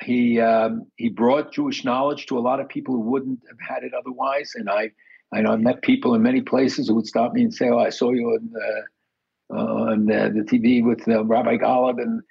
[0.00, 3.84] He um, he brought Jewish knowledge to a lot of people who wouldn't have had
[3.84, 4.54] it otherwise.
[4.56, 4.90] And I
[5.32, 7.78] I know I met people in many places who would stop me and say, "Oh,
[7.78, 12.22] I saw you on uh, on uh, the TV with uh, Rabbi Golub," and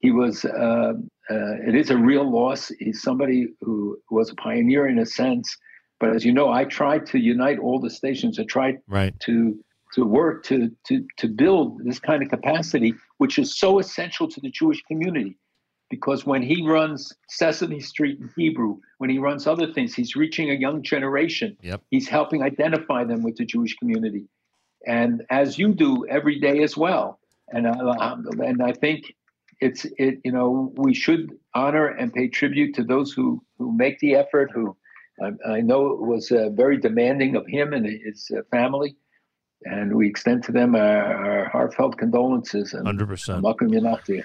[0.00, 0.44] he was.
[0.44, 0.94] Uh,
[1.28, 2.68] uh, it is a real loss.
[2.78, 5.56] He's somebody who was a pioneer in a sense,
[5.98, 8.38] but as you know, I tried to unite all the stations.
[8.38, 9.18] I tried Right.
[9.20, 9.58] to
[9.94, 14.40] to work to to to build this kind of capacity, which is so essential to
[14.40, 15.36] the Jewish community.
[15.88, 20.50] Because when he runs Sesame Street in Hebrew, when he runs other things, he's reaching
[20.50, 21.56] a young generation.
[21.62, 21.82] Yep.
[21.90, 24.26] He's helping identify them with the Jewish community,
[24.86, 27.20] and as you do every day as well.
[27.48, 29.14] And I, and I think
[29.60, 30.18] it's it.
[30.24, 34.50] You know, we should honor and pay tribute to those who who make the effort.
[34.52, 34.76] Who
[35.22, 38.96] I, I know it was uh, very demanding of him and his uh, family,
[39.64, 42.74] and we extend to them our, our heartfelt condolences.
[42.74, 43.42] And 100%.
[43.42, 44.22] Malcolm Yanachti.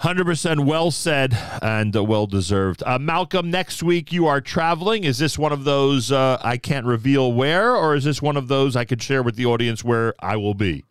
[0.00, 2.82] 100% well said and uh, well deserved.
[2.86, 5.04] Uh, Malcolm, next week you are traveling.
[5.04, 8.48] Is this one of those uh, I can't reveal where, or is this one of
[8.48, 10.84] those I could share with the audience where I will be?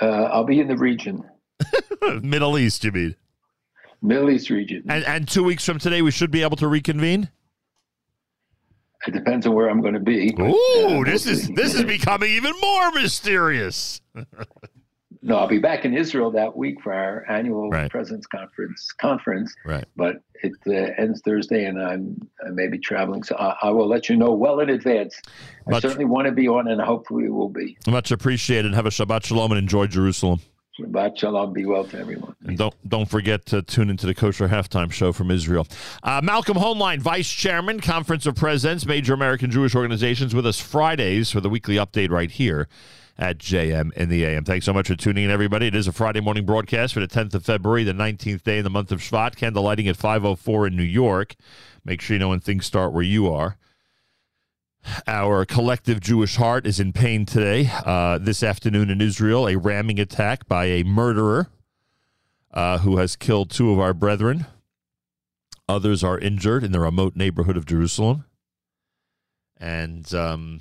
[0.00, 1.24] uh, I'll be in the region,
[2.22, 3.16] Middle East, you mean?
[4.02, 4.84] Middle East region.
[4.88, 7.28] And, and two weeks from today, we should be able to reconvene?
[9.06, 10.32] It depends on where I'm going to be.
[10.32, 14.00] but, Ooh, uh, this is this is becoming even more mysterious.
[15.22, 18.90] No, I'll be back in Israel that week for our annual President's Conference.
[18.92, 19.84] Conference, right?
[19.94, 23.86] But it uh, ends Thursday, and I'm I may be traveling, so I, I will
[23.86, 25.20] let you know well in advance.
[25.70, 27.76] I certainly want to be on, and hopefully we will be.
[27.86, 28.72] Much appreciated.
[28.72, 30.40] Have a Shabbat Shalom and enjoy Jerusalem.
[30.80, 31.52] Shabbat shalom.
[31.52, 32.34] Be well to everyone.
[32.44, 35.66] And don't don't forget to tune into the Kosher Halftime Show from Israel.
[36.02, 41.30] Uh, Malcolm Hoenlein, Vice Chairman, Conference of Presidents, Major American Jewish Organizations, with us Fridays
[41.30, 42.68] for the weekly update right here
[43.18, 44.44] at JM in the AM.
[44.44, 45.66] Thanks so much for tuning in, everybody.
[45.66, 48.64] It is a Friday morning broadcast for the 10th of February, the 19th day in
[48.64, 49.36] the month of Shvat.
[49.36, 51.36] Candle lighting at 5:04 in New York.
[51.84, 53.56] Make sure you know when things start where you are.
[55.06, 57.70] Our collective Jewish heart is in pain today.
[57.84, 61.48] Uh, this afternoon in Israel, a ramming attack by a murderer
[62.52, 64.46] uh, who has killed two of our brethren
[65.70, 68.24] Others are injured in the Ramot neighborhood of Jerusalem.
[69.56, 70.60] And um,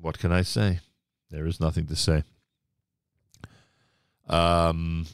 [0.00, 0.80] what can I say?
[1.30, 2.22] There is nothing to say.
[4.30, 5.04] Um,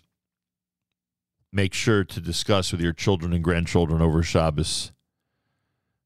[1.51, 4.93] make sure to discuss with your children and grandchildren over Shabbos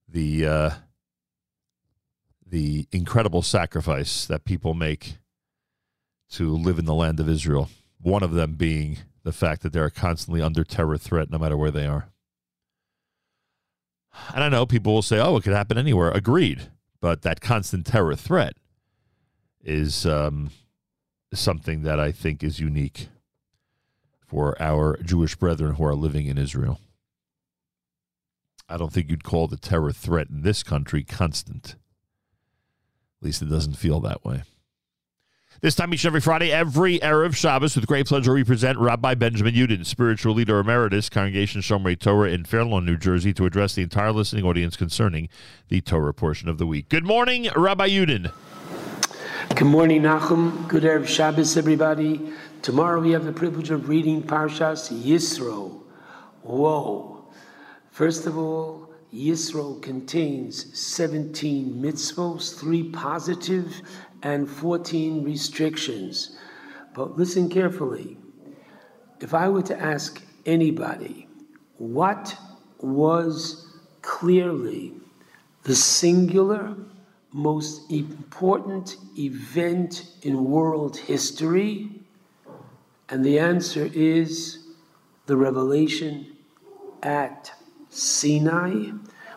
[0.08, 0.70] the uh,
[2.52, 5.16] the incredible sacrifice that people make
[6.30, 7.70] to live in the land of Israel.
[7.98, 11.56] One of them being the fact that they are constantly under terror threat, no matter
[11.56, 12.10] where they are.
[14.34, 16.68] And I know people will say, "Oh, it could happen anywhere." Agreed,
[17.00, 18.54] but that constant terror threat
[19.64, 20.50] is um,
[21.32, 23.08] something that I think is unique
[24.26, 26.78] for our Jewish brethren who are living in Israel.
[28.68, 31.76] I don't think you'd call the terror threat in this country constant.
[33.22, 34.42] Least it doesn't feel that way.
[35.60, 39.14] This time each and every Friday, every Erev Shabbos, with great pleasure, we present Rabbi
[39.14, 43.76] Benjamin Yudin, spiritual leader emeritus, Congregation Shomrei Torah in Fair Lawn, New Jersey, to address
[43.76, 45.28] the entire listening audience concerning
[45.68, 46.88] the Torah portion of the week.
[46.88, 48.32] Good morning, Rabbi Yudin.
[49.54, 50.66] Good morning, Nachum.
[50.66, 52.32] Good Erev Shabbos, everybody.
[52.62, 55.82] Tomorrow we have the privilege of reading Parshas Yisro.
[56.42, 57.24] Whoa.
[57.92, 58.81] First of all,
[59.12, 63.82] Yisro contains 17 mitzvos, 3 positive
[64.22, 66.36] and 14 restrictions.
[66.94, 68.16] But listen carefully.
[69.20, 71.28] If I were to ask anybody,
[71.76, 72.36] what
[72.78, 73.66] was
[74.00, 74.94] clearly
[75.64, 76.74] the singular
[77.32, 81.90] most important event in world history?
[83.08, 84.66] And the answer is
[85.26, 86.36] the revelation
[87.02, 87.52] at
[87.92, 88.90] Sinai,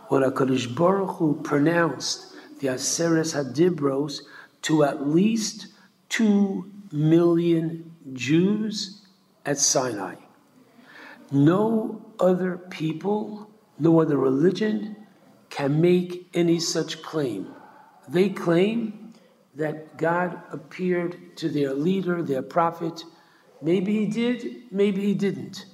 [0.08, 4.22] when HaKadosh Baruch Hu pronounced the Aseres Hadibros
[4.62, 5.68] to at least
[6.08, 9.02] two million Jews
[9.46, 10.16] at Sinai.
[11.32, 14.96] No other people, no other religion
[15.50, 17.54] can make any such claim.
[18.08, 19.14] They claim
[19.56, 23.04] that God appeared to their leader, their prophet.
[23.62, 25.66] Maybe he did, maybe he didn't.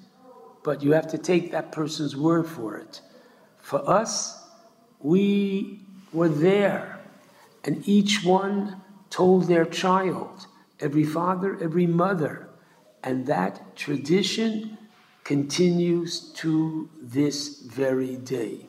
[0.64, 3.02] But you have to take that person's word for it.
[3.60, 4.44] For us,
[5.00, 5.80] we
[6.14, 7.00] were there,
[7.64, 10.48] and each one told their child,
[10.80, 12.50] every father, every mother,
[13.04, 14.78] and that tradition
[15.24, 18.68] continues to this very day.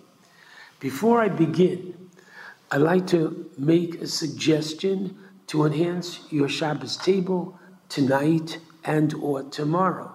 [0.81, 2.11] Before I begin,
[2.71, 5.17] I'd like to make a suggestion
[5.49, 10.12] to enhance your Shabbos table tonight and or tomorrow.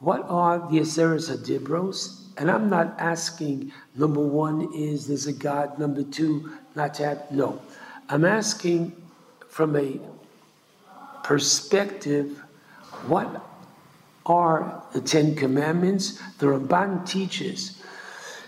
[0.00, 2.24] What are the Aseres Hadibros?
[2.36, 7.30] And I'm not asking, number one is there's a God, number two, not to have,
[7.32, 7.60] no.
[8.08, 8.94] I'm asking
[9.48, 9.98] from a
[11.24, 12.40] perspective,
[13.08, 13.44] what
[14.24, 16.20] are the Ten Commandments?
[16.38, 17.82] The Ramban teaches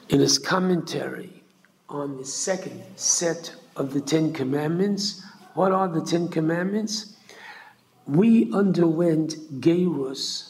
[0.08, 1.42] in his commentary
[1.88, 5.24] on the second set of the Ten Commandments.
[5.54, 7.16] What are the Ten Commandments?
[8.06, 10.49] We underwent Geirus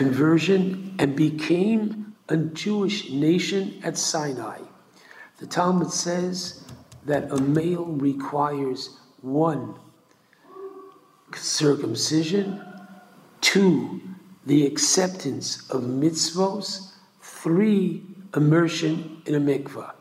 [0.00, 4.60] conversion and became a Jewish nation at Sinai.
[5.36, 6.64] The Talmud says
[7.04, 9.74] that a male requires one
[11.34, 12.64] circumcision,
[13.42, 14.00] two,
[14.46, 18.02] the acceptance of mitzvos, three,
[18.34, 19.92] immersion in a mikvah.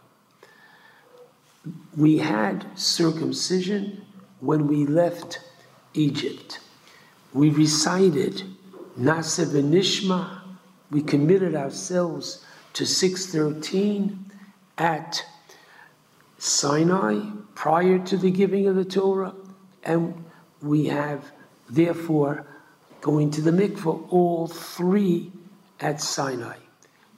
[1.98, 4.06] We had circumcision
[4.40, 5.42] when we left
[5.94, 6.62] Egypt.
[7.34, 8.44] We recited
[9.00, 10.42] Nase Nishma.
[10.92, 14.26] We committed ourselves to 613
[14.78, 15.24] at
[16.38, 17.22] Sinai
[17.56, 19.34] prior to the giving of the Torah,
[19.84, 20.26] and
[20.62, 21.32] we have
[21.70, 22.46] therefore
[23.02, 25.32] going to the mikvah, all three
[25.80, 26.58] at Sinai.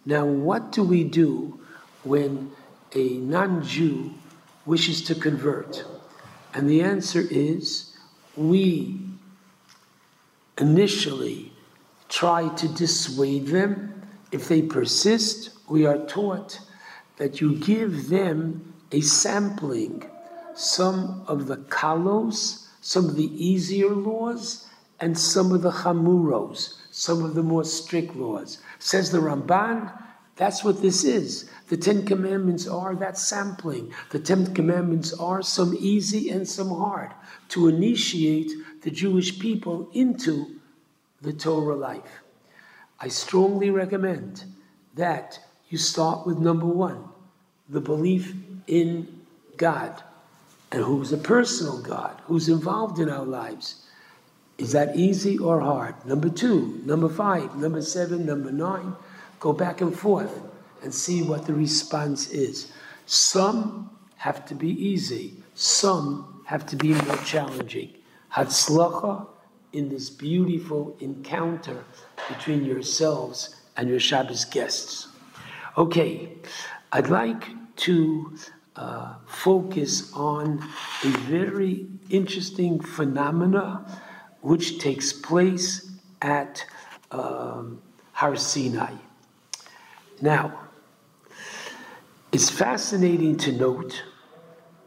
[0.06, 1.60] Now, what do we do
[2.04, 2.52] when
[2.94, 4.14] a non Jew
[4.66, 5.84] wishes to convert?
[6.54, 7.96] And the answer is
[8.36, 9.00] we
[10.58, 11.51] initially
[12.12, 14.04] try to dissuade them.
[14.32, 16.60] If they persist, we are taught
[17.18, 20.06] that you give them a sampling,
[20.54, 24.68] some of the kalos, some of the easier laws,
[25.00, 28.60] and some of the chamuros, some of the more strict laws.
[28.80, 29.92] Says the Ramban,
[30.36, 31.50] that's what this is.
[31.70, 33.94] The Ten Commandments are that sampling.
[34.10, 37.12] The Ten Commandments are some easy and some hard
[37.50, 40.60] to initiate the Jewish people into
[41.22, 42.22] the Torah life.
[43.00, 44.44] I strongly recommend
[44.96, 47.06] that you start with number one
[47.70, 48.34] the belief
[48.68, 49.22] in
[49.58, 50.04] God
[50.72, 53.86] and who's a personal God, who's involved in our lives.
[54.58, 55.96] Is that easy or hard?
[56.06, 58.96] Number two, number five, number seven, number nine.
[59.40, 60.42] go back and forth
[60.84, 62.72] and see what the response is.
[63.06, 67.94] Some have to be easy, some have to be more challenging.
[68.34, 69.28] Hatzlacha
[69.74, 71.84] in this beautiful encounter
[72.28, 75.08] between yourselves and your Shabbos guests.
[75.78, 76.38] Okay,
[76.92, 77.46] I'd like
[77.78, 78.36] to
[78.76, 80.60] uh, focus on
[81.04, 83.86] a very interesting phenomena
[84.42, 85.92] which takes place
[86.22, 86.66] at
[87.12, 87.82] um,
[88.14, 88.94] Har Sinai.
[90.22, 90.60] Now,
[92.32, 94.04] it's fascinating to note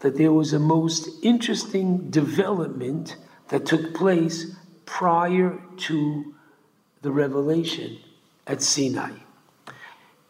[0.01, 3.17] that there was a most interesting development
[3.49, 4.55] that took place
[4.87, 6.35] prior to
[7.03, 7.99] the revelation
[8.47, 9.13] at Sinai.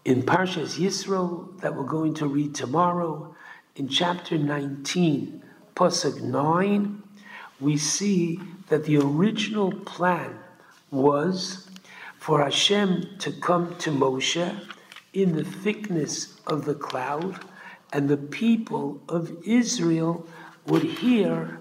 [0.05, 3.35] In Parshas Yisro, that we're going to read tomorrow,
[3.77, 5.43] in chapter 19,
[5.75, 7.03] Pasuk 9,
[7.61, 10.39] we see that the original plan
[10.91, 11.69] was
[12.19, 14.61] for Hashem to come to Moshe
[15.13, 17.45] in the thickness of the cloud,
[17.93, 20.27] and the people of Israel
[20.67, 21.61] would hear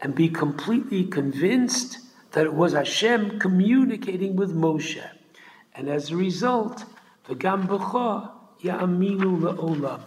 [0.00, 1.98] and be completely convinced
[2.32, 5.02] that it was Hashem communicating with Moshe.
[5.74, 6.84] And as a result,
[7.28, 8.30] V'gam b'cha
[8.62, 10.00] ya'aminu le'olam.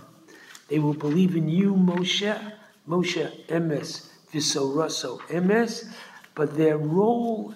[0.68, 2.54] They will believe in you, Moshe,
[2.88, 5.92] Moshe emes, v'soraso emes,
[6.36, 7.54] but their role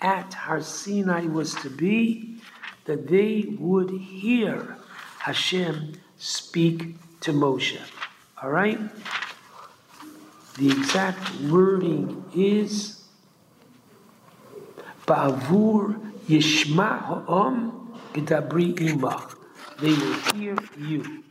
[0.00, 2.40] at Har Sinai was to be
[2.84, 4.76] that they would hear
[5.18, 7.80] Hashem speak to Moshe.
[8.42, 8.78] All right?
[10.56, 12.97] The exact wording is
[15.08, 19.36] Ba'avur Yishma Ha'om B'dabri Imach.
[19.80, 21.24] They will hear you.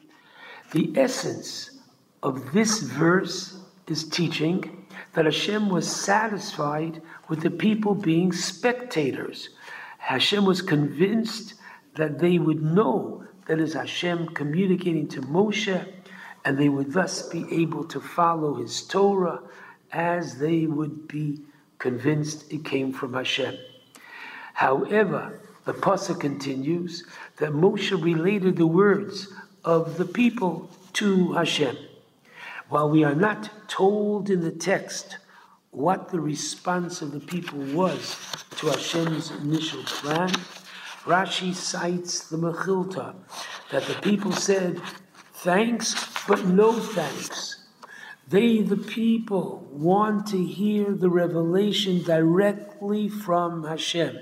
[0.72, 1.80] The essence
[2.24, 9.50] of this verse is teaching that Hashem was satisfied with the people being spectators.
[10.00, 11.54] Hashem was convinced
[11.96, 15.88] that they would know that is Hashem communicating to Moshe,
[16.44, 19.42] and they would thus be able to follow his Torah
[19.92, 21.42] as they would be
[21.80, 23.58] convinced it came from Hashem.
[24.54, 27.06] However, the pasuk continues
[27.38, 29.34] that Moshe related the words
[29.64, 31.78] of the people to Hashem.
[32.70, 35.18] While we are not told in the text
[35.72, 38.16] what the response of the people was
[38.58, 40.32] to Hashem's initial plan,
[41.06, 43.14] Rashi cites the Mechilta
[43.72, 44.82] that the people said,
[45.34, 45.94] Thanks,
[46.28, 47.57] but no thanks.
[48.30, 54.18] They, the people, want to hear the revelation directly from Hashem.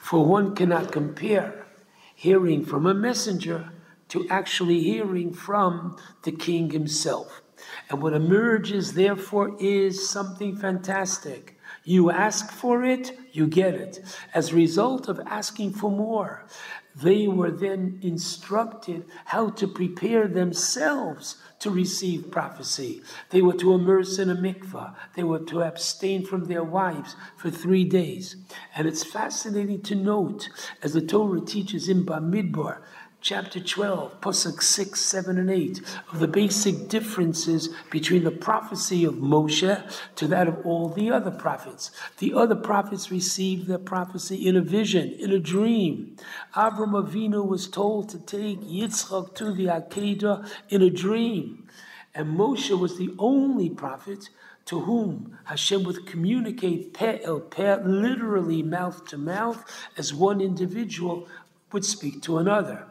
[0.00, 1.66] For one cannot compare
[2.14, 3.70] hearing from a messenger
[4.08, 7.42] to actually hearing from the king himself.
[7.90, 11.58] And what emerges, therefore, is something fantastic.
[11.84, 14.00] You ask for it, you get it.
[14.32, 16.46] As a result of asking for more,
[16.94, 23.02] they were then instructed how to prepare themselves to receive prophecy.
[23.30, 24.94] They were to immerse in a mikvah.
[25.16, 28.36] They were to abstain from their wives for three days.
[28.76, 30.48] And it's fascinating to note,
[30.82, 32.80] as the Torah teaches in Bamidbar,
[33.20, 35.80] chapter 12, Pasuk 6, 7, and 8,
[36.12, 39.82] of the basic differences between the prophecy of Moshe
[40.14, 41.90] to that of all the other prophets.
[42.18, 46.16] The other prophets received their prophecy in a vision, in a dream.
[46.54, 51.66] Avram Avinu was told to take Yitzchak to the Akedah in a dream.
[52.14, 54.28] And Moshe was the only prophet
[54.66, 59.64] to whom Hashem would communicate peh el peh, literally mouth to mouth,
[59.96, 61.26] as one individual
[61.72, 62.87] would speak to another.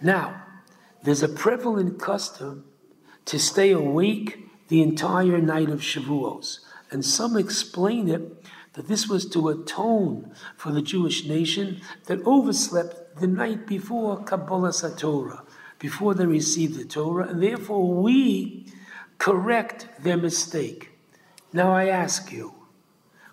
[0.00, 0.42] Now,
[1.02, 2.64] there's a prevalent custom
[3.24, 6.60] to stay awake the entire night of Shavuos.
[6.90, 8.44] And some explain it
[8.74, 14.96] that this was to atone for the Jewish nation that overslept the night before Kabbalas
[14.98, 15.44] Torah,
[15.78, 18.72] before they received the Torah, and therefore we
[19.18, 20.92] correct their mistake.
[21.52, 22.54] Now I ask you,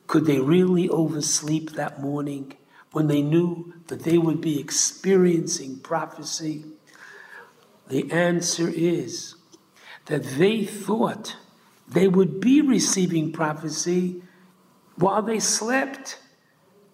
[0.08, 2.54] could they really oversleep that morning
[2.96, 6.64] when they knew that they would be experiencing prophecy?
[7.90, 9.36] The answer is
[10.06, 11.36] that they thought
[11.90, 14.24] they would be receiving prophecy
[14.96, 16.20] while they slept.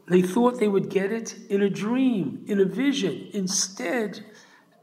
[0.07, 3.27] They thought they would get it in a dream, in a vision.
[3.31, 4.25] Instead,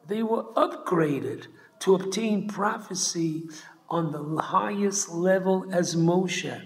[0.07, 1.49] they were upgraded
[1.81, 3.49] to obtain prophecy
[3.91, 6.63] on the highest level as Moshe.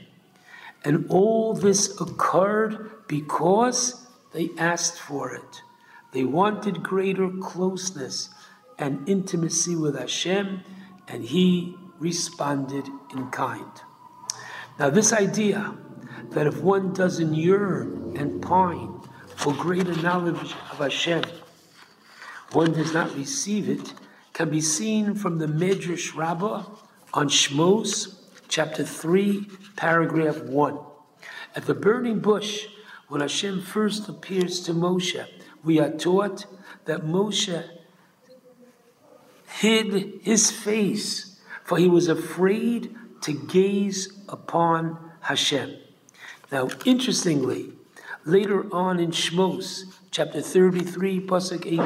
[0.84, 4.01] And all this occurred because
[4.32, 5.62] they asked for it.
[6.12, 8.30] They wanted greater closeness
[8.78, 10.62] and intimacy with Hashem,
[11.08, 13.70] and He responded in kind.
[14.78, 15.76] Now, this idea
[16.30, 19.00] that if one doesn't yearn and pine
[19.36, 21.24] for greater knowledge of Hashem,
[22.52, 23.94] one does not receive it
[24.32, 26.64] can be seen from the Medrash Rabbah
[27.14, 28.14] on Shmos,
[28.48, 29.46] chapter 3,
[29.76, 30.78] paragraph 1.
[31.54, 32.66] At the burning bush,
[33.12, 35.22] when Hashem first appears to Moshe,
[35.62, 36.46] we are taught
[36.86, 37.62] that Moshe
[39.60, 45.76] hid his face, for he was afraid to gaze upon Hashem.
[46.50, 47.74] Now, interestingly,
[48.24, 51.80] later on in Shmos, chapter 33, Pasuk 18,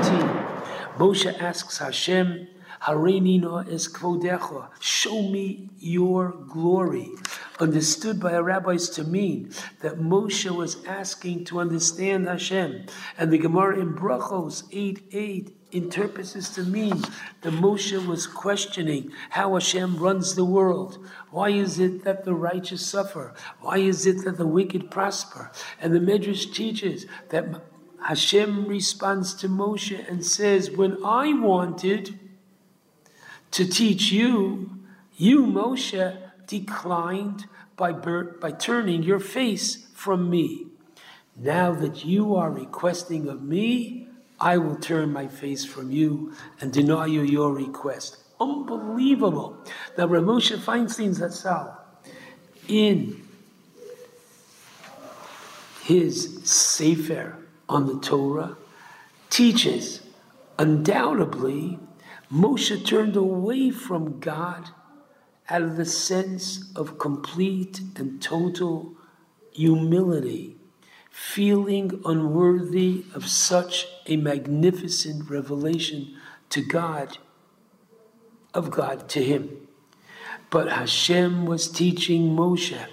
[0.97, 2.47] Moshe asks Hashem,
[2.83, 7.11] Harenino es kvodecha, show me your glory.
[7.59, 12.85] Understood by our rabbis to mean that Moshe was asking to understand Hashem.
[13.17, 17.01] And the Gemara in Brachos 8 8 interprets this to mean
[17.41, 20.99] that Moshe was questioning how Hashem runs the world.
[21.31, 23.35] Why is it that the righteous suffer?
[23.61, 25.51] Why is it that the wicked prosper?
[25.81, 27.47] And the Medrash teaches that
[28.07, 32.19] Hashem responds to Moshe and says, When I wanted
[33.53, 34.79] to teach you,
[35.17, 40.67] you, Moshe, declined by, by turning your face from me.
[41.37, 44.09] Now that you are requesting of me,
[44.41, 48.19] I will turn my face from you and deny you your request.
[48.41, 49.57] Unbelievable.
[49.97, 51.75] Now, Rav Moshe Feinstein's Zatzal,
[52.69, 53.23] in
[55.83, 57.37] his Sefer
[57.69, 58.57] on the Torah,
[59.31, 60.03] teaches
[60.59, 61.79] undoubtedly
[62.33, 64.71] Moshe turned away from God
[65.49, 68.95] out of the sense of complete and total
[69.53, 70.57] humility,
[71.11, 76.17] feeling unworthy of such a magnificent revelation
[76.51, 77.19] to God,
[78.53, 79.69] of God to him.
[80.51, 82.87] But Hashem was teaching Moshe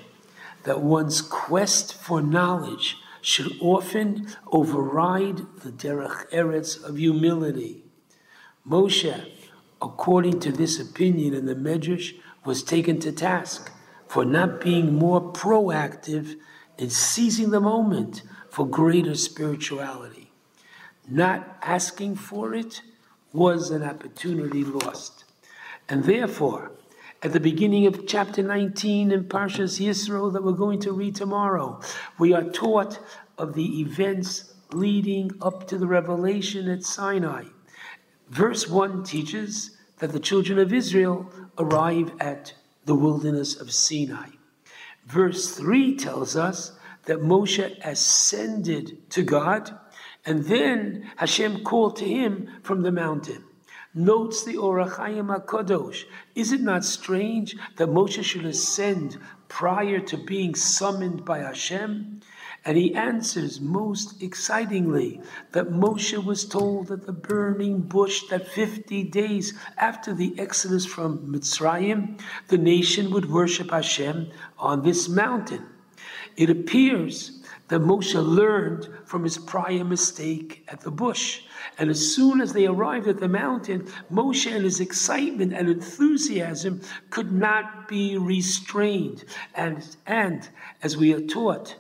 [0.64, 7.84] that one's quest for knowledge should often override the derech eretz of humility.
[8.68, 9.30] Moshe,
[9.82, 12.14] according to this opinion in the Medrash,
[12.46, 13.72] was taken to task
[14.08, 16.36] for not being more proactive
[16.78, 20.32] in seizing the moment for greater spirituality.
[21.10, 22.82] Not asking for it
[23.32, 25.26] was an opportunity lost.
[25.90, 26.72] And therefore,
[27.22, 31.82] at the beginning of chapter 19 in Parshas Yisro that we're going to read tomorrow,
[32.20, 33.00] we are taught
[33.38, 37.46] of the events leading up to the revelation at Sinai.
[38.30, 42.54] Verse 1 teaches that the children of Israel arrive at
[42.86, 44.30] the wilderness of Sinai.
[45.06, 46.74] Verse 3 tells us
[47.06, 49.78] that Moshe ascended to God,
[50.26, 53.44] and then Hashem called to him from the mountain.
[53.94, 56.06] Notes the Ohr HaChaim HaKadosh.
[56.34, 62.22] Is it not strange that Moshe should ascend prior to being summoned by Hashem?
[62.66, 65.20] And he answers most excitingly
[65.52, 71.20] that Moshe was told at the burning bush that 50 days after the exodus from
[71.28, 75.66] Mitzrayim, the nation would worship Hashem on this mountain.
[76.38, 81.42] It appears that Moshe learned from his prior mistake at the bush.
[81.78, 86.82] And as soon as they arrived at the mountain, Moshe and his excitement and enthusiasm
[87.10, 89.26] could not be restrained.
[89.56, 90.48] And, and
[90.82, 91.76] as we are taught,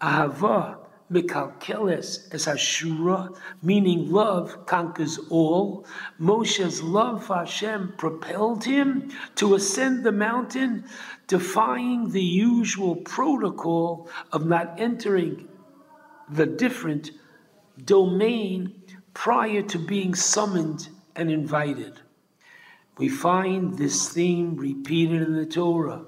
[0.00, 0.78] Ahava
[1.10, 5.84] mikalkeles as Ashura, meaning love conquers all.
[6.18, 10.84] Moshe's love for Hashem propelled him to ascend the mountain,
[11.26, 15.48] defying the usual protocol of not entering
[16.28, 17.10] the different
[17.84, 18.80] domain
[19.14, 22.00] prior to being summoned and invited.
[22.98, 26.04] We find this theme repeated in the Torah,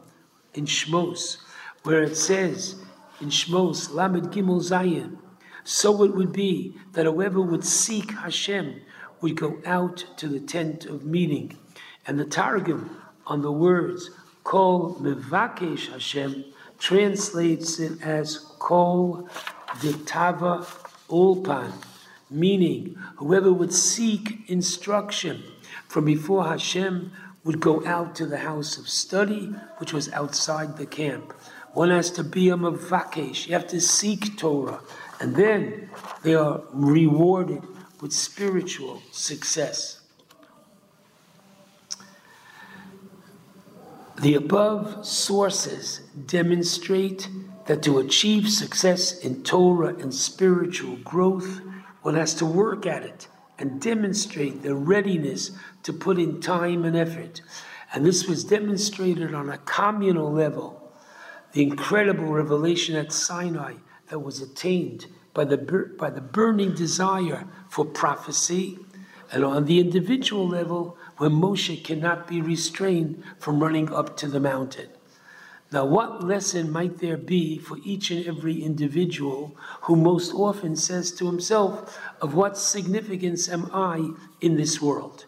[0.55, 1.39] in Shmos,
[1.83, 2.82] where it says,
[3.23, 5.17] in Shmos, Lamed Gimel Zayin.
[5.65, 8.83] So it would be that whoever would seek Hashem
[9.20, 11.57] would go out to the tent of meeting.
[12.07, 14.10] And the Targum on the words
[14.42, 16.44] Kol Mevakesh Hashem
[16.78, 19.28] translates it as Kol
[19.78, 20.67] Diktava
[21.09, 21.73] Ulpan,
[22.28, 25.44] meaning whoever would seek instruction
[25.86, 27.12] from before Hashem
[27.44, 31.33] would go out to the house of study, which was outside the camp.
[31.73, 33.47] One has to be a mavakesh.
[33.47, 34.81] You have to seek Torah.
[35.20, 35.91] And then
[36.23, 37.62] they are rewarded
[38.01, 40.01] with spiritual success.
[44.20, 47.28] The above sources demonstrate
[47.67, 51.60] that to achieve success in Torah and spiritual growth,
[52.02, 53.28] one has to work at it
[53.59, 55.52] and demonstrate the readiness
[55.84, 57.41] to put in time and effort.
[57.94, 60.82] And this was demonstrated on a communal level
[61.52, 63.74] the incredible revelation at Sinai
[64.08, 65.56] that was attained by the,
[65.98, 68.78] by the burning desire for prophecy,
[69.31, 74.40] and on the individual level, where Moshe cannot be restrained from running up to the
[74.40, 74.89] mountain.
[75.72, 81.10] Now, what lesson might there be for each and every individual who most often says
[81.12, 84.10] to himself, Of what significance am I
[84.42, 85.24] in this world?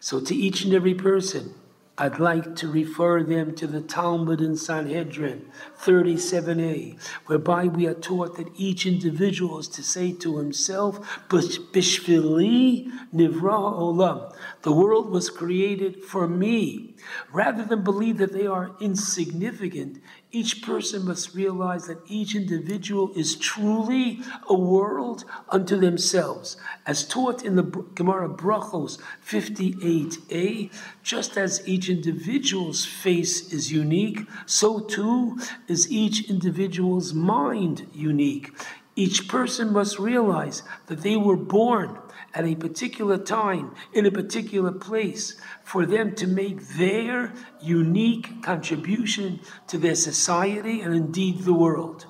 [0.00, 1.54] So, to each and every person,
[1.96, 5.48] I'd like to refer them to the Talmud in Sanhedrin
[5.80, 10.98] 37a, whereby we are taught that each individual is to say to himself,
[11.28, 14.34] Bishvili Nivra Olam.
[14.62, 16.96] The world was created for me.
[17.32, 20.02] Rather than believe that they are insignificant,
[20.34, 26.56] each person must realize that each individual is truly a world unto themselves.
[26.86, 30.72] As taught in the Gemara Brachos 58a,
[31.04, 35.38] just as each individual's face is unique, so too
[35.68, 38.50] is each individual's mind unique.
[38.96, 41.98] Each person must realize that they were born
[42.34, 49.40] at a particular time, in a particular place, for them to make their unique contribution
[49.68, 52.06] to their society and indeed the world.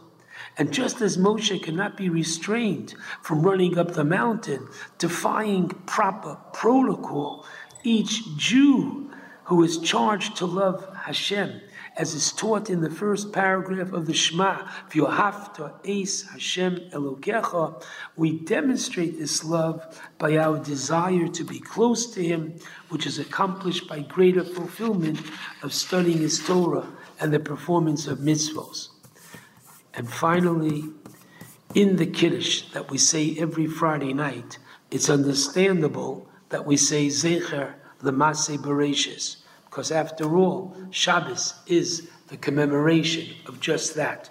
[0.56, 7.44] And just as Moshe cannot be restrained from running up the mountain, defying proper protocol,
[7.82, 9.10] each Jew
[9.44, 11.60] who is charged to love Hashem
[11.96, 17.84] as is taught in the first paragraph of the Shema, V'yohavta es Hashem Elokecha,
[18.16, 22.58] we demonstrate this love by our desire to be close to Him,
[22.88, 25.20] which is accomplished by greater fulfillment
[25.62, 26.86] of studying His Torah
[27.20, 28.88] and the performance of mitzvos.
[29.94, 30.84] And finally,
[31.74, 34.58] in the Kiddush that we say every Friday night,
[34.90, 39.43] it's understandable that we say Zecher Lemase Bereshis
[39.74, 44.30] because after all, Shabbos is the commemoration of just that,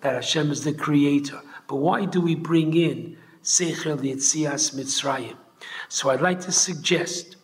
[0.00, 1.42] that Hashem is the creator.
[1.66, 5.34] But why do we bring in Zecher Yetzias Mitzrayim?
[5.88, 7.34] So I'd like to suggest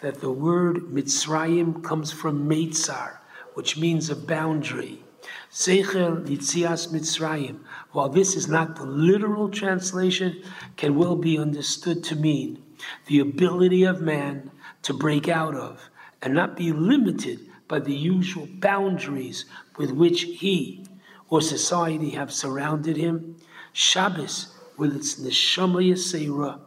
[0.00, 3.18] that the word Mitzrayim comes from Meitzar,
[3.52, 5.04] which means a boundary.
[5.52, 7.58] Zecher Yetzias Mitzrayim,
[7.92, 10.42] while this is not the literal translation,
[10.78, 12.62] can well be understood to mean
[13.04, 14.50] the ability of man
[14.80, 15.90] to break out of
[16.22, 19.44] and not be limited by the usual boundaries
[19.76, 20.84] with which he
[21.28, 23.36] or society have surrounded him.
[23.72, 26.60] Shabbos, with its neshama yasera,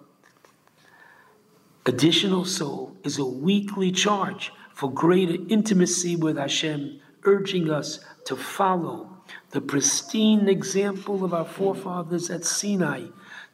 [1.86, 9.10] additional soul, is a weekly charge for greater intimacy with Hashem, urging us to follow
[9.52, 13.08] the pristine example of our forefathers at Sinai,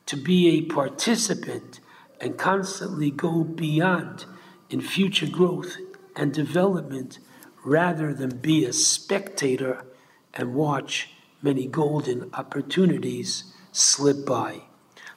[0.06, 1.80] to be a participant
[2.22, 4.26] and constantly go beyond
[4.70, 5.78] in future growth
[6.16, 7.20] and development
[7.64, 9.86] rather than be a spectator
[10.34, 11.10] and watch
[11.42, 14.62] many golden opportunities slip by.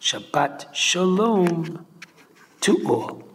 [0.00, 1.86] Shabbat Shalom
[2.60, 3.27] to all.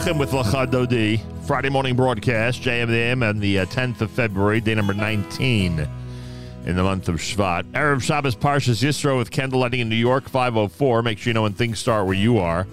[0.00, 1.20] With Lachadodi.
[1.46, 5.78] Friday morning broadcast, JM in the on the uh, 10th of February, day number 19
[5.78, 7.64] in the month of Shvat.
[7.72, 11.02] Erev Shabbos Parshas Yisro with candle lighting in New York, 504.
[11.02, 12.66] Make sure you know when things start where you are.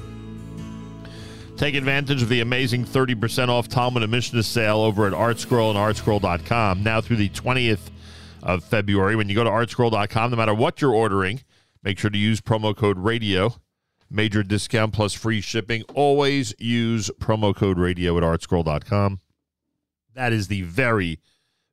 [1.58, 5.78] Take advantage of the amazing 30% off Talmud and Mishnah sale over at ArtScroll and
[5.78, 7.92] artscroll.com now through the 20th
[8.42, 9.16] of February.
[9.16, 11.42] When you go to artscroll.com, no matter what you're ordering,
[11.84, 13.60] make sure to use promo code RADIO.
[14.10, 15.84] Major discount plus free shipping.
[15.94, 19.19] Always use promo code RADIO at artscroll.com.
[20.14, 21.19] That is the very,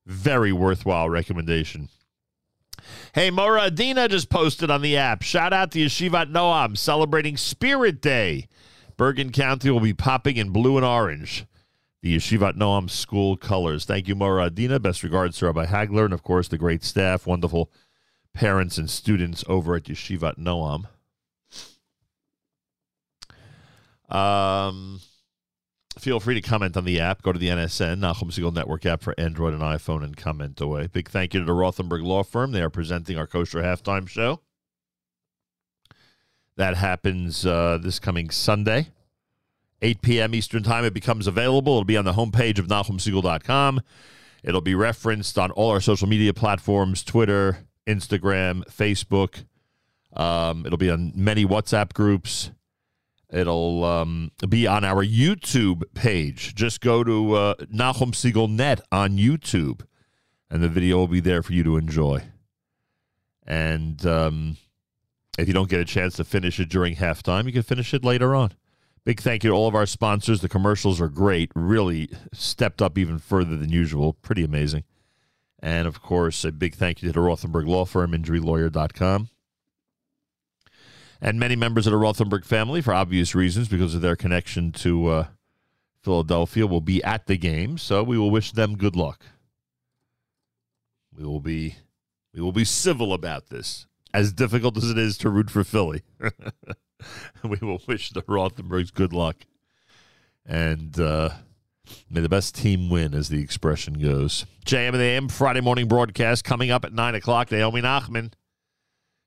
[0.04, 1.88] very worthwhile recommendation.
[3.14, 5.22] Hey, Mora Adina just posted on the app.
[5.22, 8.48] Shout out to Yeshivat Noam celebrating Spirit Day.
[8.96, 11.46] Bergen County will be popping in blue and orange.
[12.02, 13.84] The Yeshivat Noam school colors.
[13.84, 14.78] Thank you, Mora Adina.
[14.78, 17.70] Best regards to Rabbi Hagler and, of course, the great staff, wonderful
[18.34, 20.86] parents and students over at Yeshivat Noam.
[24.14, 25.00] Um,
[25.98, 27.22] feel free to comment on the app.
[27.22, 30.86] Go to the NSN, Nachum Segal Network app for Android and iPhone, and comment away.
[30.86, 32.52] Big thank you to the Rothenberg Law Firm.
[32.52, 34.40] They are presenting our Kosher Halftime Show.
[36.56, 38.88] That happens uh, this coming Sunday,
[39.82, 40.34] 8 p.m.
[40.36, 40.84] Eastern Time.
[40.84, 41.72] It becomes available.
[41.72, 43.80] It'll be on the homepage of NachumSegal.com.
[44.44, 49.44] It'll be referenced on all our social media platforms Twitter, Instagram, Facebook.
[50.12, 52.52] Um, it'll be on many WhatsApp groups.
[53.30, 56.54] It'll um, be on our YouTube page.
[56.54, 59.82] Just go to uh, Nachum Segal Net on YouTube,
[60.50, 62.22] and the video will be there for you to enjoy.
[63.46, 64.56] And um,
[65.38, 68.04] if you don't get a chance to finish it during halftime, you can finish it
[68.04, 68.52] later on.
[69.04, 70.40] Big thank you to all of our sponsors.
[70.40, 74.14] The commercials are great, really stepped up even further than usual.
[74.14, 74.84] Pretty amazing.
[75.60, 79.28] And of course, a big thank you to the Rothenberg Law Firm, injurylawyer.com
[81.24, 85.06] and many members of the Rothenberg family, for obvious reasons, because of their connection to
[85.06, 85.26] uh,
[86.02, 87.78] Philadelphia, will be at the game.
[87.78, 89.24] So we will wish them good luck.
[91.16, 91.76] We will be
[92.34, 96.02] we will be civil about this, as difficult as it is to root for Philly.
[97.42, 99.46] we will wish the Rothenbergs good luck,
[100.44, 101.30] and uh,
[102.10, 104.44] may the best team win, as the expression goes.
[104.66, 107.50] JM in the AM Friday morning broadcast coming up at nine o'clock.
[107.50, 108.32] Naomi Nachman,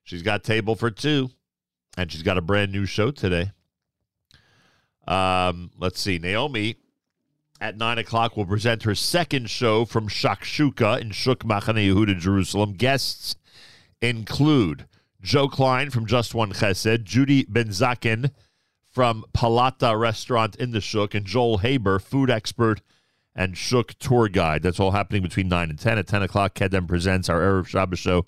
[0.03, 1.31] she's got table for two
[1.97, 3.51] and she's got a brand new show today.
[5.07, 6.19] Um, let's see.
[6.19, 6.75] Naomi
[7.59, 12.73] at 9 o'clock will present her second show from Shakshuka in Shuk Machane Yehuda, Jerusalem.
[12.73, 13.35] Guests
[14.01, 14.85] include
[15.21, 18.31] Joe Klein from Just One Chesed, Judy Benzakin
[18.91, 22.81] from Palata Restaurant in the Shuk, and Joel Haber, food expert
[23.35, 24.61] and Shuk tour guide.
[24.61, 25.97] That's all happening between 9 and 10.
[25.97, 28.25] At 10 o'clock, Kedem presents our Erev Shabbos show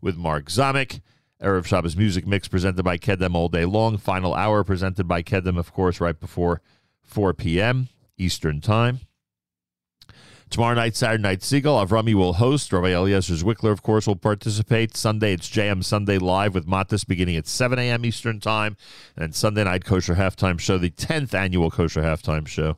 [0.00, 1.00] with Mark Zamek.
[1.42, 3.98] Erev Shabbos music mix presented by Kedem all day long.
[3.98, 6.60] Final hour presented by Kedem, of course, right before
[7.02, 7.88] 4 p.m.
[8.16, 9.00] Eastern Time.
[10.50, 12.72] Tomorrow night, Saturday Night Segal, Avrami will host.
[12.72, 14.94] Rabbi Eliezer Zwickler, of course, will participate.
[14.94, 18.04] Sunday, it's JM Sunday Live with Matis beginning at 7 a.m.
[18.04, 18.76] Eastern Time.
[19.16, 22.76] And Sunday Night Kosher Halftime Show, the 10th annual Kosher Halftime Show.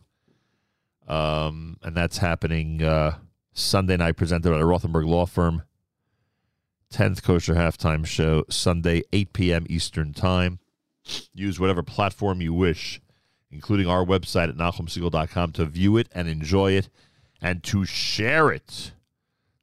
[1.09, 3.17] Um, and that's happening uh,
[3.53, 5.65] Sunday night, presented by the Rothenberg Law Firm.
[6.93, 9.67] 10th Kosher Halftime Show, Sunday, 8 p.m.
[9.69, 10.59] Eastern Time.
[11.35, 13.01] Use whatever platform you wish,
[13.51, 16.89] including our website at NachumSegal.com, to view it and enjoy it
[17.41, 18.93] and to share it.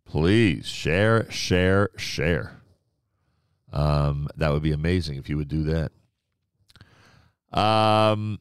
[0.05, 2.61] Please share, share, share.
[3.73, 5.91] Um, that would be amazing if you would do that.
[7.57, 8.39] Um,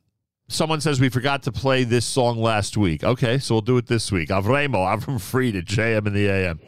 [0.48, 3.04] someone says we forgot to play this song last week.
[3.04, 4.28] Okay, so we'll do it this week.
[4.28, 6.60] Avremo, Avram Fried at JM in the AM.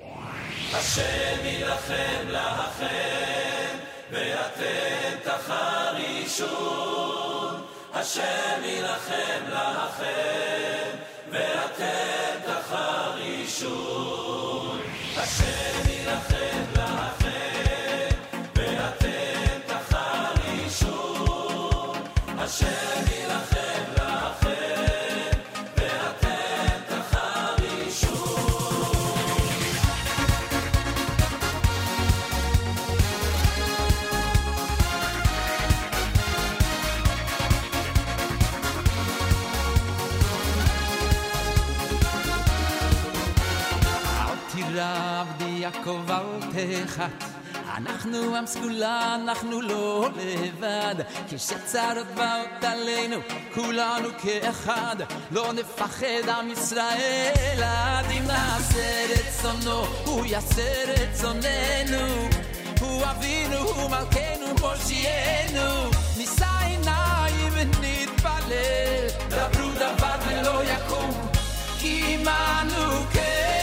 [8.03, 8.42] Hashem.
[46.92, 47.24] תחת
[47.76, 50.96] אנחנו עם סגולה, אנחנו לא לבד
[51.30, 53.18] כשצרות באות עלינו,
[53.54, 54.96] כולנו כאחד
[55.32, 62.28] לא נפחד עם ישראל עד אם נעשה רצונו, הוא יעשה רצוננו
[62.80, 65.90] הוא אבינו, הוא מלכנו, מושיענו.
[66.18, 71.28] נישא עיניים ונתפלל, דברו דבר ולא יקום,
[71.80, 73.61] כי עמנו כן.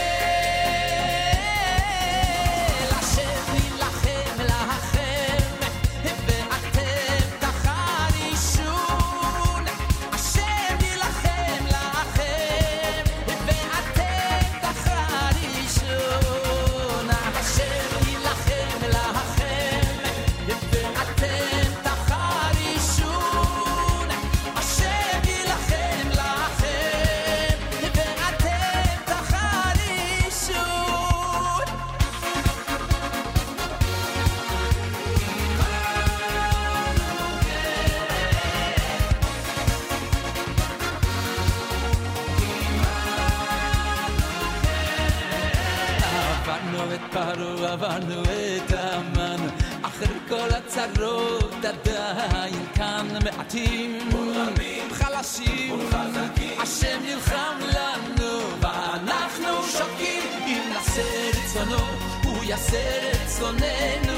[63.50, 64.09] Monday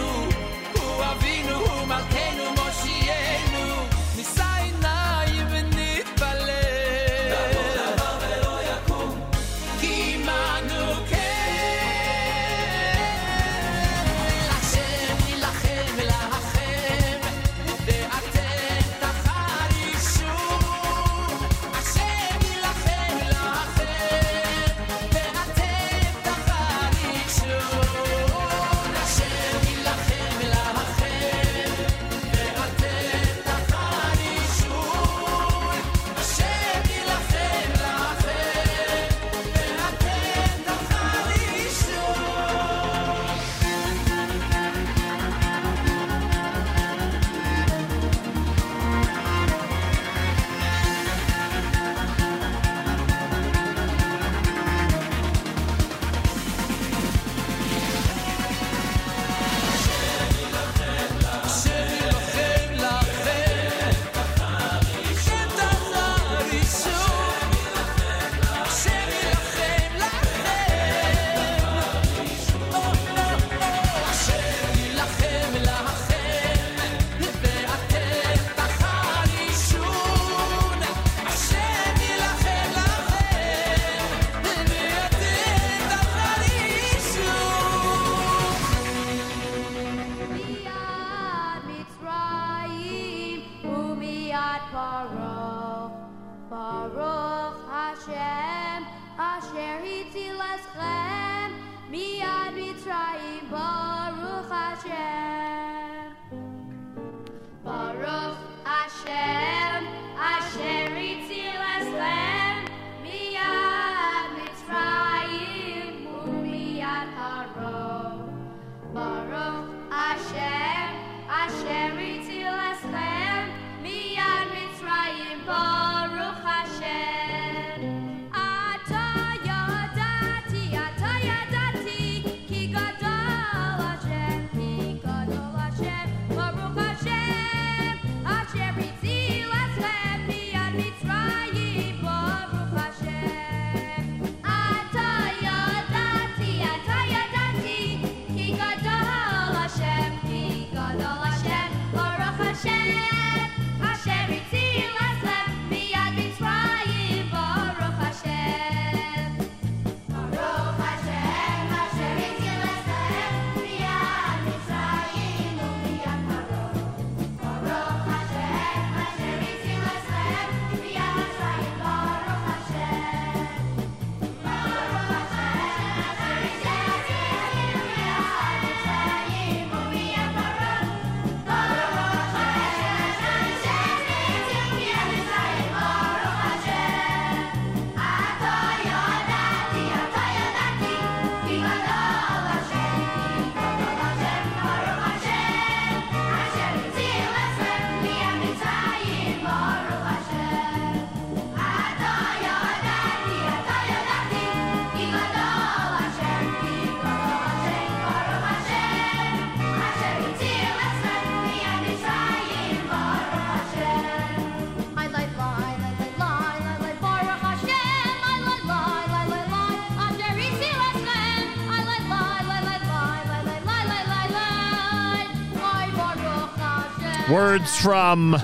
[227.31, 228.37] Words from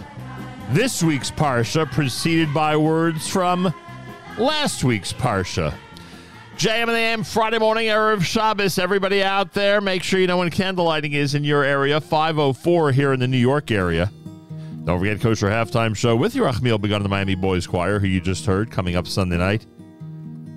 [0.71, 3.75] this week's Parsha preceded by words from
[4.39, 5.75] last week's Parsha.
[6.57, 8.79] JM in the AM Friday morning, Erev Shabbos.
[8.79, 12.01] Everybody out there, make sure you know when candlelighting is in your area.
[12.01, 14.13] 504 here in the New York area.
[14.85, 18.47] Don't forget Kosher Halftime Show with Yerachmiel Begun the Miami Boys Choir, who you just
[18.47, 19.67] heard, coming up Sunday night.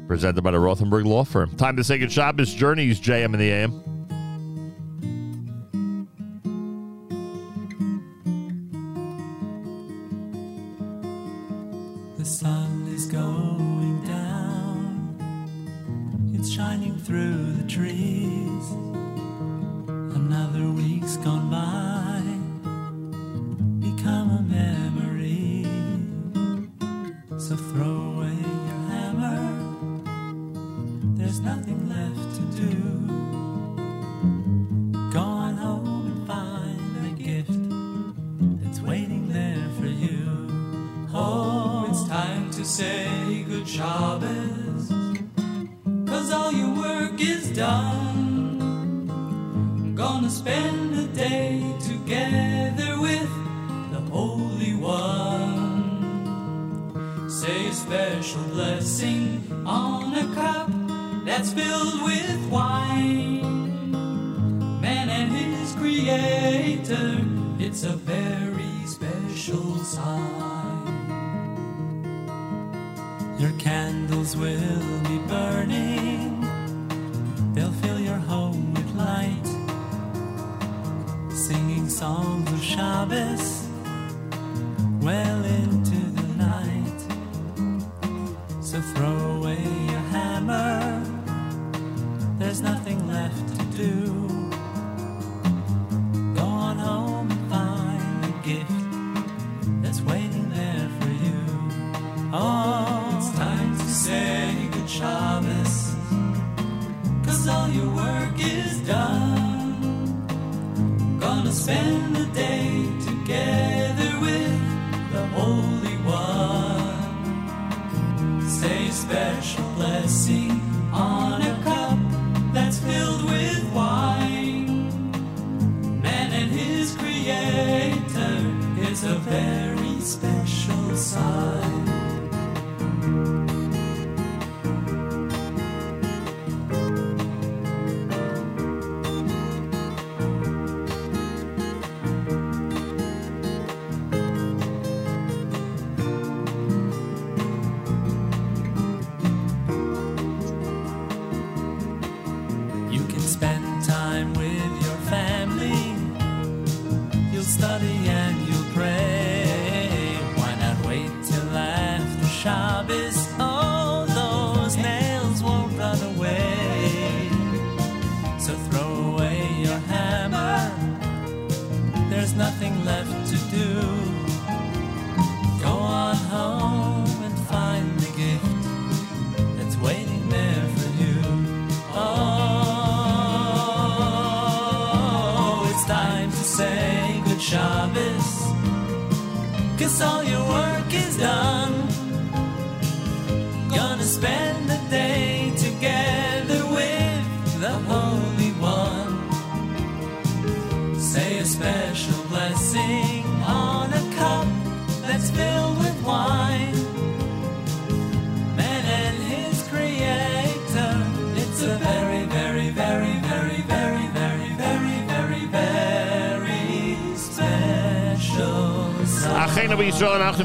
[0.08, 1.56] Presented by the Rothenberg Law Firm.
[1.58, 3.91] Time to say good Shabbos journeys, JM in the AM.
[69.82, 71.21] inside.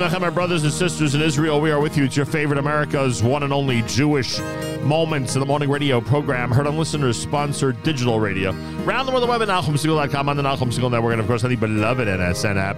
[0.02, 2.04] Achim our brothers and sisters in Israel, we are with you.
[2.04, 4.38] It's your favorite America's one and only Jewish
[4.82, 8.52] Moments in the Morning Radio program, heard on listeners sponsored digital radio.
[8.84, 11.44] Round the world, the web at NachumSegal.com on the Nachum Segal Network, and of course
[11.44, 12.76] on the beloved NSN app.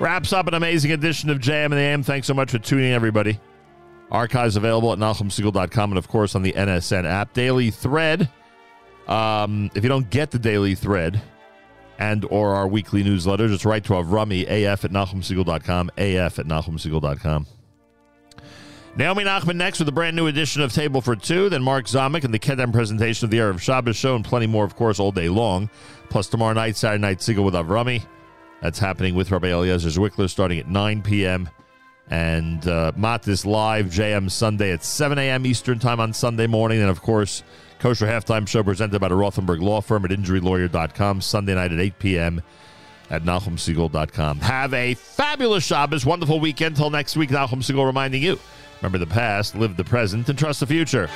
[0.00, 2.02] Wraps up an amazing edition of JM and the AM.
[2.02, 3.38] Thanks so much for tuning in, everybody.
[4.14, 7.32] Archives available at NachumSegal.com and, of course, on the NSN app.
[7.32, 8.30] Daily Thread.
[9.08, 11.20] Um, if you don't get the Daily Thread
[11.98, 17.46] and or our weekly newsletter, just write to Avrami, af at NachumSegal.com, af at NachumSegal.com.
[18.96, 21.48] Naomi Nachman next with a brand new edition of Table for Two.
[21.48, 24.64] Then Mark Zamek and the Kedem presentation of the Erev Shabbos show and plenty more,
[24.64, 25.68] of course, all day long.
[26.08, 28.04] Plus tomorrow night, Saturday night, Siegel with Avrami.
[28.62, 31.48] That's happening with Rabbi Eliezer Zwickler starting at 9 p.m.
[32.10, 35.46] And uh, Matis Live, JM Sunday at 7 a.m.
[35.46, 36.80] Eastern Time on Sunday morning.
[36.80, 37.42] And of course,
[37.78, 41.98] Kosher Halftime Show presented by the Rothenberg Law Firm at injurylawyer.com, Sunday night at 8
[41.98, 42.42] p.m.
[43.10, 44.40] at NachumSegal.com.
[44.40, 46.76] Have a fabulous Shabbos, wonderful weekend.
[46.76, 48.38] Till next week, Nachum Segal reminding you
[48.80, 51.08] remember the past, live the present, and trust the future.